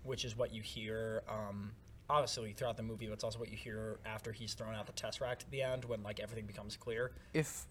which 0.03 0.25
is 0.25 0.35
what 0.35 0.53
you 0.53 0.61
hear 0.61 1.23
um, 1.27 1.71
obviously 2.09 2.53
throughout 2.53 2.77
the 2.77 2.83
movie, 2.83 3.05
but 3.07 3.13
it's 3.13 3.23
also 3.23 3.39
what 3.39 3.49
you 3.49 3.57
hear 3.57 3.99
after 4.05 4.31
he's 4.31 4.53
thrown 4.53 4.73
out 4.75 4.85
the 4.85 4.93
Tesseract 4.93 5.41
at 5.41 5.51
the 5.51 5.61
end 5.61 5.85
when 5.85 6.03
like 6.03 6.19
everything 6.19 6.45
becomes 6.45 6.75
clear. 6.75 7.11
If 7.33 7.65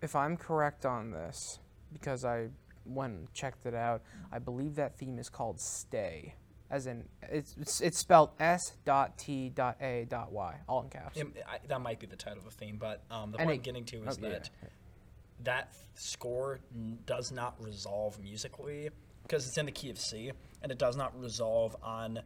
if 0.00 0.14
I'm 0.14 0.36
correct 0.36 0.86
on 0.86 1.10
this, 1.10 1.58
because 1.92 2.24
I 2.24 2.48
went 2.86 3.12
and 3.14 3.32
checked 3.34 3.66
it 3.66 3.74
out, 3.74 4.02
I 4.32 4.38
believe 4.38 4.76
that 4.76 4.96
theme 4.98 5.18
is 5.18 5.28
called 5.28 5.60
"Stay," 5.60 6.34
as 6.70 6.86
in 6.86 7.04
it's 7.22 7.54
it's, 7.60 7.80
it's 7.80 7.98
spelled 7.98 8.30
S 8.38 8.74
dot 8.84 9.18
T 9.18 9.48
dot 9.50 9.76
A 9.80 10.06
dot 10.08 10.32
Y, 10.32 10.56
all 10.68 10.82
in 10.82 10.90
caps. 10.90 11.18
It, 11.18 11.26
I, 11.48 11.58
that 11.68 11.80
might 11.80 11.98
be 11.98 12.06
the 12.06 12.16
title 12.16 12.38
of 12.38 12.44
the 12.44 12.50
theme, 12.50 12.76
but 12.78 13.02
um, 13.10 13.32
the 13.32 13.38
And 13.38 13.48
point 13.48 13.50
it- 13.50 13.54
I'm 13.54 13.62
getting 13.62 13.84
to 13.86 14.08
is 14.08 14.18
oh, 14.18 14.26
yeah. 14.26 14.28
that 14.30 14.50
that 15.44 15.74
score 15.94 16.60
does 17.06 17.32
not 17.32 17.54
resolve 17.62 18.18
musically 18.20 18.90
because 19.22 19.46
it's 19.46 19.58
in 19.58 19.66
the 19.66 19.72
key 19.72 19.90
of 19.90 19.98
C, 19.98 20.32
and 20.62 20.72
it 20.72 20.78
does 20.78 20.96
not 20.96 21.18
resolve 21.20 21.76
on 21.82 22.20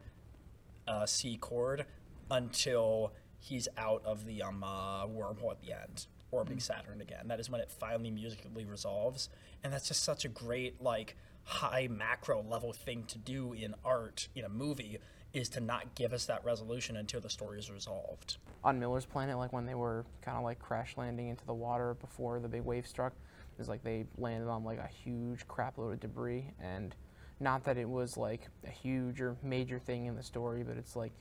a 0.87 1.07
C 1.07 1.37
chord 1.37 1.85
until 2.31 3.13
he's 3.39 3.67
out 3.77 4.01
of 4.05 4.25
the 4.25 4.41
um, 4.41 4.63
uh, 4.63 5.05
wormhole 5.05 5.51
at 5.51 5.61
the 5.61 5.73
end, 5.73 6.07
orbiting 6.31 6.59
Saturn 6.59 7.01
again. 7.01 7.27
That 7.27 7.39
is 7.39 7.49
when 7.49 7.59
it 7.59 7.69
finally 7.69 8.09
musically 8.09 8.65
resolves, 8.65 9.29
and 9.63 9.73
that's 9.73 9.87
just 9.87 10.03
such 10.03 10.23
a 10.23 10.29
great 10.29 10.81
like 10.81 11.15
high 11.43 11.89
macro 11.91 12.41
level 12.41 12.71
thing 12.71 13.03
to 13.07 13.17
do 13.17 13.53
in 13.53 13.75
art 13.83 14.29
in 14.33 14.45
a 14.45 14.49
movie 14.49 14.99
is 15.33 15.49
to 15.49 15.59
not 15.59 15.95
give 15.95 16.13
us 16.13 16.25
that 16.25 16.43
resolution 16.45 16.95
until 16.97 17.19
the 17.19 17.29
story 17.29 17.57
is 17.59 17.71
resolved. 17.71 18.37
on 18.63 18.79
Miller's 18.79 19.05
planet, 19.05 19.37
like 19.37 19.51
when 19.51 19.65
they 19.65 19.75
were 19.75 20.05
kind 20.21 20.37
of 20.37 20.43
like 20.43 20.59
crash 20.59 20.95
landing 20.95 21.27
into 21.29 21.45
the 21.45 21.53
water 21.53 21.95
before 21.95 22.39
the 22.39 22.47
big 22.47 22.61
wave 22.61 22.85
struck, 22.87 23.13
it 23.13 23.59
was 23.59 23.67
like 23.67 23.83
they 23.83 24.05
landed 24.17 24.47
on 24.49 24.63
like 24.63 24.79
a 24.79 24.87
huge 24.87 25.47
crap 25.47 25.77
load 25.77 25.93
of 25.93 25.99
debris, 25.99 26.53
and 26.59 26.95
Not 27.39 27.63
that 27.65 27.77
it 27.77 27.89
was 27.89 28.15
like 28.15 28.47
a 28.65 28.69
huge 28.69 29.19
or 29.19 29.35
major 29.43 29.79
thing 29.79 30.05
in 30.05 30.15
the 30.15 30.23
story, 30.23 30.63
but 30.63 30.77
it's 30.77 30.95
like 30.95 31.11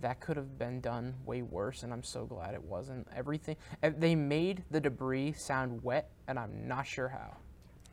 that 0.00 0.20
could 0.20 0.36
have 0.36 0.58
been 0.58 0.80
done 0.80 1.14
way 1.24 1.42
worse, 1.42 1.82
and 1.82 1.92
I'm 1.92 2.02
so 2.02 2.24
glad 2.24 2.54
it 2.54 2.62
wasn't. 2.62 3.06
Everything 3.14 3.56
they 3.82 4.14
made 4.14 4.64
the 4.70 4.80
debris 4.80 5.32
sound 5.34 5.82
wet, 5.84 6.10
and 6.26 6.38
I'm 6.38 6.66
not 6.66 6.86
sure 6.86 7.08
how. 7.08 7.36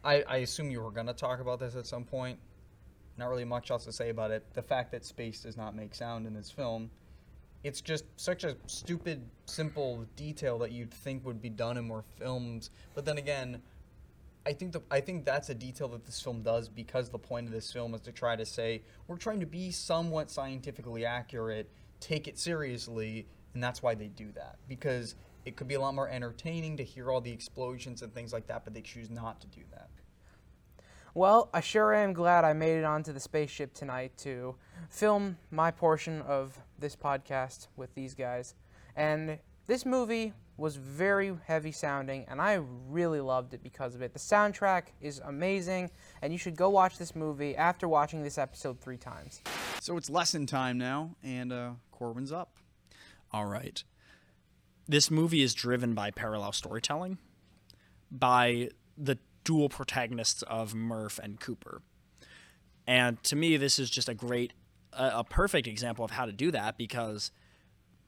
I, 0.03 0.23
I 0.27 0.37
assume 0.37 0.69
you 0.71 0.81
were 0.81 0.91
going 0.91 1.07
to 1.07 1.13
talk 1.13 1.39
about 1.41 1.59
this 1.59 1.75
at 1.75 1.85
some 1.87 2.03
point. 2.05 2.39
Not 3.17 3.29
really 3.29 3.45
much 3.45 3.71
else 3.71 3.85
to 3.85 3.91
say 3.91 4.09
about 4.09 4.31
it. 4.31 4.45
The 4.53 4.61
fact 4.61 4.91
that 4.91 5.05
space 5.05 5.41
does 5.41 5.55
not 5.55 5.75
make 5.75 5.95
sound 5.95 6.27
in 6.27 6.33
this 6.33 6.51
film, 6.51 6.89
it's 7.63 7.81
just 7.81 8.05
such 8.15 8.43
a 8.43 8.55
stupid, 8.67 9.23
simple 9.45 10.05
detail 10.15 10.59
that 10.59 10.71
you'd 10.71 10.91
think 10.91 11.25
would 11.25 11.41
be 11.41 11.49
done 11.49 11.77
in 11.77 11.85
more 11.85 12.03
films. 12.17 12.69
But 12.93 13.05
then 13.05 13.17
again, 13.17 13.61
I 14.45 14.53
think 14.53 14.73
the 14.73 14.83
I 14.91 14.99
think 14.99 15.25
that's 15.25 15.49
a 15.49 15.55
detail 15.55 15.87
that 15.89 16.05
this 16.05 16.21
film 16.21 16.43
does 16.43 16.69
because 16.69 17.09
the 17.09 17.17
point 17.17 17.47
of 17.47 17.53
this 17.53 17.71
film 17.71 17.95
is 17.95 18.01
to 18.01 18.11
try 18.11 18.35
to 18.35 18.45
say 18.45 18.83
we're 19.07 19.17
trying 19.17 19.39
to 19.39 19.47
be 19.47 19.71
somewhat 19.71 20.29
scientifically 20.29 21.05
accurate, 21.05 21.69
take 21.99 22.27
it 22.27 22.37
seriously, 22.37 23.25
and 23.55 23.63
that's 23.63 23.81
why 23.81 23.95
they 23.95 24.09
do 24.09 24.31
that 24.33 24.57
because 24.69 25.15
it 25.45 25.55
could 25.55 25.67
be 25.67 25.75
a 25.75 25.81
lot 25.81 25.95
more 25.95 26.09
entertaining 26.09 26.77
to 26.77 26.83
hear 26.83 27.09
all 27.09 27.21
the 27.21 27.31
explosions 27.31 28.01
and 28.01 28.13
things 28.13 28.33
like 28.33 28.47
that, 28.47 28.63
but 28.63 28.73
they 28.73 28.81
choose 28.81 29.09
not 29.09 29.41
to 29.41 29.47
do 29.47 29.61
that. 29.71 29.89
Well, 31.17 31.49
I 31.53 31.61
sure 31.61 31.93
am 31.93 32.11
glad 32.11 32.43
I 32.43 32.51
made 32.51 32.77
it 32.77 32.83
onto 32.83 33.13
the 33.13 33.21
spaceship 33.21 33.73
tonight 33.73 34.11
to 34.17 34.53
film 34.89 35.37
my 35.49 35.71
portion 35.71 36.21
of 36.23 36.59
this 36.77 36.93
podcast 36.93 37.67
with 37.77 37.95
these 37.95 38.13
guys. 38.13 38.53
And 38.97 39.39
this 39.65 39.85
movie 39.85 40.33
was 40.57 40.75
very 40.75 41.33
heavy 41.45 41.71
sounding, 41.71 42.25
and 42.27 42.41
I 42.41 42.59
really 42.89 43.21
loved 43.21 43.53
it 43.53 43.63
because 43.63 43.95
of 43.95 44.01
it. 44.01 44.11
The 44.11 44.19
soundtrack 44.19 44.87
is 44.99 45.21
amazing, 45.23 45.89
and 46.21 46.33
you 46.33 46.37
should 46.37 46.57
go 46.57 46.69
watch 46.69 46.97
this 46.97 47.15
movie 47.15 47.55
after 47.55 47.87
watching 47.87 48.21
this 48.21 48.37
episode 48.37 48.81
three 48.81 48.97
times. 48.97 49.41
So 49.79 49.95
it's 49.95 50.09
lesson 50.09 50.45
time 50.45 50.77
now, 50.77 51.15
and 51.23 51.53
uh, 51.53 51.71
Corwin's 51.91 52.33
up. 52.33 52.57
All 53.31 53.45
right. 53.45 53.81
This 54.85 55.09
movie 55.09 55.43
is 55.43 55.53
driven 55.53 55.93
by 55.93 56.11
parallel 56.11 56.51
storytelling, 56.51 57.19
by 58.11 58.71
the 58.97 59.17
dual 59.45 59.69
protagonists 59.69 60.41
of 60.43 60.75
Murph 60.75 61.17
and 61.23 61.39
Cooper. 61.39 61.81
And 62.85 63.23
to 63.23 63.37
me, 63.37 63.55
this 63.55 63.79
is 63.79 63.89
just 63.89 64.09
a 64.09 64.13
great, 64.13 64.51
a, 64.91 65.19
a 65.19 65.23
perfect 65.23 65.67
example 65.67 66.03
of 66.03 66.11
how 66.11 66.25
to 66.25 66.33
do 66.33 66.51
that 66.51 66.77
because 66.77 67.31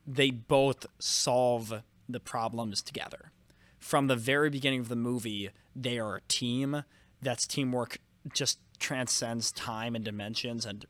they 0.05 0.29
both 0.31 0.85
solve 0.99 1.81
the 2.09 2.19
problems 2.19 2.81
together. 2.81 3.31
From 3.79 4.07
the 4.07 4.15
very 4.15 4.49
beginning 4.49 4.81
of 4.81 4.89
the 4.89 4.95
movie, 4.95 5.51
they 5.75 5.99
are 5.99 6.17
a 6.17 6.21
team. 6.27 6.83
That's 7.21 7.47
teamwork 7.47 7.99
just 8.33 8.59
transcends 8.79 9.51
time 9.51 9.95
and 9.95 10.03
dimensions 10.03 10.65
and 10.65 10.85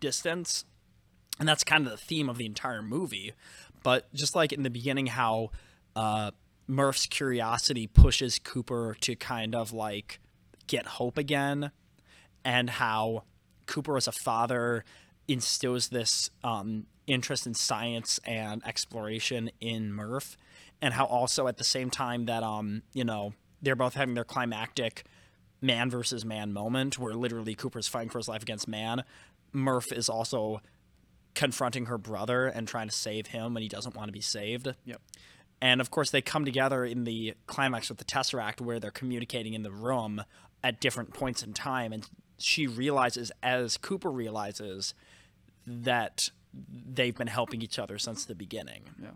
distance. 0.00 0.64
And 1.38 1.48
that's 1.48 1.64
kind 1.64 1.84
of 1.86 1.90
the 1.90 1.98
theme 1.98 2.28
of 2.28 2.38
the 2.38 2.46
entire 2.46 2.82
movie. 2.82 3.32
But 3.82 4.12
just 4.14 4.34
like 4.34 4.52
in 4.52 4.62
the 4.62 4.70
beginning, 4.70 5.06
how 5.06 5.50
uh, 5.96 6.30
Murph's 6.66 7.06
curiosity 7.06 7.86
pushes 7.86 8.38
Cooper 8.38 8.96
to 9.00 9.14
kind 9.16 9.54
of 9.54 9.72
like 9.72 10.20
get 10.66 10.86
hope 10.86 11.18
again, 11.18 11.70
and 12.44 12.70
how 12.70 13.24
Cooper 13.66 13.96
as 13.96 14.08
a 14.08 14.12
father 14.12 14.84
instills 15.28 15.88
this 15.88 16.30
um, 16.42 16.86
interest 17.06 17.46
in 17.46 17.54
science 17.54 18.18
and 18.24 18.62
exploration 18.66 19.50
in 19.60 19.92
Murph, 19.92 20.36
and 20.80 20.94
how 20.94 21.04
also 21.04 21.48
at 21.48 21.56
the 21.56 21.64
same 21.64 21.90
time 21.90 22.26
that 22.26 22.42
um 22.42 22.82
you 22.92 23.04
know 23.04 23.34
they're 23.62 23.76
both 23.76 23.94
having 23.94 24.14
their 24.14 24.24
climactic 24.24 25.04
man 25.60 25.88
versus 25.90 26.24
man 26.24 26.52
moment 26.52 26.98
where 26.98 27.14
literally 27.14 27.54
Cooper's 27.54 27.88
fighting 27.88 28.10
for 28.10 28.18
his 28.18 28.28
life 28.28 28.42
against 28.42 28.68
Mann, 28.68 29.02
Murph 29.52 29.92
is 29.92 30.08
also 30.08 30.60
confronting 31.34 31.86
her 31.86 31.98
brother 31.98 32.46
and 32.46 32.68
trying 32.68 32.88
to 32.88 32.94
save 32.94 33.28
him 33.28 33.54
when 33.54 33.62
he 33.62 33.68
doesn't 33.68 33.96
want 33.96 34.08
to 34.08 34.12
be 34.12 34.20
saved. 34.20 34.68
Yep. 34.84 35.00
And 35.64 35.80
of 35.80 35.90
course, 35.90 36.10
they 36.10 36.20
come 36.20 36.44
together 36.44 36.84
in 36.84 37.04
the 37.04 37.32
climax 37.46 37.88
with 37.88 37.96
the 37.96 38.04
Tesseract 38.04 38.60
where 38.60 38.78
they're 38.78 38.90
communicating 38.90 39.54
in 39.54 39.62
the 39.62 39.70
room 39.70 40.22
at 40.62 40.78
different 40.78 41.14
points 41.14 41.42
in 41.42 41.54
time. 41.54 41.90
And 41.90 42.06
she 42.36 42.66
realizes, 42.66 43.32
as 43.42 43.78
Cooper 43.78 44.10
realizes, 44.10 44.92
that 45.66 46.28
they've 46.52 47.16
been 47.16 47.28
helping 47.28 47.62
each 47.62 47.78
other 47.78 47.96
since 47.96 48.26
the 48.26 48.34
beginning. 48.34 48.82
Yeah. 49.02 49.12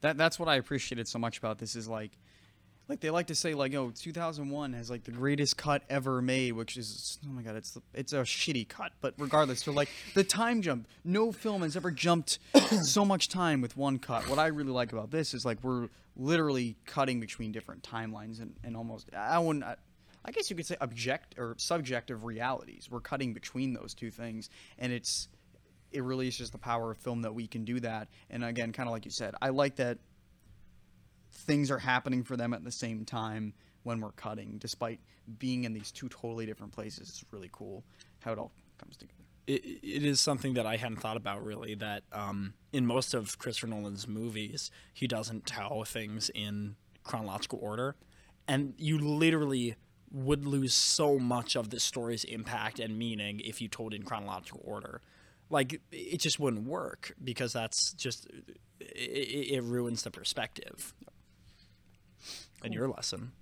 That 0.00 0.16
that's 0.16 0.38
what 0.38 0.48
I 0.48 0.54
appreciated 0.54 1.08
so 1.08 1.18
much 1.18 1.36
about 1.36 1.58
this 1.58 1.76
is 1.76 1.86
like 1.86 2.12
like 2.88 3.00
they 3.00 3.10
like 3.10 3.26
to 3.28 3.34
say 3.34 3.54
like 3.54 3.74
oh 3.74 3.90
2001 3.90 4.72
has 4.72 4.90
like 4.90 5.04
the 5.04 5.10
greatest 5.10 5.56
cut 5.56 5.82
ever 5.88 6.22
made 6.22 6.52
which 6.52 6.76
is 6.76 7.18
oh 7.26 7.32
my 7.32 7.42
god 7.42 7.56
it's 7.56 7.76
it's 7.94 8.12
a 8.12 8.18
shitty 8.18 8.68
cut 8.68 8.92
but 9.00 9.14
regardless 9.18 9.62
they're 9.62 9.74
like 9.74 9.88
the 10.14 10.24
time 10.24 10.62
jump 10.62 10.86
no 11.04 11.32
film 11.32 11.62
has 11.62 11.76
ever 11.76 11.90
jumped 11.90 12.38
so 12.82 13.04
much 13.04 13.28
time 13.28 13.60
with 13.60 13.76
one 13.76 13.98
cut. 13.98 14.28
What 14.28 14.38
i 14.38 14.46
really 14.46 14.70
like 14.70 14.92
about 14.92 15.10
this 15.10 15.34
is 15.34 15.44
like 15.44 15.62
we're 15.62 15.88
literally 16.16 16.76
cutting 16.86 17.20
between 17.20 17.52
different 17.52 17.82
timelines 17.82 18.40
and, 18.40 18.54
and 18.64 18.76
almost 18.76 19.08
i 19.14 19.38
wouldn't 19.38 19.64
I, 19.64 19.76
I 20.24 20.32
guess 20.32 20.50
you 20.50 20.56
could 20.56 20.66
say 20.66 20.76
object 20.80 21.36
or 21.38 21.54
subjective 21.56 22.24
realities. 22.24 22.88
We're 22.90 22.98
cutting 22.98 23.32
between 23.32 23.74
those 23.74 23.94
two 23.94 24.10
things 24.10 24.50
and 24.76 24.92
it's 24.92 25.28
it 25.92 26.02
really 26.02 26.26
is 26.26 26.36
just 26.36 26.50
the 26.50 26.58
power 26.58 26.90
of 26.90 26.98
film 26.98 27.22
that 27.22 27.32
we 27.32 27.46
can 27.46 27.64
do 27.64 27.78
that. 27.80 28.08
And 28.28 28.44
again 28.44 28.72
kind 28.72 28.88
of 28.88 28.92
like 28.92 29.04
you 29.04 29.10
said 29.10 29.34
i 29.40 29.50
like 29.50 29.76
that 29.76 29.98
things 31.36 31.70
are 31.70 31.78
happening 31.78 32.24
for 32.24 32.36
them 32.36 32.52
at 32.52 32.64
the 32.64 32.72
same 32.72 33.04
time 33.04 33.54
when 33.82 34.00
we're 34.00 34.12
cutting, 34.12 34.56
despite 34.58 35.00
being 35.38 35.64
in 35.64 35.72
these 35.72 35.92
two 35.92 36.08
totally 36.08 36.46
different 36.46 36.72
places. 36.72 37.08
It's 37.08 37.24
really 37.30 37.50
cool 37.52 37.84
how 38.20 38.32
it 38.32 38.38
all 38.38 38.52
comes 38.78 38.96
together. 38.96 39.12
It, 39.46 39.64
it 39.82 40.04
is 40.04 40.20
something 40.20 40.54
that 40.54 40.66
I 40.66 40.76
hadn't 40.76 40.96
thought 40.96 41.16
about 41.16 41.44
really. 41.44 41.74
That 41.74 42.02
um, 42.12 42.54
in 42.72 42.86
most 42.86 43.14
of 43.14 43.38
Christopher 43.38 43.68
Nolan's 43.68 44.08
movies, 44.08 44.70
he 44.92 45.06
doesn't 45.06 45.46
tell 45.46 45.84
things 45.84 46.30
in 46.34 46.76
chronological 47.04 47.60
order, 47.62 47.94
and 48.48 48.74
you 48.76 48.98
literally 48.98 49.76
would 50.10 50.46
lose 50.46 50.72
so 50.74 51.18
much 51.18 51.56
of 51.56 51.70
the 51.70 51.80
story's 51.80 52.24
impact 52.24 52.78
and 52.78 52.98
meaning 52.98 53.40
if 53.40 53.60
you 53.60 53.68
told 53.68 53.92
in 53.92 54.02
chronological 54.02 54.60
order. 54.64 55.00
Like 55.48 55.80
it 55.92 56.18
just 56.18 56.40
wouldn't 56.40 56.66
work 56.66 57.14
because 57.22 57.52
that's 57.52 57.92
just 57.92 58.26
it, 58.80 58.84
it 58.84 59.62
ruins 59.62 60.02
the 60.02 60.10
perspective. 60.10 60.92
And 62.62 62.74
your 62.74 62.88
lesson. 62.88 63.32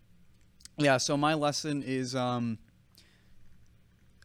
Yeah, 0.76 0.96
so 0.96 1.16
my 1.16 1.34
lesson 1.34 1.82
is 1.82 2.16
um, 2.16 2.58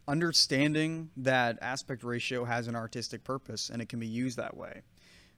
understanding 0.08 1.10
that 1.16 1.58
aspect 1.62 2.02
ratio 2.02 2.44
has 2.44 2.66
an 2.66 2.74
artistic 2.74 3.22
purpose 3.22 3.70
and 3.70 3.80
it 3.80 3.88
can 3.88 4.00
be 4.00 4.06
used 4.06 4.36
that 4.36 4.56
way. 4.56 4.82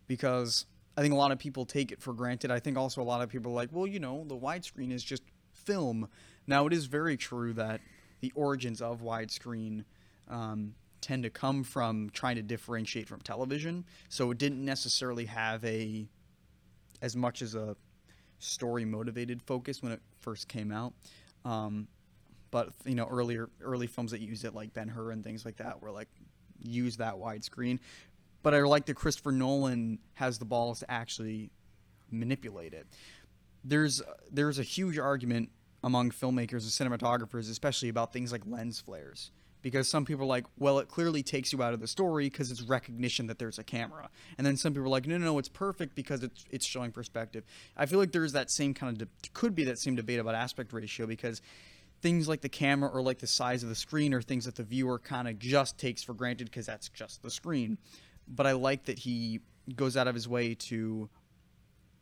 Because 0.07 0.67
I 0.97 1.03
think 1.03 1.13
a 1.13 1.17
lot 1.17 1.33
of 1.33 1.39
people 1.39 1.65
take 1.65 1.93
it 1.93 2.01
for 2.01 2.13
granted. 2.13 2.51
I 2.51 2.61
think 2.61 2.77
also 2.77 3.03
a 3.03 3.05
lot 3.05 3.23
of 3.23 3.29
people 3.29 3.53
are 3.53 3.55
like, 3.55 3.71
well, 3.73 3.87
you 3.87 4.01
know, 4.01 4.25
the 4.27 4.37
widescreen 4.37 4.91
is 4.93 5.05
just 5.05 5.23
film. 5.53 6.09
Now, 6.47 6.67
it 6.67 6.73
is 6.73 6.87
very 6.87 7.17
true 7.17 7.53
that 7.55 7.81
the 8.21 8.33
origins 8.35 8.81
of 8.81 9.03
widescreen 9.03 9.85
um, 10.29 10.75
tend 11.01 11.25
to 11.25 11.31
come 11.31 11.65
from 11.65 12.11
trying 12.11 12.37
to 12.37 12.43
differentiate 12.43 13.09
from 13.09 13.21
television. 13.21 13.85
So 14.09 14.31
it 14.31 14.39
didn't 14.39 14.65
necessarily 14.65 15.27
have 15.27 15.65
a 15.65 16.09
as 17.03 17.17
much 17.17 17.43
as 17.43 17.55
a 17.55 17.77
story 18.43 18.84
motivated 18.84 19.43
focus 19.43 19.82
when 19.82 19.93
it 19.93 20.01
first 20.20 20.49
came 20.49 20.72
out. 20.72 20.93
Um, 21.45 21.88
but 22.51 22.70
you 22.84 22.95
know, 22.95 23.07
earlier 23.11 23.49
early 23.62 23.86
films 23.86 24.11
that 24.11 24.20
used 24.20 24.45
it, 24.45 24.55
like 24.55 24.72
Ben 24.74 24.88
Hur 24.88 25.11
and 25.11 25.24
things 25.24 25.45
like 25.45 25.57
that, 25.57 25.80
were 25.80 25.90
like 25.90 26.09
use 26.62 26.97
that 26.99 27.14
widescreen. 27.14 27.78
But 28.43 28.55
I 28.55 28.61
like 28.62 28.86
that 28.86 28.95
Christopher 28.95 29.32
Nolan 29.32 29.99
has 30.14 30.38
the 30.38 30.45
balls 30.45 30.80
to 30.80 30.90
actually 30.90 31.51
manipulate 32.11 32.74
it. 32.74 32.86
There's 33.64 34.03
there's 34.30 34.59
a 34.59 34.64
huge 34.64 34.99
argument 34.99 35.51
among 35.84 36.11
filmmakers 36.11 36.80
and 36.80 36.93
cinematographers, 36.93 37.51
especially 37.51 37.88
about 37.88 38.12
things 38.12 38.32
like 38.32 38.43
lens 38.47 38.80
flares 38.80 39.30
because 39.63 39.89
some 39.89 40.05
people 40.05 40.25
are 40.25 40.29
like, 40.29 40.45
well, 40.59 40.79
it 40.79 40.89
clearly 40.89 41.23
takes 41.23 41.53
you 41.53 41.63
out 41.63 41.73
of 41.73 41.81
the 41.81 41.87
story 41.87 42.27
because 42.27 42.51
it's 42.51 42.63
recognition 42.63 43.29
that 43.29 43.39
there's 43.39 43.59
a 43.59 43.65
camera, 43.65 44.11
and 44.37 44.47
then 44.47 44.57
some 44.57 44.73
people 44.73 44.87
are 44.87 44.91
like, 44.91 45.07
no, 45.07 45.17
no, 45.17 45.25
no, 45.27 45.39
it's 45.39 45.49
perfect 45.49 45.95
because 45.95 46.23
it's 46.23 46.45
it's 46.51 46.67
showing 46.67 46.93
perspective. 46.93 47.45
I 47.77 47.87
feel 47.87 47.99
like 47.99 48.13
there's 48.13 48.33
that 48.33 48.51
same 48.51 48.75
kind 48.75 48.93
of 48.93 49.09
de- 49.09 49.31
could 49.33 49.55
be 49.55 49.65
that 49.65 49.79
same 49.79 49.95
debate 49.95 50.19
about 50.19 50.35
aspect 50.35 50.73
ratio 50.73 51.07
because 51.07 51.41
things 52.03 52.29
like 52.29 52.41
the 52.41 52.49
camera 52.49 52.91
or 52.91 53.01
like 53.01 53.21
the 53.21 53.27
size 53.27 53.63
of 53.63 53.69
the 53.69 53.75
screen 53.75 54.13
are 54.13 54.21
things 54.21 54.45
that 54.45 54.57
the 54.57 54.65
viewer 54.65 54.99
kind 54.99 55.29
of 55.29 55.39
just 55.39 55.79
takes 55.79 56.03
for 56.03 56.15
granted 56.15 56.45
because 56.45 56.67
that's 56.67 56.89
just 56.89 57.23
the 57.23 57.31
screen. 57.31 57.79
But 58.27 58.47
I 58.47 58.53
like 58.53 58.85
that 58.87 58.99
he 58.99 59.41
goes 59.77 59.97
out 59.97 60.09
of 60.09 60.15
his 60.15 60.29
way 60.29 60.55
to 60.55 61.09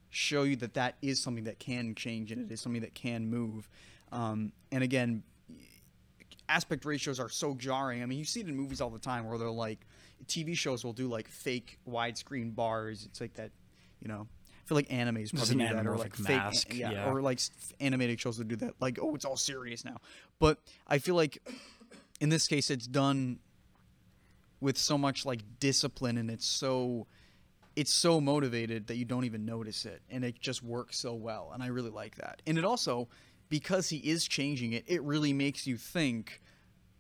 show 0.08 0.42
you 0.42 0.56
that 0.56 0.74
that 0.74 0.96
is 1.02 1.22
something 1.22 1.44
that 1.44 1.58
can 1.58 1.94
change 1.94 2.32
and 2.32 2.50
it 2.50 2.52
is 2.52 2.60
something 2.60 2.82
that 2.82 2.94
can 2.94 3.28
move. 3.28 3.68
Um, 4.10 4.52
and 4.72 4.82
again, 4.82 5.22
aspect 6.50 6.84
ratios 6.84 7.20
are 7.20 7.28
so 7.28 7.54
jarring. 7.54 8.02
I 8.02 8.06
mean, 8.06 8.18
you 8.18 8.24
see 8.24 8.40
it 8.40 8.48
in 8.48 8.56
movies 8.56 8.80
all 8.80 8.90
the 8.90 8.98
time 8.98 9.26
where 9.26 9.38
they're 9.38 9.50
like, 9.50 9.86
TV 10.26 10.56
shows 10.56 10.84
will 10.84 10.92
do 10.92 11.08
like 11.08 11.28
fake 11.28 11.78
widescreen 11.88 12.54
bars. 12.54 13.06
It's 13.06 13.20
like 13.20 13.34
that, 13.34 13.52
you 14.00 14.08
know. 14.08 14.26
I 14.28 14.68
feel 14.68 14.76
like 14.76 14.88
animes 14.88 15.34
probably 15.34 15.64
an 15.64 15.76
that, 15.76 15.86
or 15.86 15.96
like 15.96 16.16
anamorphic 16.16 16.64
fake, 16.66 16.78
yeah, 16.78 16.92
yeah. 16.92 17.10
or 17.10 17.20
like 17.22 17.40
animated 17.80 18.20
shows 18.20 18.36
that 18.38 18.46
do 18.46 18.56
that. 18.56 18.74
Like, 18.80 18.98
oh, 19.00 19.14
it's 19.14 19.24
all 19.24 19.36
serious 19.36 19.84
now. 19.84 19.96
But 20.38 20.58
I 20.86 20.98
feel 20.98 21.16
like 21.16 21.38
in 22.20 22.28
this 22.28 22.46
case, 22.46 22.70
it's 22.70 22.86
done 22.86 23.40
with 24.60 24.78
so 24.78 24.96
much 24.96 25.26
like 25.26 25.40
discipline, 25.58 26.18
and 26.18 26.30
it's 26.30 26.46
so 26.46 27.06
it's 27.74 27.92
so 27.92 28.20
motivated 28.20 28.86
that 28.88 28.96
you 28.96 29.04
don't 29.04 29.24
even 29.24 29.44
notice 29.44 29.86
it, 29.86 30.02
and 30.10 30.24
it 30.24 30.38
just 30.40 30.62
works 30.62 30.98
so 30.98 31.14
well. 31.14 31.50
And 31.52 31.62
I 31.62 31.68
really 31.68 31.90
like 31.90 32.16
that. 32.16 32.42
And 32.46 32.58
it 32.58 32.64
also, 32.64 33.08
because 33.50 33.90
he 33.90 33.98
is 33.98 34.26
changing 34.26 34.72
it, 34.72 34.84
it 34.86 35.02
really 35.02 35.34
makes 35.34 35.66
you 35.66 35.76
think. 35.76 36.40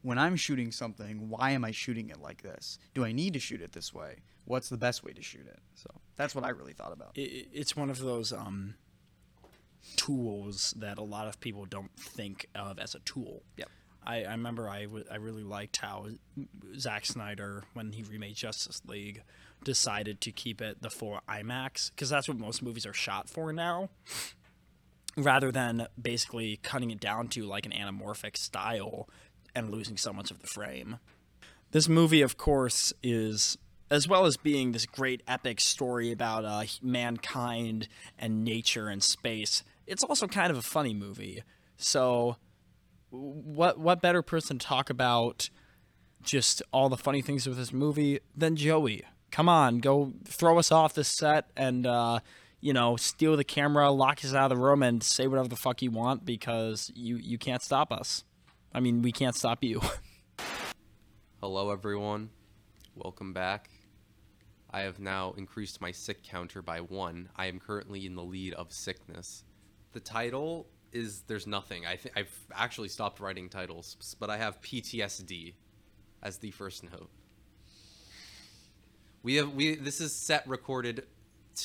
When 0.02 0.16
I'm 0.16 0.34
shooting 0.34 0.72
something, 0.72 1.28
why 1.28 1.50
am 1.50 1.62
I 1.62 1.72
shooting 1.72 2.08
it 2.08 2.22
like 2.22 2.40
this? 2.40 2.78
Do 2.94 3.04
I 3.04 3.12
need 3.12 3.34
to 3.34 3.38
shoot 3.38 3.60
it 3.60 3.72
this 3.72 3.92
way? 3.92 4.20
What's 4.46 4.70
the 4.70 4.78
best 4.78 5.04
way 5.04 5.12
to 5.12 5.20
shoot 5.20 5.46
it? 5.46 5.58
So 5.74 5.90
that's 6.16 6.34
what 6.34 6.42
I 6.42 6.48
really 6.48 6.72
thought 6.72 6.92
about. 6.94 7.10
it, 7.16 7.48
it's 7.52 7.76
one 7.76 7.90
of 7.90 7.98
those 7.98 8.32
um, 8.32 8.76
tools 9.96 10.74
that 10.78 10.96
a 10.98 11.02
lot 11.02 11.28
of 11.28 11.38
people 11.40 11.66
don't 11.66 11.94
think 11.98 12.46
of 12.54 12.78
as 12.78 12.94
a 12.94 13.00
tool. 13.00 13.42
Yep. 13.58 13.68
I, 14.06 14.24
I 14.24 14.30
remember 14.30 14.68
I, 14.70 14.84
w- 14.84 15.04
I 15.10 15.16
really 15.16 15.42
liked 15.44 15.76
how 15.76 16.06
Zack 16.78 17.04
Snyder, 17.04 17.64
when 17.74 17.92
he 17.92 18.02
remade 18.02 18.36
Justice 18.36 18.80
League, 18.86 19.22
decided 19.64 20.22
to 20.22 20.32
keep 20.32 20.62
it 20.62 20.80
the 20.80 20.88
full 20.88 21.20
IMAX 21.28 21.90
because 21.90 22.08
that's 22.08 22.26
what 22.26 22.38
most 22.38 22.62
movies 22.62 22.86
are 22.86 22.94
shot 22.94 23.28
for 23.28 23.52
now, 23.52 23.90
rather 25.16 25.50
than 25.50 25.86
basically 26.00 26.58
cutting 26.62 26.90
it 26.90 27.00
down 27.00 27.28
to 27.28 27.44
like 27.44 27.66
an 27.66 27.72
anamorphic 27.72 28.36
style 28.36 29.08
and 29.54 29.70
losing 29.70 29.96
so 29.96 30.12
much 30.12 30.30
of 30.30 30.40
the 30.40 30.46
frame. 30.46 30.98
This 31.72 31.88
movie, 31.88 32.22
of 32.22 32.36
course, 32.36 32.92
is 33.02 33.56
as 33.90 34.06
well 34.06 34.24
as 34.24 34.36
being 34.36 34.72
this 34.72 34.86
great 34.86 35.22
epic 35.26 35.60
story 35.60 36.12
about 36.12 36.44
uh, 36.44 36.62
mankind 36.80 37.88
and 38.18 38.44
nature 38.44 38.88
and 38.88 39.02
space. 39.02 39.62
It's 39.86 40.04
also 40.04 40.26
kind 40.26 40.50
of 40.50 40.56
a 40.56 40.62
funny 40.62 40.94
movie. 40.94 41.42
So, 41.76 42.36
what 43.10 43.78
what 43.78 44.00
better 44.00 44.22
person 44.22 44.58
to 44.58 44.66
talk 44.66 44.90
about 44.90 45.50
just 46.22 46.62
all 46.72 46.88
the 46.88 46.96
funny 46.96 47.22
things 47.22 47.46
with 47.46 47.56
this 47.56 47.72
movie 47.72 48.20
than 48.36 48.56
Joey? 48.56 49.02
Come 49.32 49.48
on, 49.48 49.78
go 49.78 50.12
throw 50.24 50.58
us 50.58 50.70
off 50.72 50.94
the 50.94 51.04
set 51.04 51.50
and 51.56 51.86
uh, 51.86 52.20
you 52.60 52.72
know 52.72 52.96
steal 52.96 53.36
the 53.36 53.44
camera, 53.44 53.90
lock 53.90 54.24
us 54.24 54.34
out 54.34 54.50
of 54.52 54.58
the 54.58 54.64
room, 54.64 54.82
and 54.82 55.02
say 55.02 55.26
whatever 55.26 55.48
the 55.48 55.56
fuck 55.56 55.82
you 55.82 55.90
want 55.90 56.24
because 56.24 56.90
you 56.94 57.16
you 57.16 57.38
can't 57.38 57.62
stop 57.62 57.92
us. 57.92 58.24
I 58.72 58.80
mean, 58.80 59.02
we 59.02 59.12
can't 59.12 59.34
stop 59.34 59.64
you. 59.64 59.80
Hello, 61.40 61.70
everyone. 61.70 62.30
Welcome 62.94 63.32
back. 63.32 63.70
I 64.70 64.82
have 64.82 65.00
now 65.00 65.34
increased 65.36 65.80
my 65.80 65.90
sick 65.90 66.22
counter 66.22 66.62
by 66.62 66.80
one. 66.80 67.30
I 67.34 67.46
am 67.46 67.58
currently 67.58 68.06
in 68.06 68.14
the 68.14 68.22
lead 68.22 68.54
of 68.54 68.72
sickness. 68.72 69.42
The 69.92 70.00
title 70.00 70.68
is 70.92 71.22
There's 71.26 71.46
Nothing. 71.46 71.86
I 71.86 71.96
th- 71.96 72.14
I've 72.14 72.32
actually 72.54 72.88
stopped 72.88 73.18
writing 73.18 73.48
titles, 73.48 73.96
but 74.20 74.30
I 74.30 74.36
have 74.36 74.60
PTSD 74.60 75.54
as 76.22 76.38
the 76.38 76.52
first 76.52 76.84
note. 76.84 77.10
We 79.22 79.36
have 79.36 79.52
we 79.52 79.74
this 79.74 80.00
is 80.00 80.14
set 80.14 80.46
recorded 80.46 81.04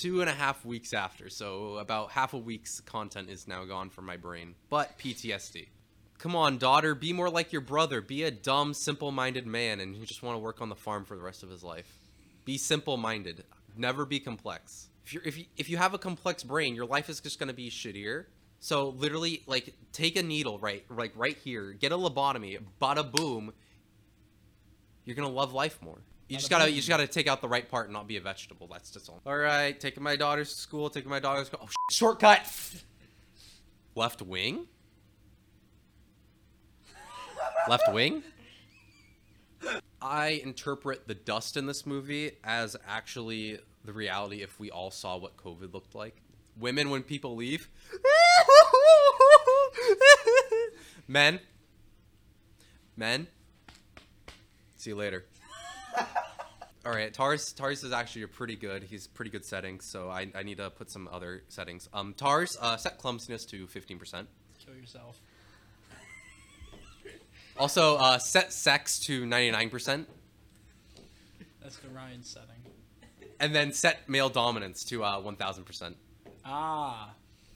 two 0.02 0.22
and 0.22 0.30
a 0.30 0.34
half 0.34 0.66
weeks 0.66 0.94
after, 0.94 1.30
so 1.30 1.78
about 1.78 2.12
half 2.12 2.34
a 2.34 2.38
week's 2.38 2.80
content 2.82 3.30
is 3.30 3.48
now 3.48 3.64
gone 3.66 3.90
from 3.90 4.06
my 4.06 4.18
brain. 4.18 4.56
But 4.70 4.98
PTSD. 5.00 5.68
Come 6.18 6.36
on, 6.36 6.58
daughter, 6.58 6.96
be 6.96 7.14
more 7.14 7.30
like 7.30 7.52
your 7.52 7.62
brother. 7.62 8.02
Be 8.02 8.24
a 8.24 8.32
dumb, 8.32 8.74
simple 8.74 9.12
minded 9.12 9.46
man 9.46 9.80
and 9.80 9.96
you 9.96 10.06
just 10.06 10.24
want 10.24 10.36
to 10.36 10.40
work 10.40 10.62
on 10.62 10.70
the 10.70 10.76
farm 10.76 11.06
for 11.06 11.16
the 11.16 11.24
rest 11.24 11.44
of 11.44 11.50
his 11.50 11.64
life. 11.64 12.00
Be 12.46 12.58
simple 12.58 12.98
minded. 12.98 13.44
Never 13.76 14.06
be 14.06 14.20
complex. 14.20 14.88
If, 15.06 15.14
you're, 15.14 15.24
if, 15.24 15.38
you, 15.38 15.46
if 15.58 15.70
you 15.70 15.78
have 15.78 15.94
a 15.94 15.98
complex 15.98 16.44
brain, 16.44 16.76
your 16.76 16.86
life 16.86 17.10
is 17.10 17.20
just 17.20 17.38
going 17.38 17.50
to 17.50 17.54
be 17.54 17.70
shittier. 17.70 18.26
So 18.60 18.90
literally, 18.90 19.44
like, 19.46 19.74
take 19.92 20.16
a 20.16 20.24
needle 20.24 20.58
right, 20.58 20.84
like 20.90 21.12
right 21.16 21.38
here, 21.38 21.74
get 21.74 21.92
a 21.92 21.98
lobotomy, 21.98 22.58
bada 22.82 23.10
boom. 23.12 23.54
You're 25.04 25.16
gonna 25.16 25.30
love 25.30 25.54
life 25.54 25.80
more. 25.84 26.00
You 26.28 26.38
just 26.38 26.50
gotta, 26.50 26.70
you 26.70 26.78
just 26.78 26.90
gotta 26.90 27.06
take 27.06 27.28
out 27.28 27.42
the 27.42 27.48
right 27.48 27.70
part 27.70 27.86
and 27.86 27.94
not 27.94 28.08
be 28.08 28.18
a 28.18 28.22
vegetable. 28.22 28.68
That's 28.72 28.90
just 28.90 29.10
all. 29.10 29.22
All 29.26 29.38
right, 29.38 29.80
taking 29.80 30.02
my 30.02 30.16
daughter's 30.16 30.54
to 30.54 30.60
school, 30.60 30.90
taking 30.90 31.10
my 31.10 31.20
daughter's. 31.20 31.52
Oh, 31.60 31.68
sh- 31.68 31.96
shortcut. 31.96 32.42
Left 33.96 34.22
wing. 34.22 34.68
Left 37.70 37.94
wing. 37.94 38.24
I 40.02 40.42
interpret 40.44 41.08
the 41.08 41.16
dust 41.16 41.58
in 41.58 41.66
this 41.66 41.86
movie 41.86 42.32
as 42.44 42.76
actually 42.88 43.60
the 43.84 43.94
reality 43.94 44.42
if 44.42 44.60
we 44.60 44.72
all 44.72 44.92
saw 44.92 45.18
what 45.18 45.38
COVID 45.38 45.74
looked 45.74 45.96
like. 45.96 46.22
Women, 46.58 46.90
when 46.90 47.04
people 47.04 47.36
leave. 47.36 47.70
Men. 51.08 51.40
Men. 52.96 53.28
See 54.76 54.92
you 54.92 54.96
later. 54.96 55.26
All 56.86 56.92
right, 56.92 57.12
Tars. 57.12 57.52
Tars 57.52 57.84
is 57.84 57.92
actually 57.92 58.22
a 58.24 58.28
pretty 58.28 58.56
good. 58.56 58.84
He's 58.84 59.08
pretty 59.08 59.32
good 59.32 59.44
settings, 59.44 59.86
so 59.86 60.10
I, 60.10 60.28
I 60.36 60.44
need 60.44 60.58
to 60.58 60.70
put 60.70 60.92
some 60.92 61.10
other 61.12 61.42
settings. 61.48 61.90
Um, 61.94 62.14
Tars, 62.16 62.58
uh, 62.62 62.78
set 62.78 63.00
clumsiness 63.00 63.44
to 63.46 63.66
fifteen 63.66 63.98
percent. 63.98 64.28
Kill 64.64 64.76
yourself. 64.76 65.20
Also, 67.58 67.96
uh, 67.96 68.20
set 68.20 68.54
sex 68.54 69.00
to 69.00 69.26
ninety 69.26 69.50
nine 69.50 69.70
percent, 69.72 70.08
That's 71.64 71.78
the 71.78 71.90
Ryan 71.90 72.22
setting. 72.22 72.50
and 73.40 73.56
then 73.56 73.74
set 73.74 74.08
male 74.08 74.30
dominance 74.30 74.84
to 74.86 75.04
uh, 75.04 75.20
one 75.20 75.38
thousand 75.38 75.64
percent. 75.64 75.98
Ah, 76.46 77.16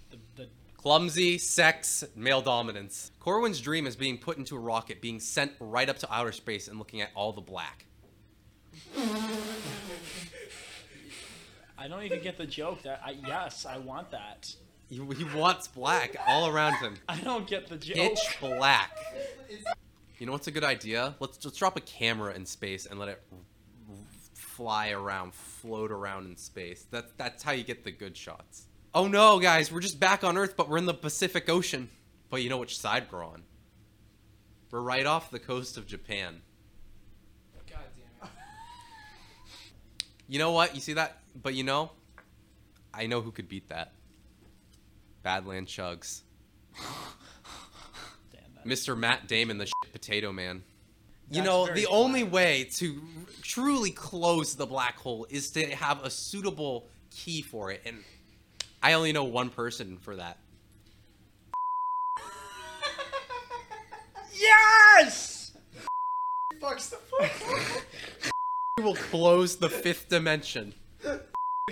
the, 0.10 0.18
the 0.38 0.50
Clumsy, 0.78 1.38
sex, 1.38 2.04
male 2.16 2.42
dominance. 2.42 3.12
Corwin's 3.20 3.62
dream 3.62 3.86
is 3.86 3.96
being 3.96 4.18
put 4.18 4.38
into 4.38 4.56
a 4.56 4.60
rocket, 4.60 5.02
being 5.02 5.20
sent 5.20 5.52
right 5.60 5.88
up 5.90 6.00
to 6.00 6.12
outer 6.12 6.32
space, 6.32 6.68
and 6.68 6.80
looking 6.80 7.02
at 7.02 7.10
all 7.14 7.32
the 7.32 7.42
black. 7.42 7.86
I 11.78 11.88
don't 11.88 12.04
even 12.04 12.22
get 12.22 12.38
the 12.38 12.46
joke. 12.46 12.84
That 12.84 13.02
I 13.04 13.12
yes, 13.26 13.66
I 13.66 13.78
want 13.78 14.12
that. 14.12 14.54
He, 14.90 14.96
he 14.96 15.24
wants 15.36 15.68
black 15.68 16.16
all 16.28 16.48
around 16.48 16.74
him. 16.76 16.96
I 17.10 17.20
don't 17.20 17.48
get 17.48 17.68
the 17.68 17.78
joke. 17.78 17.96
Pitch 17.96 18.38
black. 18.42 18.92
You 20.18 20.26
know 20.26 20.32
what's 20.32 20.48
a 20.48 20.52
good 20.52 20.64
idea? 20.64 21.16
Let's 21.20 21.44
let's 21.46 21.58
drop 21.58 21.78
a 21.78 21.82
camera 21.82 22.34
in 22.34 22.46
space 22.46 22.86
and 22.86 23.00
let 23.00 23.10
it 23.10 23.22
fly 24.34 24.90
around, 24.90 25.34
float 25.34 25.90
around 25.90 26.26
in 26.26 26.36
space. 26.36 26.86
That 26.92 27.18
that's 27.18 27.44
how 27.44 27.54
you 27.54 27.64
get 27.64 27.86
the 27.86 27.92
good 27.92 28.18
shots. 28.18 28.66
Oh 28.94 29.08
no, 29.08 29.40
guys, 29.40 29.72
we're 29.72 29.80
just 29.80 30.00
back 30.00 30.24
on 30.24 30.38
Earth, 30.38 30.56
but 30.58 30.68
we're 30.68 30.80
in 30.80 30.86
the 30.86 30.94
Pacific 30.94 31.48
Ocean. 31.48 31.90
But 32.30 32.44
you 32.44 32.50
know 32.50 32.58
which 32.58 32.78
side 32.78 33.08
we're 33.10 33.24
on? 33.24 33.44
We're 34.70 34.82
right 34.82 35.06
off 35.06 35.32
the 35.32 35.40
coast 35.40 35.78
of 35.78 35.88
Japan. 35.88 36.42
God 37.70 37.80
damn 37.96 38.28
it. 38.28 38.34
You 40.30 40.38
know 40.38 40.52
what? 40.52 40.76
You 40.76 40.82
see 40.82 40.94
that? 40.94 41.18
But 41.42 41.56
you 41.56 41.64
know, 41.64 41.92
I 42.94 43.08
know 43.08 43.20
who 43.22 43.32
could 43.32 43.50
beat 43.50 43.68
that. 43.70 43.94
Badland 45.26 45.66
Chugs. 45.66 46.22
Damn. 48.32 48.72
Mr. 48.72 48.96
Matt 48.96 49.28
Damon, 49.28 49.58
the 49.58 49.66
shit 49.66 49.92
potato 49.92 50.32
man. 50.32 50.62
You 51.32 51.44
know, 51.44 51.66
very 51.66 51.82
the 51.82 51.88
only 51.88 52.24
way 52.24 52.70
to 52.76 53.02
truly 53.42 53.92
close 53.92 54.56
the 54.56 54.66
black 54.66 54.98
hole 55.00 55.28
is 55.30 55.52
to 55.52 55.66
have 55.76 56.04
a 56.04 56.10
suitable 56.10 56.88
key 57.12 57.42
for 57.42 57.72
it, 57.72 57.82
and 57.86 58.04
I 58.82 58.94
only 58.94 59.12
know 59.12 59.26
one 59.26 59.50
person 59.50 59.98
for 59.98 60.16
that. 60.16 60.38
Yes. 64.42 65.52
He 66.54 66.60
will 68.80 68.96
close 68.96 69.58
the 69.58 69.70
fifth 69.70 70.10
dimension. 70.10 70.74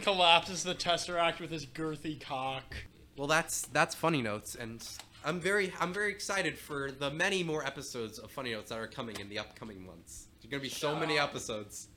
Collapses 0.01 0.63
the 0.63 0.75
tesseract 0.75 1.39
with 1.39 1.51
his 1.51 1.65
girthy 1.65 2.19
cock. 2.19 2.75
Well, 3.17 3.27
that's 3.27 3.63
that's 3.63 3.95
funny 3.95 4.21
notes, 4.21 4.55
and 4.55 4.87
I'm 5.25 5.39
very 5.39 5.73
I'm 5.79 5.91
very 5.91 6.11
excited 6.11 6.57
for 6.57 6.91
the 6.91 7.09
many 7.09 7.43
more 7.43 7.65
episodes 7.65 8.19
of 8.19 8.31
funny 8.31 8.51
notes 8.51 8.69
that 8.69 8.77
are 8.77 8.87
coming 8.87 9.19
in 9.19 9.27
the 9.27 9.39
upcoming 9.39 9.85
months. 9.85 10.27
There's 10.39 10.51
gonna 10.51 10.61
be 10.61 10.69
so 10.69 10.95
many 10.95 11.17
episodes. 11.17 11.87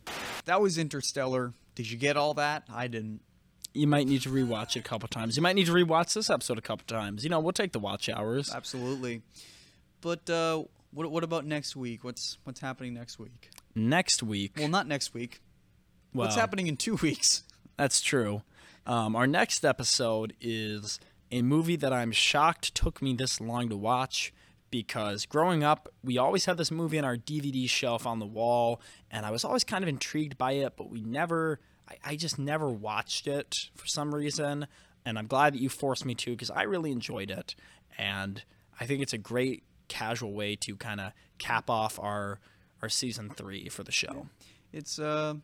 That 0.46 0.60
was 0.60 0.78
Interstellar. 0.78 1.52
Did 1.74 1.90
you 1.90 1.98
get 1.98 2.16
all 2.16 2.34
that? 2.34 2.64
I 2.72 2.88
didn't. 2.88 3.20
You 3.74 3.86
might 3.86 4.08
need 4.08 4.22
to 4.22 4.30
rewatch 4.30 4.76
it 4.76 4.80
a 4.80 4.82
couple 4.82 5.08
times. 5.08 5.36
You 5.36 5.42
might 5.42 5.54
need 5.54 5.66
to 5.66 5.72
rewatch 5.72 6.14
this 6.14 6.28
episode 6.28 6.58
a 6.58 6.62
couple 6.62 6.86
times. 6.86 7.22
You 7.22 7.30
know, 7.30 7.38
we'll 7.38 7.52
take 7.52 7.72
the 7.72 7.78
watch 7.78 8.08
hours. 8.08 8.52
Absolutely. 8.52 9.22
But 10.00 10.28
uh, 10.28 10.64
what 10.92 11.10
what 11.10 11.22
about 11.22 11.44
next 11.44 11.76
week? 11.76 12.02
What's 12.02 12.38
what's 12.44 12.60
happening 12.60 12.94
next 12.94 13.18
week? 13.18 13.50
Next 13.74 14.22
week. 14.22 14.52
Well, 14.58 14.68
not 14.68 14.86
next 14.86 15.14
week. 15.14 15.40
What's 16.12 16.34
happening 16.34 16.66
in 16.66 16.76
two 16.76 16.96
weeks? 17.02 17.44
That's 17.76 18.00
true. 18.00 18.42
Um, 18.86 19.14
our 19.14 19.26
next 19.26 19.64
episode 19.64 20.34
is 20.40 20.98
a 21.30 21.42
movie 21.42 21.76
that 21.76 21.92
I'm 21.92 22.12
shocked 22.12 22.74
took 22.74 23.00
me 23.00 23.14
this 23.14 23.40
long 23.40 23.68
to 23.68 23.76
watch 23.76 24.32
because 24.70 25.26
growing 25.26 25.62
up, 25.62 25.88
we 26.02 26.18
always 26.18 26.44
had 26.44 26.56
this 26.56 26.70
movie 26.70 26.98
on 26.98 27.04
our 27.04 27.16
DVD 27.16 27.68
shelf 27.68 28.06
on 28.06 28.18
the 28.18 28.26
wall, 28.26 28.80
and 29.10 29.26
I 29.26 29.30
was 29.30 29.44
always 29.44 29.64
kind 29.64 29.84
of 29.84 29.88
intrigued 29.88 30.38
by 30.38 30.52
it, 30.52 30.74
but 30.76 30.90
we 30.90 31.00
never, 31.02 31.60
I, 31.88 31.96
I 32.04 32.16
just 32.16 32.38
never 32.38 32.68
watched 32.68 33.26
it 33.26 33.70
for 33.74 33.86
some 33.86 34.14
reason. 34.14 34.66
And 35.04 35.18
I'm 35.18 35.26
glad 35.26 35.54
that 35.54 35.60
you 35.60 35.68
forced 35.68 36.04
me 36.04 36.14
to 36.16 36.32
because 36.32 36.50
I 36.50 36.62
really 36.62 36.92
enjoyed 36.92 37.30
it. 37.30 37.54
And 37.96 38.42
I 38.78 38.86
think 38.86 39.02
it's 39.02 39.12
a 39.12 39.18
great 39.18 39.64
casual 39.88 40.32
way 40.32 40.56
to 40.56 40.76
kind 40.76 41.00
of 41.00 41.12
cap 41.38 41.70
off 41.70 41.98
our 41.98 42.38
our 42.82 42.88
season 42.88 43.30
three 43.30 43.68
for 43.68 43.82
the 43.82 43.92
show. 43.92 44.28
It's 44.72 44.98
uh, 44.98 45.34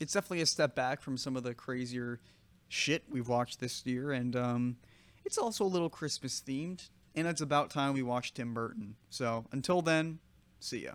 it's 0.00 0.12
definitely 0.12 0.42
a 0.42 0.46
step 0.46 0.74
back 0.74 1.00
from 1.00 1.16
some 1.16 1.36
of 1.36 1.42
the 1.42 1.54
crazier 1.54 2.20
shit 2.68 3.04
we've 3.08 3.28
watched 3.28 3.60
this 3.60 3.84
year, 3.86 4.12
and 4.12 4.34
um, 4.36 4.76
it's 5.24 5.38
also 5.38 5.64
a 5.64 5.66
little 5.66 5.90
Christmas 5.90 6.42
themed. 6.46 6.88
And 7.16 7.28
it's 7.28 7.40
about 7.40 7.70
time 7.70 7.94
we 7.94 8.02
watched 8.02 8.34
Tim 8.34 8.54
Burton. 8.54 8.96
So 9.08 9.46
until 9.52 9.82
then, 9.82 10.18
see 10.58 10.82
ya. 10.82 10.94